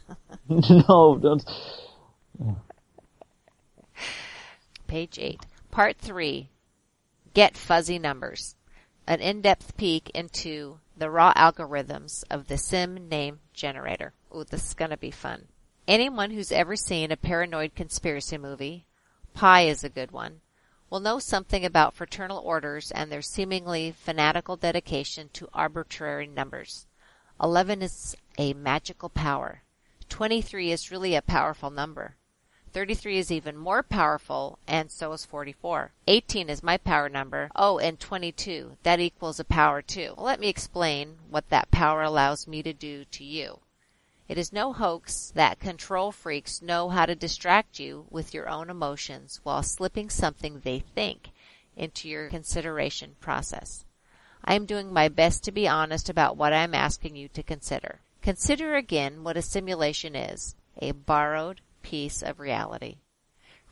[0.48, 1.44] no, don't.
[4.86, 5.46] Page 8.
[5.70, 6.48] Part 3.
[7.32, 8.54] Get fuzzy numbers.
[9.06, 14.12] an in-depth peek into the raw algorithms of the sim name generator.
[14.34, 15.46] Ooh, this is gonna be fun.
[15.86, 18.86] Anyone who's ever seen a paranoid conspiracy movie,
[19.34, 20.40] Pi is a good one,
[20.94, 26.86] We'll know something about fraternal orders and their seemingly fanatical dedication to arbitrary numbers.
[27.42, 29.62] 11 is a magical power.
[30.08, 32.14] 23 is really a powerful number.
[32.72, 35.90] 33 is even more powerful, and so is 44.
[36.06, 37.50] 18 is my power number.
[37.56, 38.76] Oh, and 22.
[38.84, 40.14] That equals a power too.
[40.16, 43.58] Well, let me explain what that power allows me to do to you.
[44.26, 48.70] It is no hoax that control freaks know how to distract you with your own
[48.70, 51.28] emotions while slipping something they think
[51.76, 53.84] into your consideration process.
[54.42, 57.42] I am doing my best to be honest about what I am asking you to
[57.42, 58.00] consider.
[58.22, 62.96] Consider again what a simulation is a borrowed piece of reality,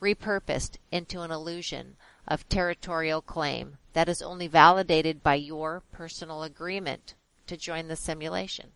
[0.02, 1.96] repurposed into an illusion
[2.28, 7.14] of territorial claim that is only validated by your personal agreement
[7.46, 8.72] to join the simulation.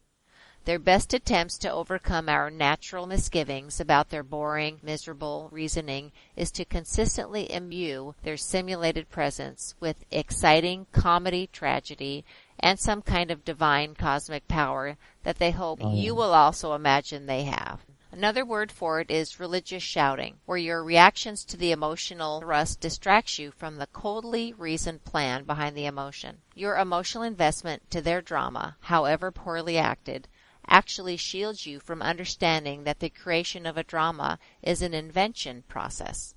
[0.67, 6.65] Their best attempts to overcome our natural misgivings about their boring, miserable reasoning is to
[6.65, 12.25] consistently imbue their simulated presence with exciting comedy tragedy
[12.59, 17.27] and some kind of divine cosmic power that they hope oh, you will also imagine
[17.27, 17.87] they have.
[18.11, 23.39] Another word for it is religious shouting, where your reactions to the emotional thrust distracts
[23.39, 26.39] you from the coldly reasoned plan behind the emotion.
[26.57, 30.27] Your emotional investment to their drama, however poorly acted,
[30.69, 36.35] actually shields you from understanding that the creation of a drama is an invention process.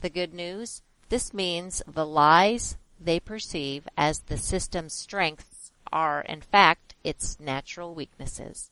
[0.00, 0.82] The good news?
[1.08, 7.94] This means the lies they perceive as the system's strengths are, in fact, its natural
[7.94, 8.70] weaknesses.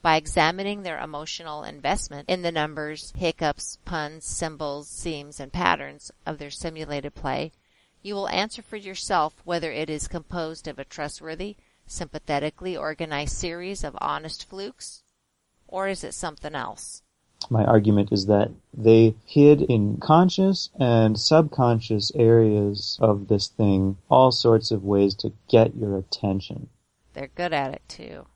[0.00, 6.38] By examining their emotional investment in the numbers, hiccups, puns, symbols, seams, and patterns of
[6.38, 7.52] their simulated play,
[8.02, 11.56] you will answer for yourself whether it is composed of a trustworthy,
[11.90, 15.02] sympathetically organized series of honest flukes?
[15.66, 17.02] Or is it something else?
[17.50, 24.32] My argument is that they hid in conscious and subconscious areas of this thing all
[24.32, 26.68] sorts of ways to get your attention.
[27.14, 28.26] They're good at it too.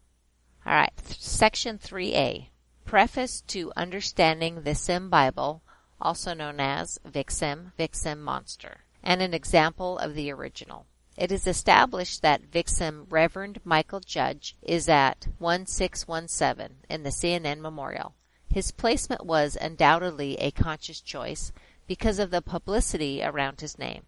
[0.65, 2.47] All right, section 3A.
[2.85, 5.63] Preface to Understanding the Sim Bible,
[6.01, 10.87] also known as Vicsim, Vicsim Monster, and an example of the original.
[11.17, 18.15] It is established that Vicsim Reverend Michael Judge is at 1617 in the CNN Memorial.
[18.49, 21.53] His placement was undoubtedly a conscious choice
[21.87, 24.05] because of the publicity around his name.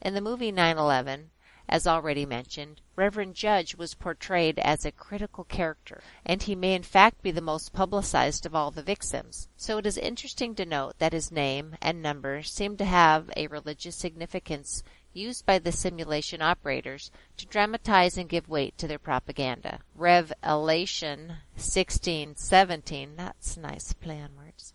[0.00, 1.30] In the movie 9/11,
[1.68, 6.82] as already mentioned, Reverend Judge was portrayed as a critical character, and he may in
[6.84, 9.48] fact be the most publicized of all the victims.
[9.56, 13.48] So it is interesting to note that his name and number seem to have a
[13.48, 14.82] religious significance
[15.16, 19.80] used by the simulation operators to dramatize and give weight to their propaganda.
[19.94, 24.74] Revelation 16:17, that's nice play on words,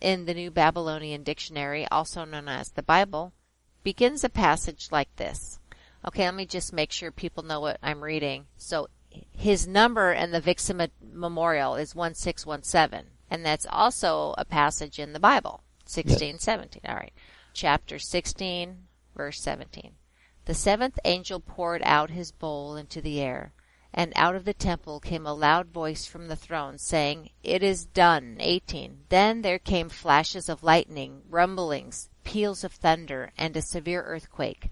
[0.00, 3.32] in the New Babylonian Dictionary, also known as the Bible,
[3.82, 5.58] begins a passage like this.
[6.06, 8.46] Okay, let me just make sure people know what I'm reading.
[8.56, 8.88] So
[9.32, 15.20] his number in the Vicsim Memorial is 1617, and that's also a passage in the
[15.20, 16.82] Bible, 1617.
[16.88, 17.12] All right.
[17.52, 18.86] Chapter 16,
[19.20, 19.96] Verse 17.
[20.46, 23.52] The seventh angel poured out his bowl into the air,
[23.92, 27.84] and out of the temple came a loud voice from the throne, saying, It is
[27.84, 28.38] done.
[28.40, 29.04] 18.
[29.10, 34.70] Then there came flashes of lightning, rumblings, peals of thunder, and a severe earthquake.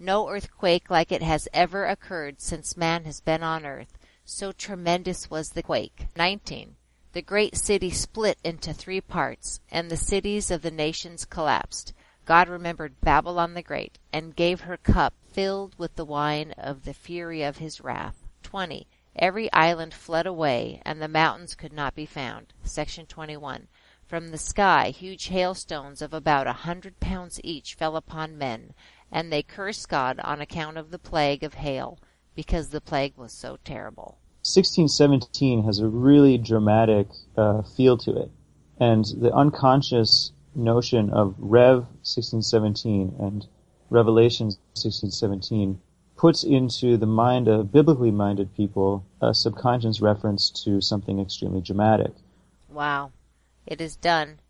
[0.00, 3.96] No earthquake like it has ever occurred since man has been on earth.
[4.24, 6.06] So tremendous was the quake.
[6.16, 6.74] 19.
[7.12, 11.94] The great city split into three parts, and the cities of the nations collapsed.
[12.24, 16.94] God remembered Babylon the Great, and gave her cup filled with the wine of the
[16.94, 18.24] fury of his wrath.
[18.42, 18.86] 20.
[19.16, 22.52] Every island fled away, and the mountains could not be found.
[22.62, 23.68] Section 21.
[24.06, 28.74] From the sky huge hailstones of about a hundred pounds each fell upon men,
[29.10, 31.98] and they cursed God on account of the plague of hail,
[32.34, 34.18] because the plague was so terrible.
[34.42, 38.30] 1617 has a really dramatic uh, feel to it,
[38.78, 43.46] and the unconscious notion of Rev 1617 and
[43.90, 45.80] Revelation 1617
[46.16, 52.12] puts into the mind of biblically minded people a subconscious reference to something extremely dramatic.
[52.68, 53.12] Wow.
[53.66, 54.40] It is done.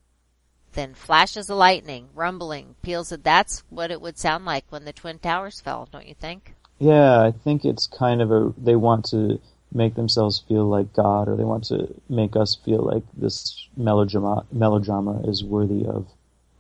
[0.73, 4.93] Then flashes of lightning, rumbling, peals of that's what it would sound like when the
[4.93, 6.55] Twin Towers fell, don't you think?
[6.79, 9.41] Yeah, I think it's kind of a they want to
[9.75, 14.47] make themselves feel like God, or they want to make us feel like this melodrama
[14.53, 16.07] melodrama is worthy of,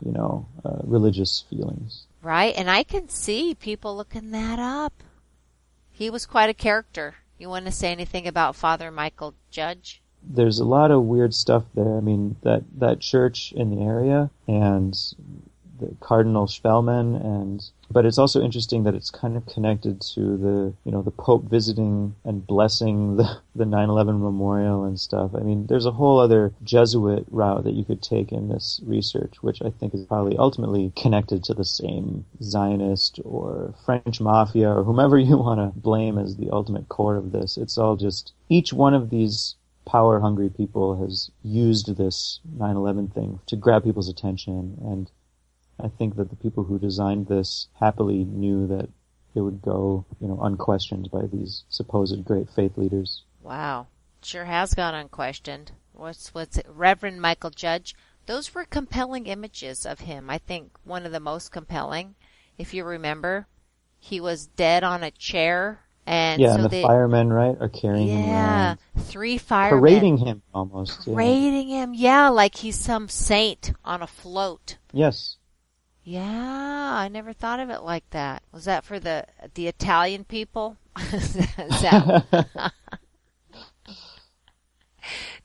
[0.05, 2.07] you know, uh, religious feelings.
[2.23, 5.03] Right, and I can see people looking that up.
[5.91, 7.15] He was quite a character.
[7.39, 10.01] You want to say anything about Father Michael Judge?
[10.23, 11.97] There's a lot of weird stuff there.
[11.97, 14.97] I mean, that, that church in the area and
[15.81, 20.75] the Cardinal Spellman and but it's also interesting that it's kind of connected to the
[20.85, 25.33] you know the Pope visiting and blessing the the 9/11 memorial and stuff.
[25.35, 29.43] I mean, there's a whole other Jesuit route that you could take in this research,
[29.43, 34.83] which I think is probably ultimately connected to the same Zionist or French mafia or
[34.85, 37.57] whomever you want to blame as the ultimate core of this.
[37.57, 39.57] It's all just each one of these
[39.87, 45.11] power hungry people has used this 9/11 thing to grab people's attention and
[45.81, 48.89] I think that the people who designed this happily knew that
[49.35, 53.23] it would go, you know, unquestioned by these supposed great faith leaders.
[53.43, 53.89] Wow.
[54.23, 55.73] Sure has gone unquestioned.
[55.93, 56.67] What's what's it?
[56.69, 57.95] Reverend Michael Judge?
[58.27, 60.31] Those were compelling images of him.
[60.31, 62.15] I think one of the most compelling.
[62.57, 63.47] If you remember,
[63.99, 67.69] he was dead on a chair and yeah, so and the they, firemen, right, are
[67.69, 71.07] carrying him yeah, three firemen parading him almost.
[71.07, 71.15] yeah.
[71.15, 71.95] him.
[71.95, 74.77] Yeah, like he's some saint on a float.
[74.93, 75.37] Yes.
[76.05, 78.43] Yeah, I never thought of it like that.
[78.53, 79.25] Was that for the
[79.55, 80.77] the Italian people?
[80.97, 82.73] That-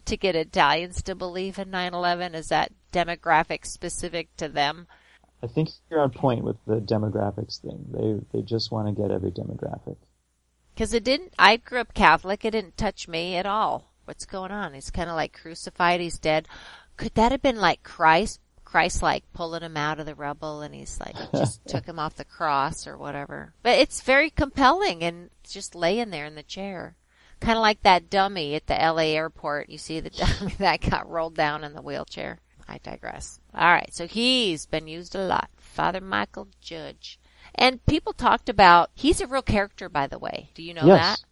[0.06, 2.36] to get Italians to believe in 9/11?
[2.36, 4.88] Is that demographic specific to them?
[5.42, 7.86] I think you're on point with the demographics thing.
[7.92, 9.96] They they just want to get every demographic.
[10.74, 11.34] Because it didn't.
[11.40, 12.44] I grew up Catholic.
[12.44, 13.94] It didn't touch me at all.
[14.06, 14.74] What's going on?
[14.74, 16.02] He's kind of like crucified.
[16.02, 16.48] He's dead.
[16.98, 18.40] Could that have been like Christ?
[18.70, 22.16] Christ like pulling him out of the rubble and he's like just took him off
[22.16, 23.54] the cross or whatever.
[23.64, 26.96] But it's very compelling and just laying there in the chair.
[27.40, 29.70] Kind of like that dummy at the LA airport.
[29.70, 30.10] You see the
[30.42, 32.40] dummy that got rolled down in the wheelchair.
[32.68, 33.40] I digress.
[33.56, 33.92] All right.
[33.92, 35.50] So he's been used a lot.
[35.58, 37.20] Father Michael Judge.
[37.56, 40.52] And people talked about, he's a real character, by the way.
[40.54, 41.00] Do you know Yes.
[41.22, 41.26] that?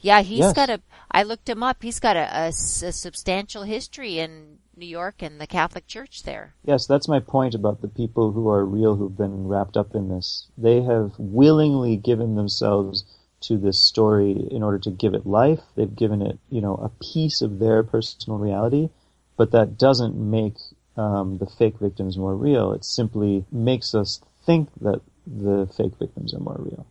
[0.00, 0.54] Yeah, he's Yes.
[0.54, 1.82] got a, I looked him up.
[1.82, 6.54] he's got a a substantial history in New York and the Catholic Church there.
[6.64, 10.08] Yes, that's my point about the people who are real who've been wrapped up in
[10.08, 10.48] this.
[10.56, 13.04] They have willingly given themselves
[13.40, 15.60] to this story in order to give it life.
[15.76, 18.90] They've given it, you know, a piece of their personal reality,
[19.36, 20.56] but that doesn't make
[20.96, 22.72] um, the fake victims more real.
[22.72, 26.86] It simply makes us think that the fake victims are more real.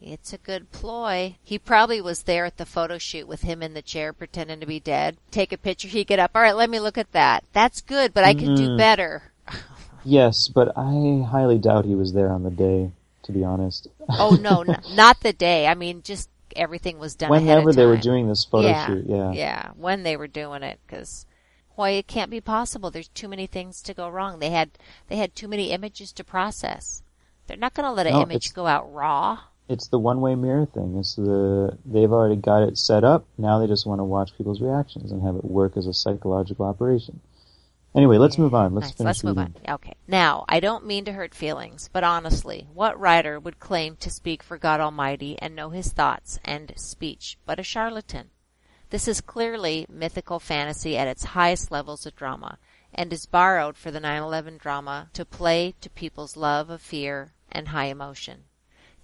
[0.00, 1.36] It's a good ploy.
[1.42, 4.66] He probably was there at the photo shoot with him in the chair pretending to
[4.66, 5.16] be dead.
[5.30, 6.32] Take a picture, he'd get up.
[6.34, 7.44] All right, let me look at that.
[7.52, 8.76] That's good, but I could do Mm.
[8.78, 9.32] better.
[10.04, 12.92] Yes, but I highly doubt he was there on the day,
[13.24, 13.88] to be honest.
[14.08, 15.66] Oh no, n- not the day.
[15.66, 19.04] I mean, just everything was done ahead Whenever they were doing this photo yeah, shoot,
[19.06, 19.32] yeah.
[19.32, 21.26] yeah, when they were doing it, because
[21.76, 22.90] boy, it can't be possible.
[22.90, 24.38] There's too many things to go wrong.
[24.38, 24.70] They had
[25.08, 27.02] they had too many images to process.
[27.46, 29.40] They're not going to let an No, image go out raw.
[29.68, 30.96] It's the one-way mirror thing.
[30.96, 33.26] It's the they've already got it set up.
[33.36, 36.64] Now they just want to watch people's reactions and have it work as a psychological
[36.64, 37.20] operation.
[37.94, 38.74] Anyway, let's move on.
[38.74, 38.94] Let's Nice.
[38.94, 39.54] finish Let's move on.
[39.68, 39.94] Okay.
[40.06, 44.42] Now, I don't mean to hurt feelings, but honestly, what writer would claim to speak
[44.42, 48.30] for God Almighty and know his thoughts and speech but a charlatan?
[48.90, 52.58] This is clearly mythical fantasy at its highest levels of drama
[52.94, 57.68] and is borrowed for the 9/11 drama to play to people's love of fear and
[57.68, 58.44] high emotion.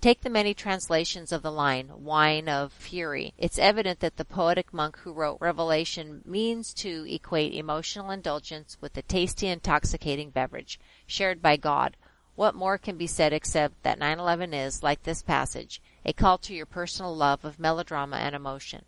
[0.04, 3.32] Take the many translations of the line, wine of fury.
[3.38, 8.94] It's evident that the poetic monk who wrote Revelation means to equate emotional indulgence with
[8.98, 11.96] a tasty, intoxicating beverage shared by God.
[12.34, 16.54] What more can be said except that 9-11 is, like this passage, a call to
[16.54, 18.84] your personal love of melodrama and emotion.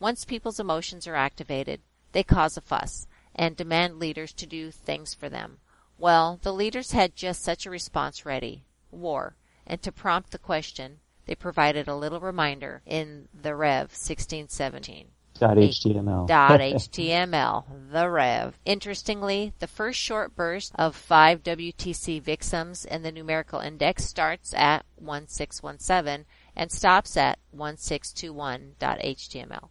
[0.00, 5.12] Once people's emotions are activated, they cause a fuss and demand leaders to do things
[5.12, 5.58] for them.
[5.98, 8.64] Well, the leaders had just such a response ready.
[8.90, 9.36] War
[9.66, 15.08] and to prompt the question, they provided a little reminder in the Rev 1617.
[15.38, 16.26] Dot HTML.
[16.26, 18.58] Dot HTML, the Rev.
[18.64, 24.86] Interestingly, the first short burst of five WTC victims in the numerical index starts at
[24.96, 26.24] 1617
[26.54, 29.68] and stops at 1621.html,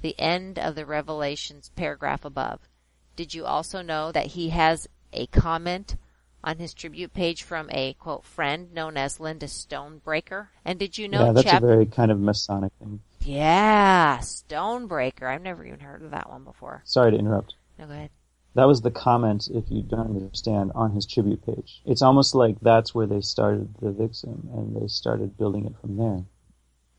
[0.00, 2.68] the end of the Revelations paragraph above.
[3.14, 5.94] Did you also know that he has a comment
[6.44, 10.48] on his tribute page from a quote friend known as Linda Stonebreaker?
[10.64, 13.00] And did you know yeah, that's chap- a very kind of Masonic thing.
[13.20, 15.24] Yeah, Stonebreaker.
[15.24, 16.82] I've never even heard of that one before.
[16.84, 17.54] Sorry to interrupt.
[17.78, 18.10] No, go ahead.
[18.54, 21.82] That was the comment, if you don't understand, on his tribute page.
[21.84, 25.96] It's almost like that's where they started the Vicsim, and they started building it from
[25.96, 26.24] there.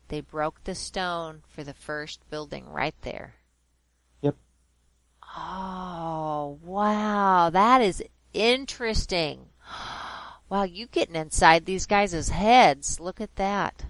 [0.08, 3.36] They broke the stone for the first building right there.
[4.20, 4.36] Yep.
[5.36, 7.48] Oh, wow.
[7.50, 8.02] That is
[8.36, 9.46] interesting.
[10.48, 13.00] Wow, you getting inside these guys' heads.
[13.00, 13.86] Look at that.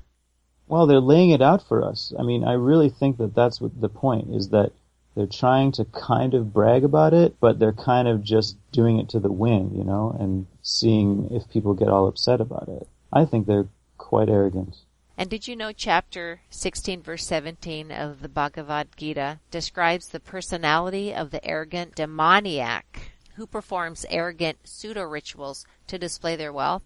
[0.66, 2.14] Well, they're laying it out for us.
[2.18, 4.72] I mean, I really think that that's what the point is that
[5.14, 9.08] they're trying to kind of brag about it, but they're kind of just doing it
[9.10, 12.88] to the wind, you know, and seeing if people get all upset about it.
[13.12, 13.68] I think they're
[13.98, 14.76] quite arrogant.
[15.18, 21.14] And did you know chapter 16 verse 17 of the Bhagavad Gita describes the personality
[21.14, 26.82] of the arrogant demoniac who performs arrogant pseudo rituals to display their wealth?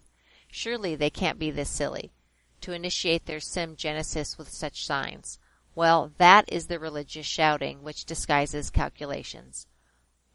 [0.51, 2.11] Surely they can't be this silly
[2.61, 5.39] to initiate their sim genesis with such signs.
[5.75, 9.67] Well, that is the religious shouting which disguises calculations.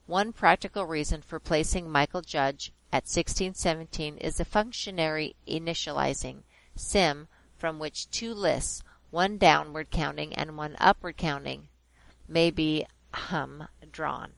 [0.05, 6.43] One practical reason for placing Michael Judge at 1617 is the functionary initializing
[6.75, 7.27] sim
[7.57, 11.67] from which two lists, one downward counting and one upward counting,
[12.27, 14.33] may be hum drawn.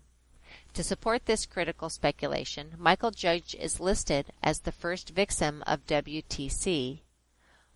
[0.77, 6.99] To support this critical speculation, Michael Judge is listed as the first victim of WTC,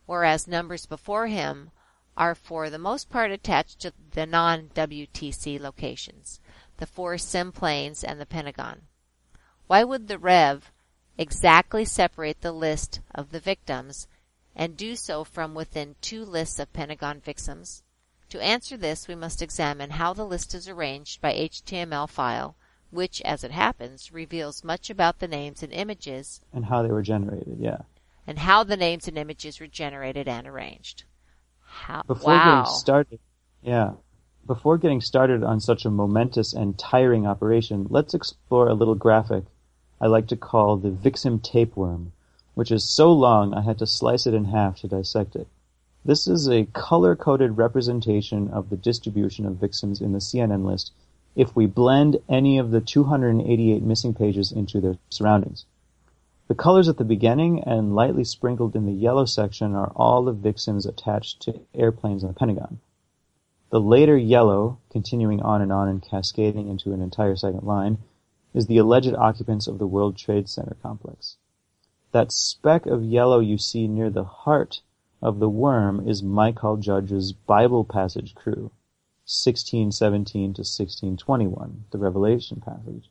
[0.06, 1.72] whereas numbers before him
[2.16, 6.40] are for the most part attached to the non-WTC locations,
[6.78, 8.84] the four sim planes and the Pentagon.
[9.66, 10.72] Why would the Rev
[11.18, 14.08] exactly separate the list of the victims
[14.56, 17.82] and do so from within two lists of Pentagon victims?
[18.30, 22.56] To answer this, we must examine how the list is arranged by HTML file,
[22.92, 27.02] which, as it happens, reveals much about the names and images And how they were
[27.02, 27.80] generated, yeah.
[28.28, 31.06] and how the names and images were generated and arranged.
[31.64, 32.62] How, Before wow.
[32.62, 33.20] getting started,
[33.62, 33.94] yeah.
[34.46, 39.46] Before getting started on such a momentous and tiring operation, let's explore a little graphic
[40.02, 42.12] I like to call the Vicsim tapeworm,
[42.56, 45.48] which is so long I had to slice it in half to dissect it.
[46.04, 50.92] This is a color-coded representation of the distribution of Vicsims in the CNN list
[51.36, 55.66] if we blend any of the 288 missing pages into their surroundings.
[56.48, 60.34] The colors at the beginning and lightly sprinkled in the yellow section are all the
[60.34, 62.80] Vicsims attached to airplanes in the Pentagon.
[63.70, 68.00] The later yellow, continuing on and on and cascading into an entire second line,
[68.54, 71.38] is the alleged occupants of the World Trade Center complex.
[72.12, 74.82] That speck of yellow you see near the heart
[75.22, 78.72] of the worm is Michael Judge's Bible passage crew,
[79.32, 83.10] 1617 to 1621, the Revelation passage.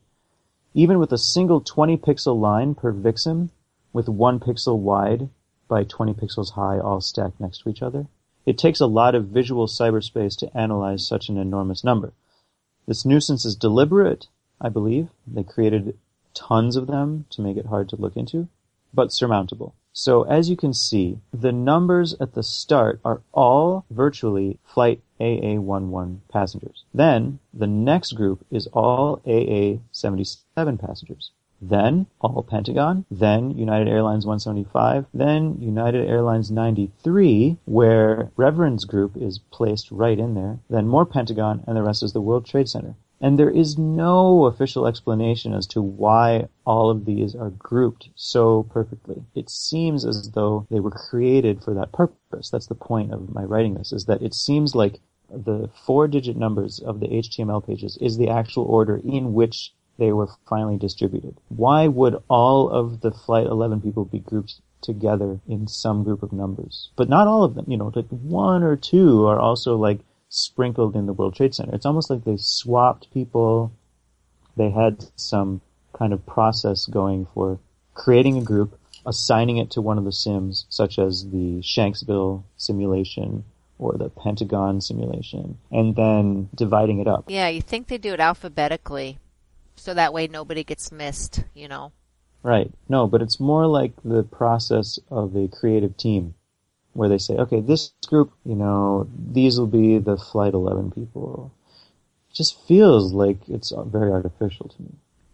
[0.75, 3.49] Even with a single 20 pixel line per Vicsim,
[3.91, 5.29] with one pixel wide
[5.67, 8.05] by 20 pixels high all stacked next to each other,
[8.45, 12.13] it takes a lot of visual cyberspace to analyze such an enormous number.
[12.85, 14.27] This nuisance is deliberate,
[14.59, 15.09] I believe.
[15.25, 15.97] They created
[16.35, 18.47] tons of them to make it hard to look into,
[18.93, 19.73] but surmountable.
[19.93, 26.19] So as you can see, the numbers at the start are all virtually flight AA11
[26.29, 26.83] passengers.
[26.93, 31.31] Then the next group is all AA77 passengers.
[31.61, 39.37] Then all Pentagon, then United Airlines 175, then United Airlines 93, where Reverend's group is
[39.51, 42.95] placed right in there, then more Pentagon, and the rest is the World Trade Center.
[43.23, 48.63] And there is no official explanation as to why all of these are grouped so
[48.63, 49.23] perfectly.
[49.35, 52.49] It seems as though they were created for that purpose.
[52.49, 54.99] That's the point of my writing this, is that it seems like
[55.33, 60.11] the four digit numbers of the HTML pages is the actual order in which they
[60.11, 61.37] were finally distributed.
[61.49, 66.33] Why would all of the Flight 11 people be grouped together in some group of
[66.33, 66.89] numbers?
[66.95, 69.99] But not all of them, you know, like one or two are also like
[70.29, 71.75] sprinkled in the World Trade Center.
[71.75, 73.71] It's almost like they swapped people.
[74.57, 75.61] They had some
[75.93, 77.59] kind of process going for
[77.93, 83.43] creating a group, assigning it to one of the sims, such as the Shanksville simulation
[83.81, 87.25] or the Pentagon simulation, and then dividing it up.
[87.27, 89.17] Yeah, you think they do it alphabetically,
[89.75, 91.91] so that way nobody gets missed, you know.
[92.43, 92.71] Right.
[92.87, 96.35] No, but it's more like the process of a creative team
[96.93, 101.51] where they say, okay, this group, you know, these will be the Flight 11 people.
[102.29, 104.91] It just feels like it's very artificial to me.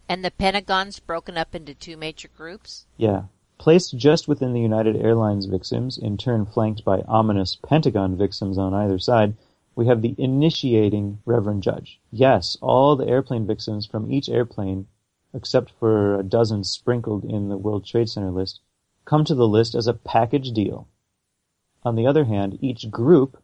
[0.10, 2.86] And the Pentagon's broken up into two major groups?
[2.96, 3.24] Yeah.
[3.58, 8.74] Placed just within the United Airlines victims, in turn flanked by ominous Pentagon victims on
[8.74, 9.36] either side,
[9.76, 12.00] we have the initiating Reverend Judge.
[12.12, 14.88] Yes, all the airplane victims from each airplane,
[15.34, 18.60] except for a dozen sprinkled in the World Trade Center list,
[19.06, 20.88] come to the list as a package deal.
[21.84, 23.42] On the other hand, each group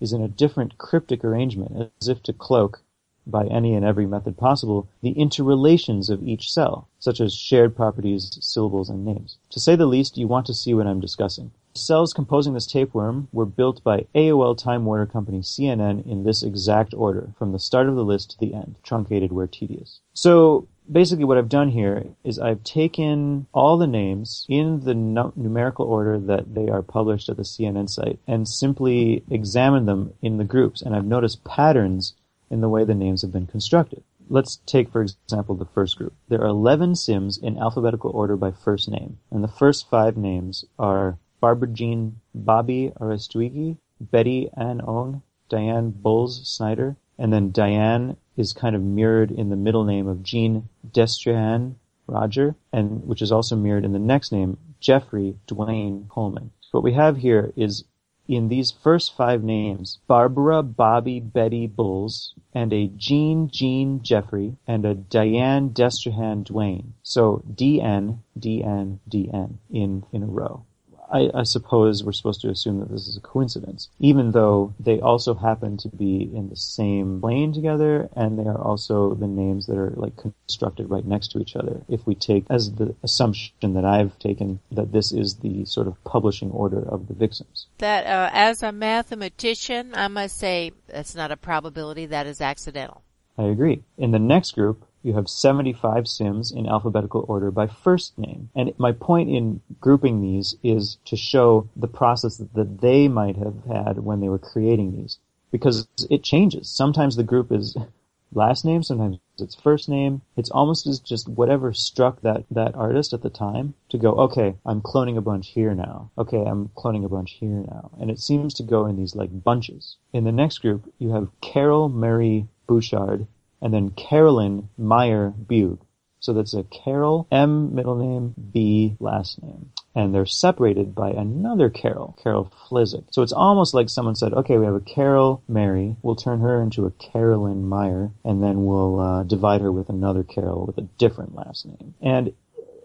[0.00, 2.82] is in a different cryptic arrangement, as if to cloak,
[3.26, 8.38] by any and every method possible, the interrelations of each cell, such as shared properties,
[8.40, 9.36] syllables, and names.
[9.50, 11.52] To say the least, you want to see what I'm discussing.
[11.74, 16.92] Cells composing this tapeworm were built by AOL Time Warner Company CNN in this exact
[16.92, 20.00] order, from the start of the list to the end, truncated where tedious.
[20.12, 25.32] So, basically what I've done here is I've taken all the names in the nu-
[25.36, 30.38] numerical order that they are published at the CNN site and simply examined them in
[30.38, 30.82] the groups.
[30.82, 32.14] And I've noticed patterns
[32.52, 34.04] in the way the names have been constructed.
[34.28, 36.14] Let's take, for example, the first group.
[36.28, 39.18] There are 11 Sims in alphabetical order by first name.
[39.30, 46.46] And the first five names are Barbara Jean Bobby Arestegui, Betty Ann Ong, Diane Bulls
[46.46, 51.76] Snyder, and then Diane is kind of mirrored in the middle name of Jean Destrehan
[52.06, 56.50] Roger, and which is also mirrored in the next name, Jeffrey Dwayne Coleman.
[56.70, 57.84] What we have here is
[58.28, 64.84] in these first five names, Barbara Bobby Betty Bulls, and a Jean Jean Jeffrey, and
[64.84, 66.94] a Diane Destrehan Duane.
[67.02, 70.64] So DN, DN, DN in, in a row.
[71.12, 75.00] I, I, suppose we're supposed to assume that this is a coincidence, even though they
[75.00, 79.66] also happen to be in the same plane together, and they are also the names
[79.66, 81.82] that are like constructed right next to each other.
[81.88, 86.02] If we take as the assumption that I've taken that this is the sort of
[86.04, 87.66] publishing order of the Vicsims.
[87.78, 92.06] That uh, as a mathematician, I must say that's not a probability.
[92.06, 93.02] That is accidental.
[93.36, 93.82] I agree.
[93.96, 98.50] In the next group, you have 75 Sims in alphabetical order by first name.
[98.54, 103.64] And my point in grouping these is to show the process that they might have
[103.66, 105.18] had when they were creating these.
[105.50, 106.68] Because it changes.
[106.68, 107.76] Sometimes the group is
[108.32, 110.22] last name, sometimes it's first name.
[110.36, 114.54] It's almost as just whatever struck that, that artist at the time to go, okay,
[114.64, 116.10] I'm cloning a bunch here now.
[116.16, 117.90] Okay, I'm cloning a bunch here now.
[118.00, 119.96] And it seems to go in these like bunches.
[120.12, 123.26] In the next group, you have Carol Mary Bouchard
[123.62, 125.78] and then Carolyn Meyer Bug.
[126.20, 129.72] So that's a Carol, M middle name, B last name.
[129.94, 133.06] And they're separated by another Carol, Carol Flyzik.
[133.10, 136.62] So it's almost like someone said, okay, we have a Carol Mary, we'll turn her
[136.62, 140.88] into a Carolyn Meyer, and then we'll uh, divide her with another Carol with a
[140.96, 141.94] different last name.
[142.00, 142.32] And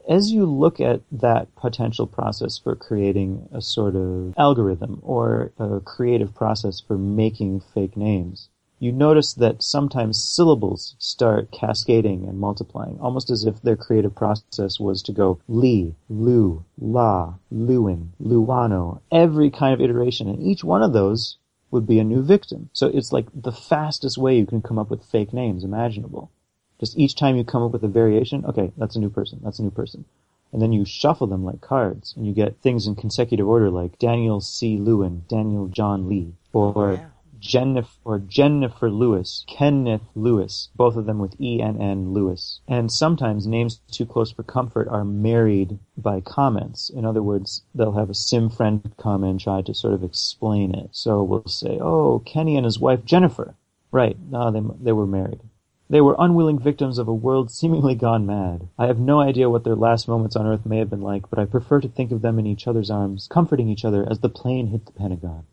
[0.10, 5.80] as you look at that potential process for creating a sort of algorithm or a
[5.82, 8.50] creative process for making fake names,
[8.80, 14.80] you notice that sometimes syllables start cascading and multiplying, almost as if their creative process
[14.80, 20.84] was to go Li, Lu, La, Luin, Luano, every kind of iteration, and each one
[20.84, 21.38] of those
[21.72, 22.70] would be a new victim.
[22.74, 26.32] So it's like the fastest way you can come up with fake names imaginable.
[26.80, 29.60] Just each time you come up with a variation, okay, that's a new person, that's
[29.60, 30.06] a new person.
[30.54, 34.00] And then you shuffle them like cards, and you get things in consecutive order like
[34.00, 34.78] Daniel C.
[34.78, 37.08] Lewin, Daniel John Lee, or yeah.
[37.40, 42.62] Jennifer or Jennifer Lewis, Kenneth Lewis, both of them with E N N Lewis.
[42.68, 46.90] And sometimes names too close for comfort are married by comments.
[46.90, 50.74] In other words, they'll have a sim friend come and try to sort of explain
[50.74, 50.90] it.
[50.94, 53.56] So we'll say, "Oh, Kenny and his wife Jennifer."
[53.92, 54.18] Right?
[54.30, 55.42] No, they they were married.
[55.90, 58.68] They were unwilling victims of a world seemingly gone mad.
[58.78, 61.40] I have no idea what their last moments on Earth may have been like, but
[61.40, 64.28] I prefer to think of them in each other's arms, comforting each other as the
[64.30, 65.46] plane hit the Pentagon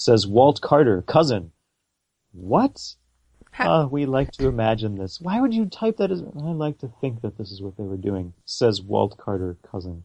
[0.00, 1.52] says Walt Carter, cousin.
[2.32, 2.94] What?
[3.58, 5.20] Uh, we like to imagine this.
[5.20, 7.84] Why would you type that as, I like to think that this is what they
[7.84, 10.04] were doing, says Walt Carter, cousin.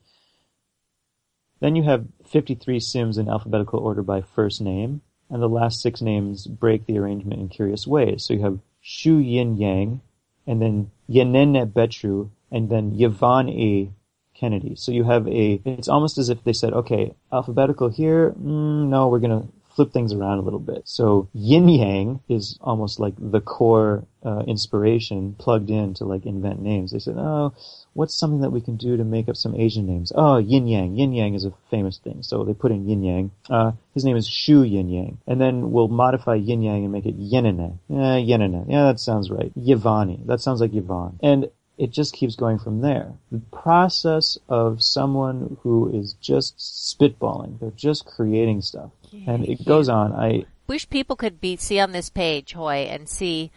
[1.62, 6.02] Then you have 53 Sims in alphabetical order by first name, and the last six
[6.02, 8.26] names break the arrangement in curious ways.
[8.26, 10.02] So you have Shu Yin Yang,
[10.46, 13.92] and then Yenene Betru, and then Yvonne A.
[14.34, 14.76] Kennedy.
[14.76, 19.08] So you have a, it's almost as if they said, okay, alphabetical here, mm, no,
[19.08, 20.84] we're gonna flip things around a little bit.
[20.86, 26.62] So yin yang is almost like the core uh, inspiration plugged in to like invent
[26.62, 26.92] names.
[26.92, 27.54] They said, oh,
[27.94, 30.12] what's something that we can do to make up some Asian names?
[30.16, 30.96] Oh, yin yang.
[30.96, 32.24] Yin yang is a famous thing.
[32.24, 33.32] So they put in yin yang.
[33.50, 35.18] Uh, his name is Shu Yin Yang.
[35.28, 37.78] And then we'll modify yin yang and make it yenene.
[37.90, 38.66] Yeah, yenene.
[38.70, 39.52] Yeah, that sounds right.
[39.56, 40.24] Yvonne.
[40.26, 41.20] That sounds like Yvonne.
[41.22, 43.14] And it just keeps going from there.
[43.32, 48.92] The process of someone who is just spitballing, they're just creating stuff.
[49.28, 50.12] And it goes on.
[50.14, 53.52] I wish people could be see on this page, Hoy, and see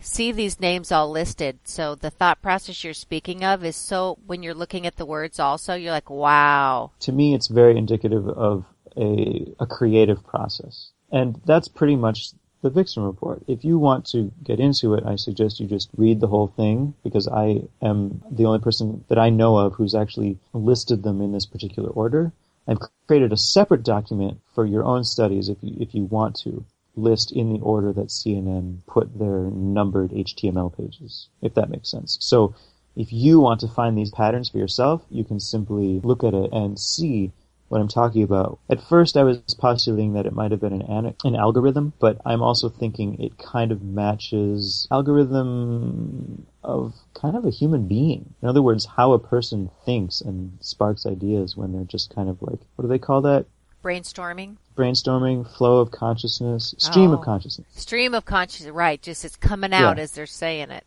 [0.00, 1.58] see these names all listed.
[1.64, 5.40] So the thought process you're speaking of is so when you're looking at the words
[5.40, 6.92] also, you're like, wow.
[7.00, 8.64] To me it's very indicative of
[8.96, 10.90] a a creative process.
[11.10, 12.30] And that's pretty much
[12.62, 13.42] the Vicsim report.
[13.46, 16.94] If you want to get into it, I suggest you just read the whole thing
[17.04, 21.32] because I am the only person that I know of who's actually listed them in
[21.32, 22.32] this particular order.
[22.66, 26.64] I've created a separate document for your own studies if you, if you want to
[26.96, 32.18] list in the order that CNN put their numbered HTML pages, if that makes sense.
[32.20, 32.54] So
[32.96, 36.52] if you want to find these patterns for yourself, you can simply look at it
[36.52, 37.32] and see
[37.68, 38.58] what I'm talking about.
[38.70, 42.42] At first, I was postulating that it might have been an, an algorithm, but I'm
[42.42, 48.34] also thinking it kind of matches algorithm of kind of a human being.
[48.42, 52.40] In other words, how a person thinks and sparks ideas when they're just kind of
[52.42, 53.46] like, what do they call that?
[53.84, 54.56] Brainstorming?
[54.76, 57.14] Brainstorming, flow of consciousness, stream Oh.
[57.14, 57.66] of consciousness.
[57.76, 59.00] Stream of consciousness, right.
[59.00, 60.02] Just it's coming out Yeah.
[60.02, 60.84] as they're saying it.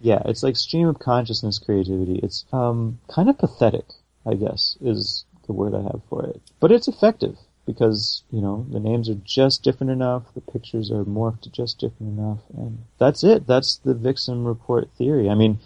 [0.00, 2.20] Yeah, it's like stream of consciousness creativity.
[2.22, 3.84] It's um, kind of pathetic,
[4.26, 6.40] I guess, is the word I have for it.
[6.60, 7.36] But it's effective
[7.66, 12.18] because, you know, the names are just different enough, the pictures are morphed just different
[12.18, 13.46] enough, and that's it.
[13.46, 15.28] That's the Vicsim report theory.
[15.28, 15.58] I mean,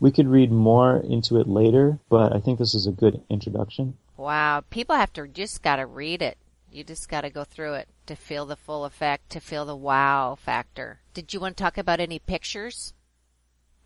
[0.00, 3.96] we could read more into it later, but I think this is a good introduction.
[4.16, 4.64] Wow.
[4.70, 6.38] People have to just got to read it.
[6.72, 9.76] You just got to go through it to feel the full effect, to feel the
[9.76, 11.00] wow factor.
[11.14, 12.94] Did you want to talk about any pictures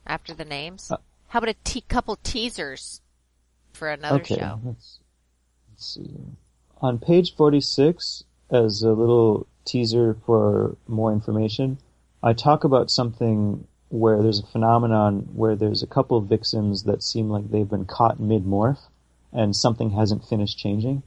[0.06, 0.90] after the names?
[0.90, 0.98] Uh,
[1.28, 3.00] How about a te- couple teasers
[3.72, 4.76] for another okay, show?
[5.76, 6.16] Let's see.
[6.80, 11.76] On page 46, as a little teaser for more information,
[12.22, 17.02] I talk about something where there's a phenomenon where there's a couple of Vicsims that
[17.02, 18.78] seem like they've been caught mid-morph
[19.34, 21.02] and something hasn't finished changing.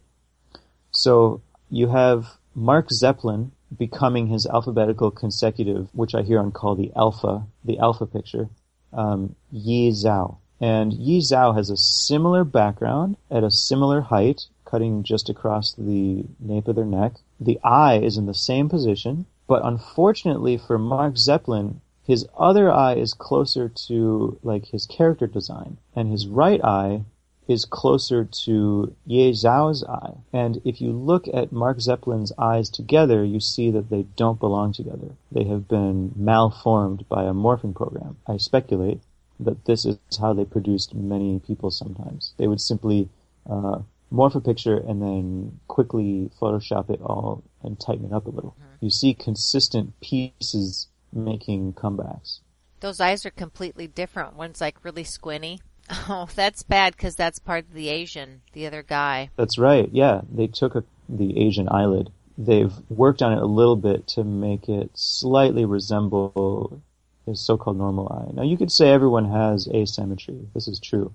[0.92, 1.42] So
[1.72, 7.48] you have Mark Zeppelin becoming his alphabetical consecutive, which I hear on call the alpha,
[7.66, 8.50] the alpha picture,
[8.94, 10.38] um, Yi Zhao.
[10.62, 16.26] And Yi Zhao has a similar background at a similar height, cutting just across the
[16.40, 17.14] nape of their neck.
[17.40, 22.96] The eye is in the same position, but unfortunately for Mark Zeppelin, his other eye
[22.96, 27.04] is closer to like his character design, and his right eye
[27.48, 30.14] is closer to Ye Zhao's eye.
[30.32, 34.72] And if you look at Mark Zeppelin's eyes together, you see that they don't belong
[34.72, 35.16] together.
[35.32, 38.18] They have been malformed by a morphing program.
[38.28, 39.02] I speculate
[39.40, 42.34] that this is how they produced many people sometimes.
[42.38, 43.10] They would simply
[43.50, 43.80] uh,
[44.12, 48.56] morph a picture and then quickly Photoshop it all and tighten it up a little.
[48.60, 48.86] Mm-hmm.
[48.86, 52.40] You see consistent pieces making comebacks.
[52.80, 54.36] Those eyes are completely different.
[54.36, 55.60] One's like really squinty.
[56.08, 59.32] Oh, that's bad because that's part of the Asian, the other guy.
[59.38, 59.90] That's right.
[59.92, 62.12] Yeah, they took a, the Asian eyelid.
[62.38, 66.80] They've worked on it a little bit to make it slightly resemble
[67.26, 68.32] his so-called normal eye.
[68.34, 70.48] Now, you could say everyone has asymmetry.
[70.54, 71.12] This is true,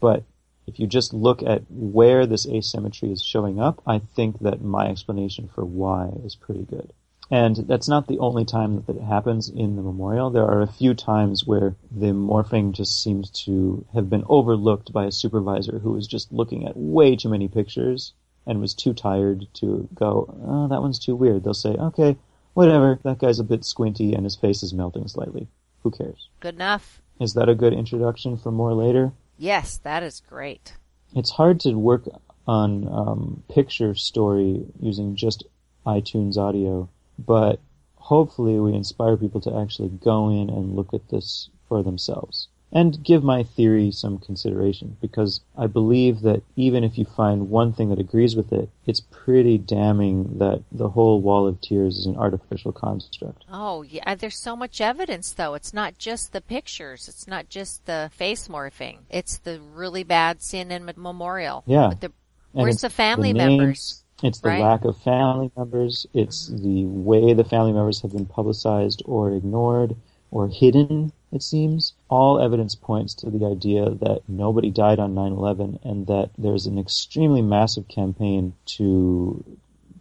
[0.00, 0.24] but
[0.66, 4.88] if you just look at where this asymmetry is showing up, I think that my
[4.88, 6.92] explanation for why is pretty good.
[7.30, 10.30] And that's not the only time that it happens in the memorial.
[10.30, 15.04] There are a few times where the morphing just seems to have been overlooked by
[15.04, 18.14] a supervisor who was just looking at way too many pictures
[18.46, 21.44] and was too tired to go, oh, that one's too weird.
[21.44, 22.16] They'll say, okay,
[22.54, 25.46] whatever, that guy's a bit squinty and his face is melting slightly.
[25.84, 26.28] Who cares?
[26.40, 27.00] Good enough.
[27.20, 29.12] Is that a good introduction for more later?
[29.40, 30.74] Yes, that is great.
[31.16, 32.06] It's hard to work
[32.46, 35.44] on um, picture story using just
[35.86, 37.58] iTunes audio, but
[37.94, 43.02] hopefully we inspire people to actually go in and look at this for themselves and
[43.02, 47.88] give my theory some consideration because I believe that even if you find one thing
[47.90, 52.16] that agrees with it, it's pretty damning that the whole wall of tears is an
[52.16, 53.44] artificial construct.
[53.50, 54.04] Oh, yeah.
[54.06, 55.54] Uh, there's so much evidence, though.
[55.54, 57.08] It's not just the pictures.
[57.08, 58.98] It's not just the face morphing.
[59.10, 61.64] It's the really bad in memorial.
[61.66, 61.92] Yeah.
[61.98, 62.12] The,
[62.52, 64.04] where's the family names, members?
[64.22, 64.60] It's the right?
[64.60, 66.06] lack of family members.
[66.14, 66.62] It's mm-hmm.
[66.62, 69.96] the way the family members have been publicized or ignored
[70.30, 71.92] or hidden, it seems.
[72.08, 76.78] All evidence points to the idea that nobody died on 9-11 and that there's an
[76.78, 79.44] extremely massive campaign to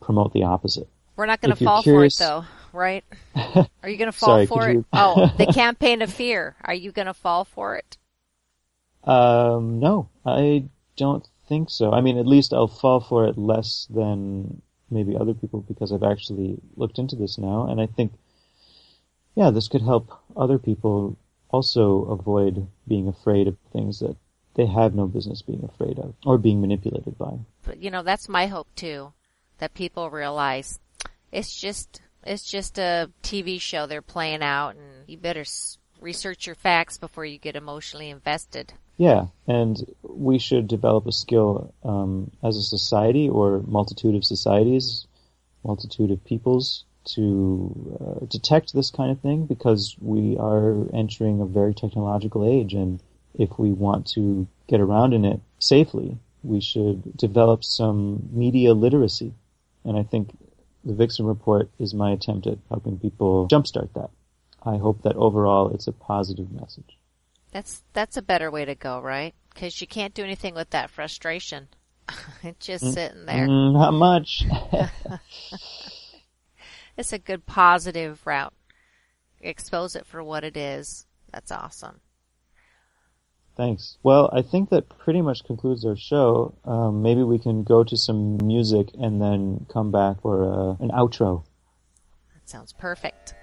[0.02, 0.88] promote the opposite.
[1.16, 3.04] We're not going to fall curious- for it, though, right?
[3.84, 4.74] Are you going to fall Sorry, for it?
[4.74, 6.56] you- oh, the campaign of fear.
[6.64, 7.98] Are you going to fall for it?
[9.04, 10.66] Um, no, I
[10.98, 11.92] don't think so.
[11.92, 14.62] I mean, at least I'll fall for it less than
[14.92, 18.14] maybe other people because I've actually looked into this now, and I think,
[19.36, 21.18] yeah, this could help other people
[21.50, 24.16] also avoid being afraid of things that
[24.56, 27.40] they have no business being afraid of or being manipulated by.
[27.66, 29.14] But you know, that's my hope too,
[29.60, 30.80] that people realize
[31.32, 36.46] it's just it's just a TV show they're playing out, and you better s- research
[36.46, 38.74] your facts before you get emotionally invested.
[38.98, 45.08] Yeah, and we should develop a skill um, as a society or multitude of societies,
[45.64, 46.84] multitude of peoples
[47.15, 52.73] to uh, detect this kind of thing because we are entering a very technological age,
[52.73, 53.02] and
[53.34, 59.34] if we want to get around in it safely, we should develop some media literacy.
[59.84, 60.31] And I think
[60.84, 64.10] the Vicsim report is my attempt at helping people jumpstart that.
[64.64, 66.98] I hope that overall it's a positive message.
[67.52, 69.34] That's that's a better way to go, right?
[69.53, 71.68] Because you can't do anything with that frustration.
[72.44, 73.48] it's just sitting there.
[73.48, 74.45] Mm, not much.
[77.00, 78.54] It's a good positive route.
[79.40, 81.06] Expose it for what it is.
[81.32, 82.02] That's awesome.
[83.56, 83.98] Thanks.
[84.04, 86.58] Well, I think that pretty much concludes our show.
[86.66, 90.92] Um, maybe we can go to some music and then come back for uh, an
[90.92, 91.46] outro.
[92.34, 93.34] That sounds perfect.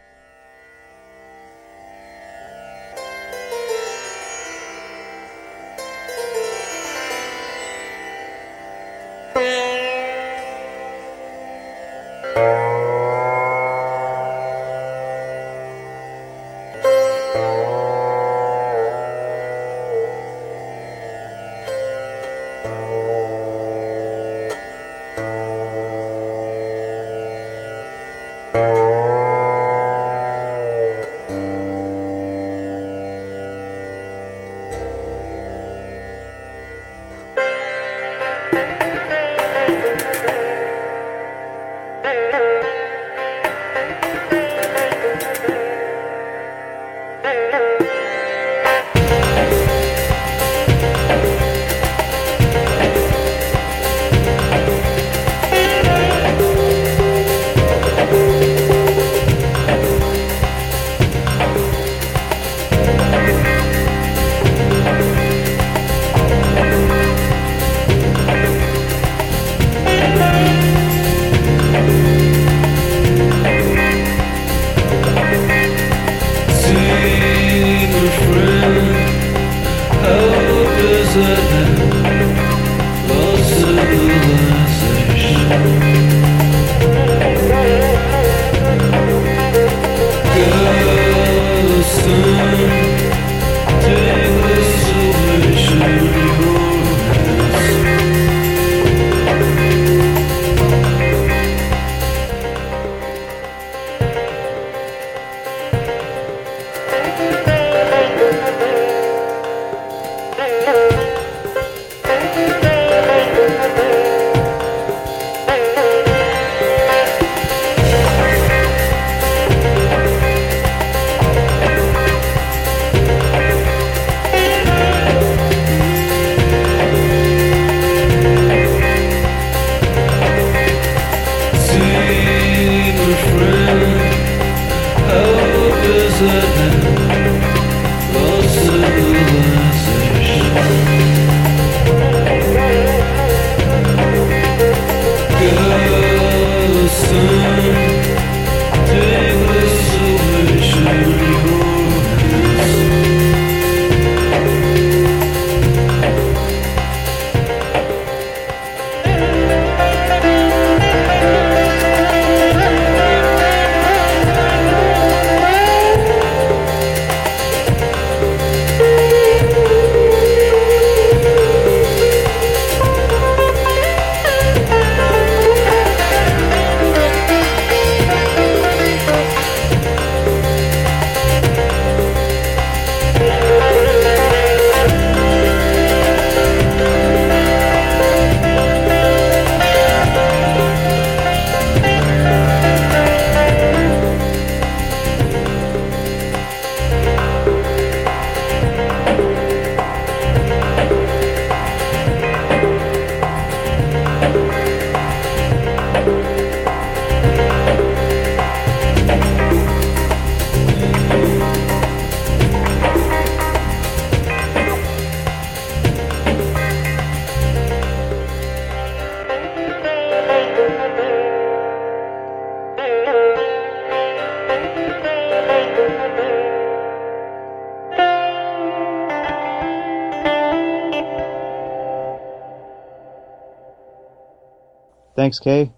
[235.27, 235.73] Thanks, Kay.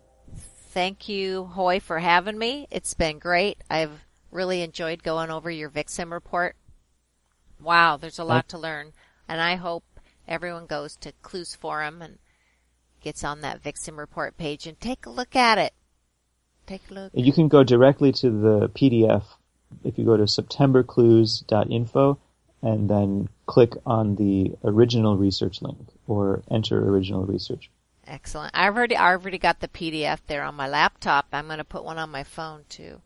[0.73, 2.67] Thank you, Hoy, for having me.
[2.71, 3.65] It's been great.
[3.71, 6.55] I've really enjoyed going over your Vicsim report.
[7.59, 8.93] Wow, there's a lot to learn.
[9.27, 9.85] And I hope
[10.29, 12.19] everyone goes to Clues Forum and
[13.01, 15.73] gets on that Vicsim report page and take a look at it.
[16.67, 17.13] Take a look.
[17.15, 19.25] You can go directly to the PDF
[19.83, 22.19] if you go to septemberclues.info
[22.61, 27.71] and then click on the original research link or enter original research.
[28.09, 28.53] Excellent.
[28.55, 31.27] I've already I already got the PDF there on my laptop.
[31.33, 33.03] I'm going to put one on my phone too.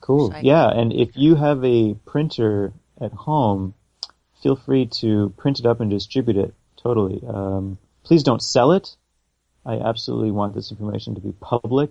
[0.00, 0.30] Cool.
[0.30, 3.74] So yeah, and if you have a printer at home,
[4.42, 6.54] feel free to print it up and distribute it.
[6.76, 7.20] Totally.
[7.26, 8.94] Um, please don't sell it.
[9.66, 11.90] I absolutely want this information to be public.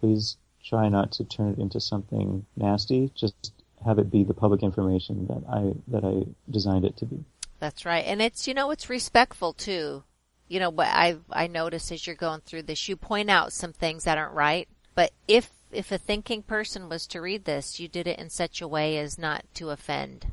[0.00, 3.12] Please try not to turn it into something nasty.
[3.14, 3.52] Just
[3.84, 7.24] have it be the public information that I that I designed it to be.
[7.60, 8.04] That's right.
[8.06, 10.02] And it's, you know, it's respectful too.
[10.50, 13.72] You know, what I, I notice as you're going through this, you point out some
[13.72, 14.68] things that aren't right.
[14.96, 18.60] But if, if a thinking person was to read this, you did it in such
[18.60, 20.26] a way as not to offend.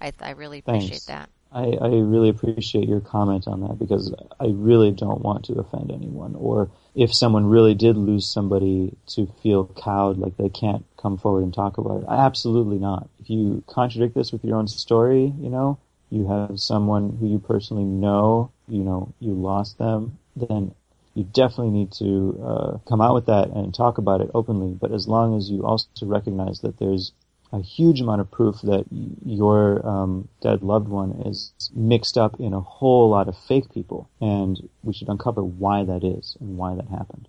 [0.00, 1.04] I, I really appreciate Thanks.
[1.06, 1.28] that.
[1.52, 5.92] I, I really appreciate your comment on that because I really don't want to offend
[5.92, 6.34] anyone.
[6.36, 11.44] Or if someone really did lose somebody to feel cowed, like they can't come forward
[11.44, 12.06] and talk about it.
[12.08, 13.10] Absolutely not.
[13.20, 15.78] If you contradict this with your own story, you know,
[16.10, 20.74] you have someone who you personally know, you know, you lost them, then
[21.14, 24.76] you definitely need to uh, come out with that and talk about it openly.
[24.80, 27.12] But as long as you also recognize that there's
[27.52, 28.84] a huge amount of proof that
[29.24, 34.08] your um, dead loved one is mixed up in a whole lot of fake people,
[34.20, 37.28] and we should uncover why that is and why that happened.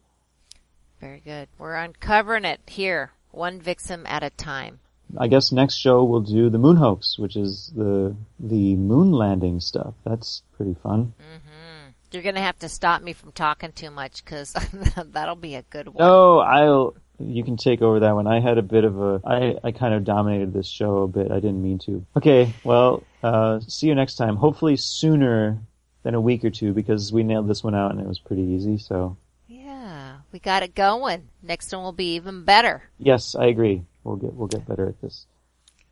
[1.00, 1.48] Very good.
[1.60, 4.80] We're uncovering it here, one victim at a time.
[5.18, 9.60] I guess next show we'll do the moon hoax, which is the the moon landing
[9.60, 9.94] stuff.
[10.06, 11.14] That's pretty fun.
[11.20, 11.90] Mm-hmm.
[12.12, 14.54] You're gonna have to stop me from talking too much because
[15.12, 15.98] that'll be a good one.
[16.00, 16.96] No, I'll.
[17.18, 18.28] You can take over that one.
[18.28, 19.22] I had a bit of a.
[19.26, 21.32] I I kind of dominated this show a bit.
[21.32, 22.06] I didn't mean to.
[22.18, 24.36] Okay, well, uh, see you next time.
[24.36, 25.60] Hopefully sooner
[26.04, 28.44] than a week or two because we nailed this one out and it was pretty
[28.44, 28.78] easy.
[28.78, 29.18] So
[29.48, 31.30] Yeah, we got it going.
[31.42, 32.84] Next one will be even better.
[33.00, 33.84] yes, I agree.
[34.06, 35.26] We'll get we'll get better at this.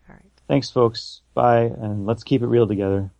[0.08, 0.32] All right.
[0.48, 1.22] Thanks, folks.
[1.34, 3.12] Bye, and let's keep it real together.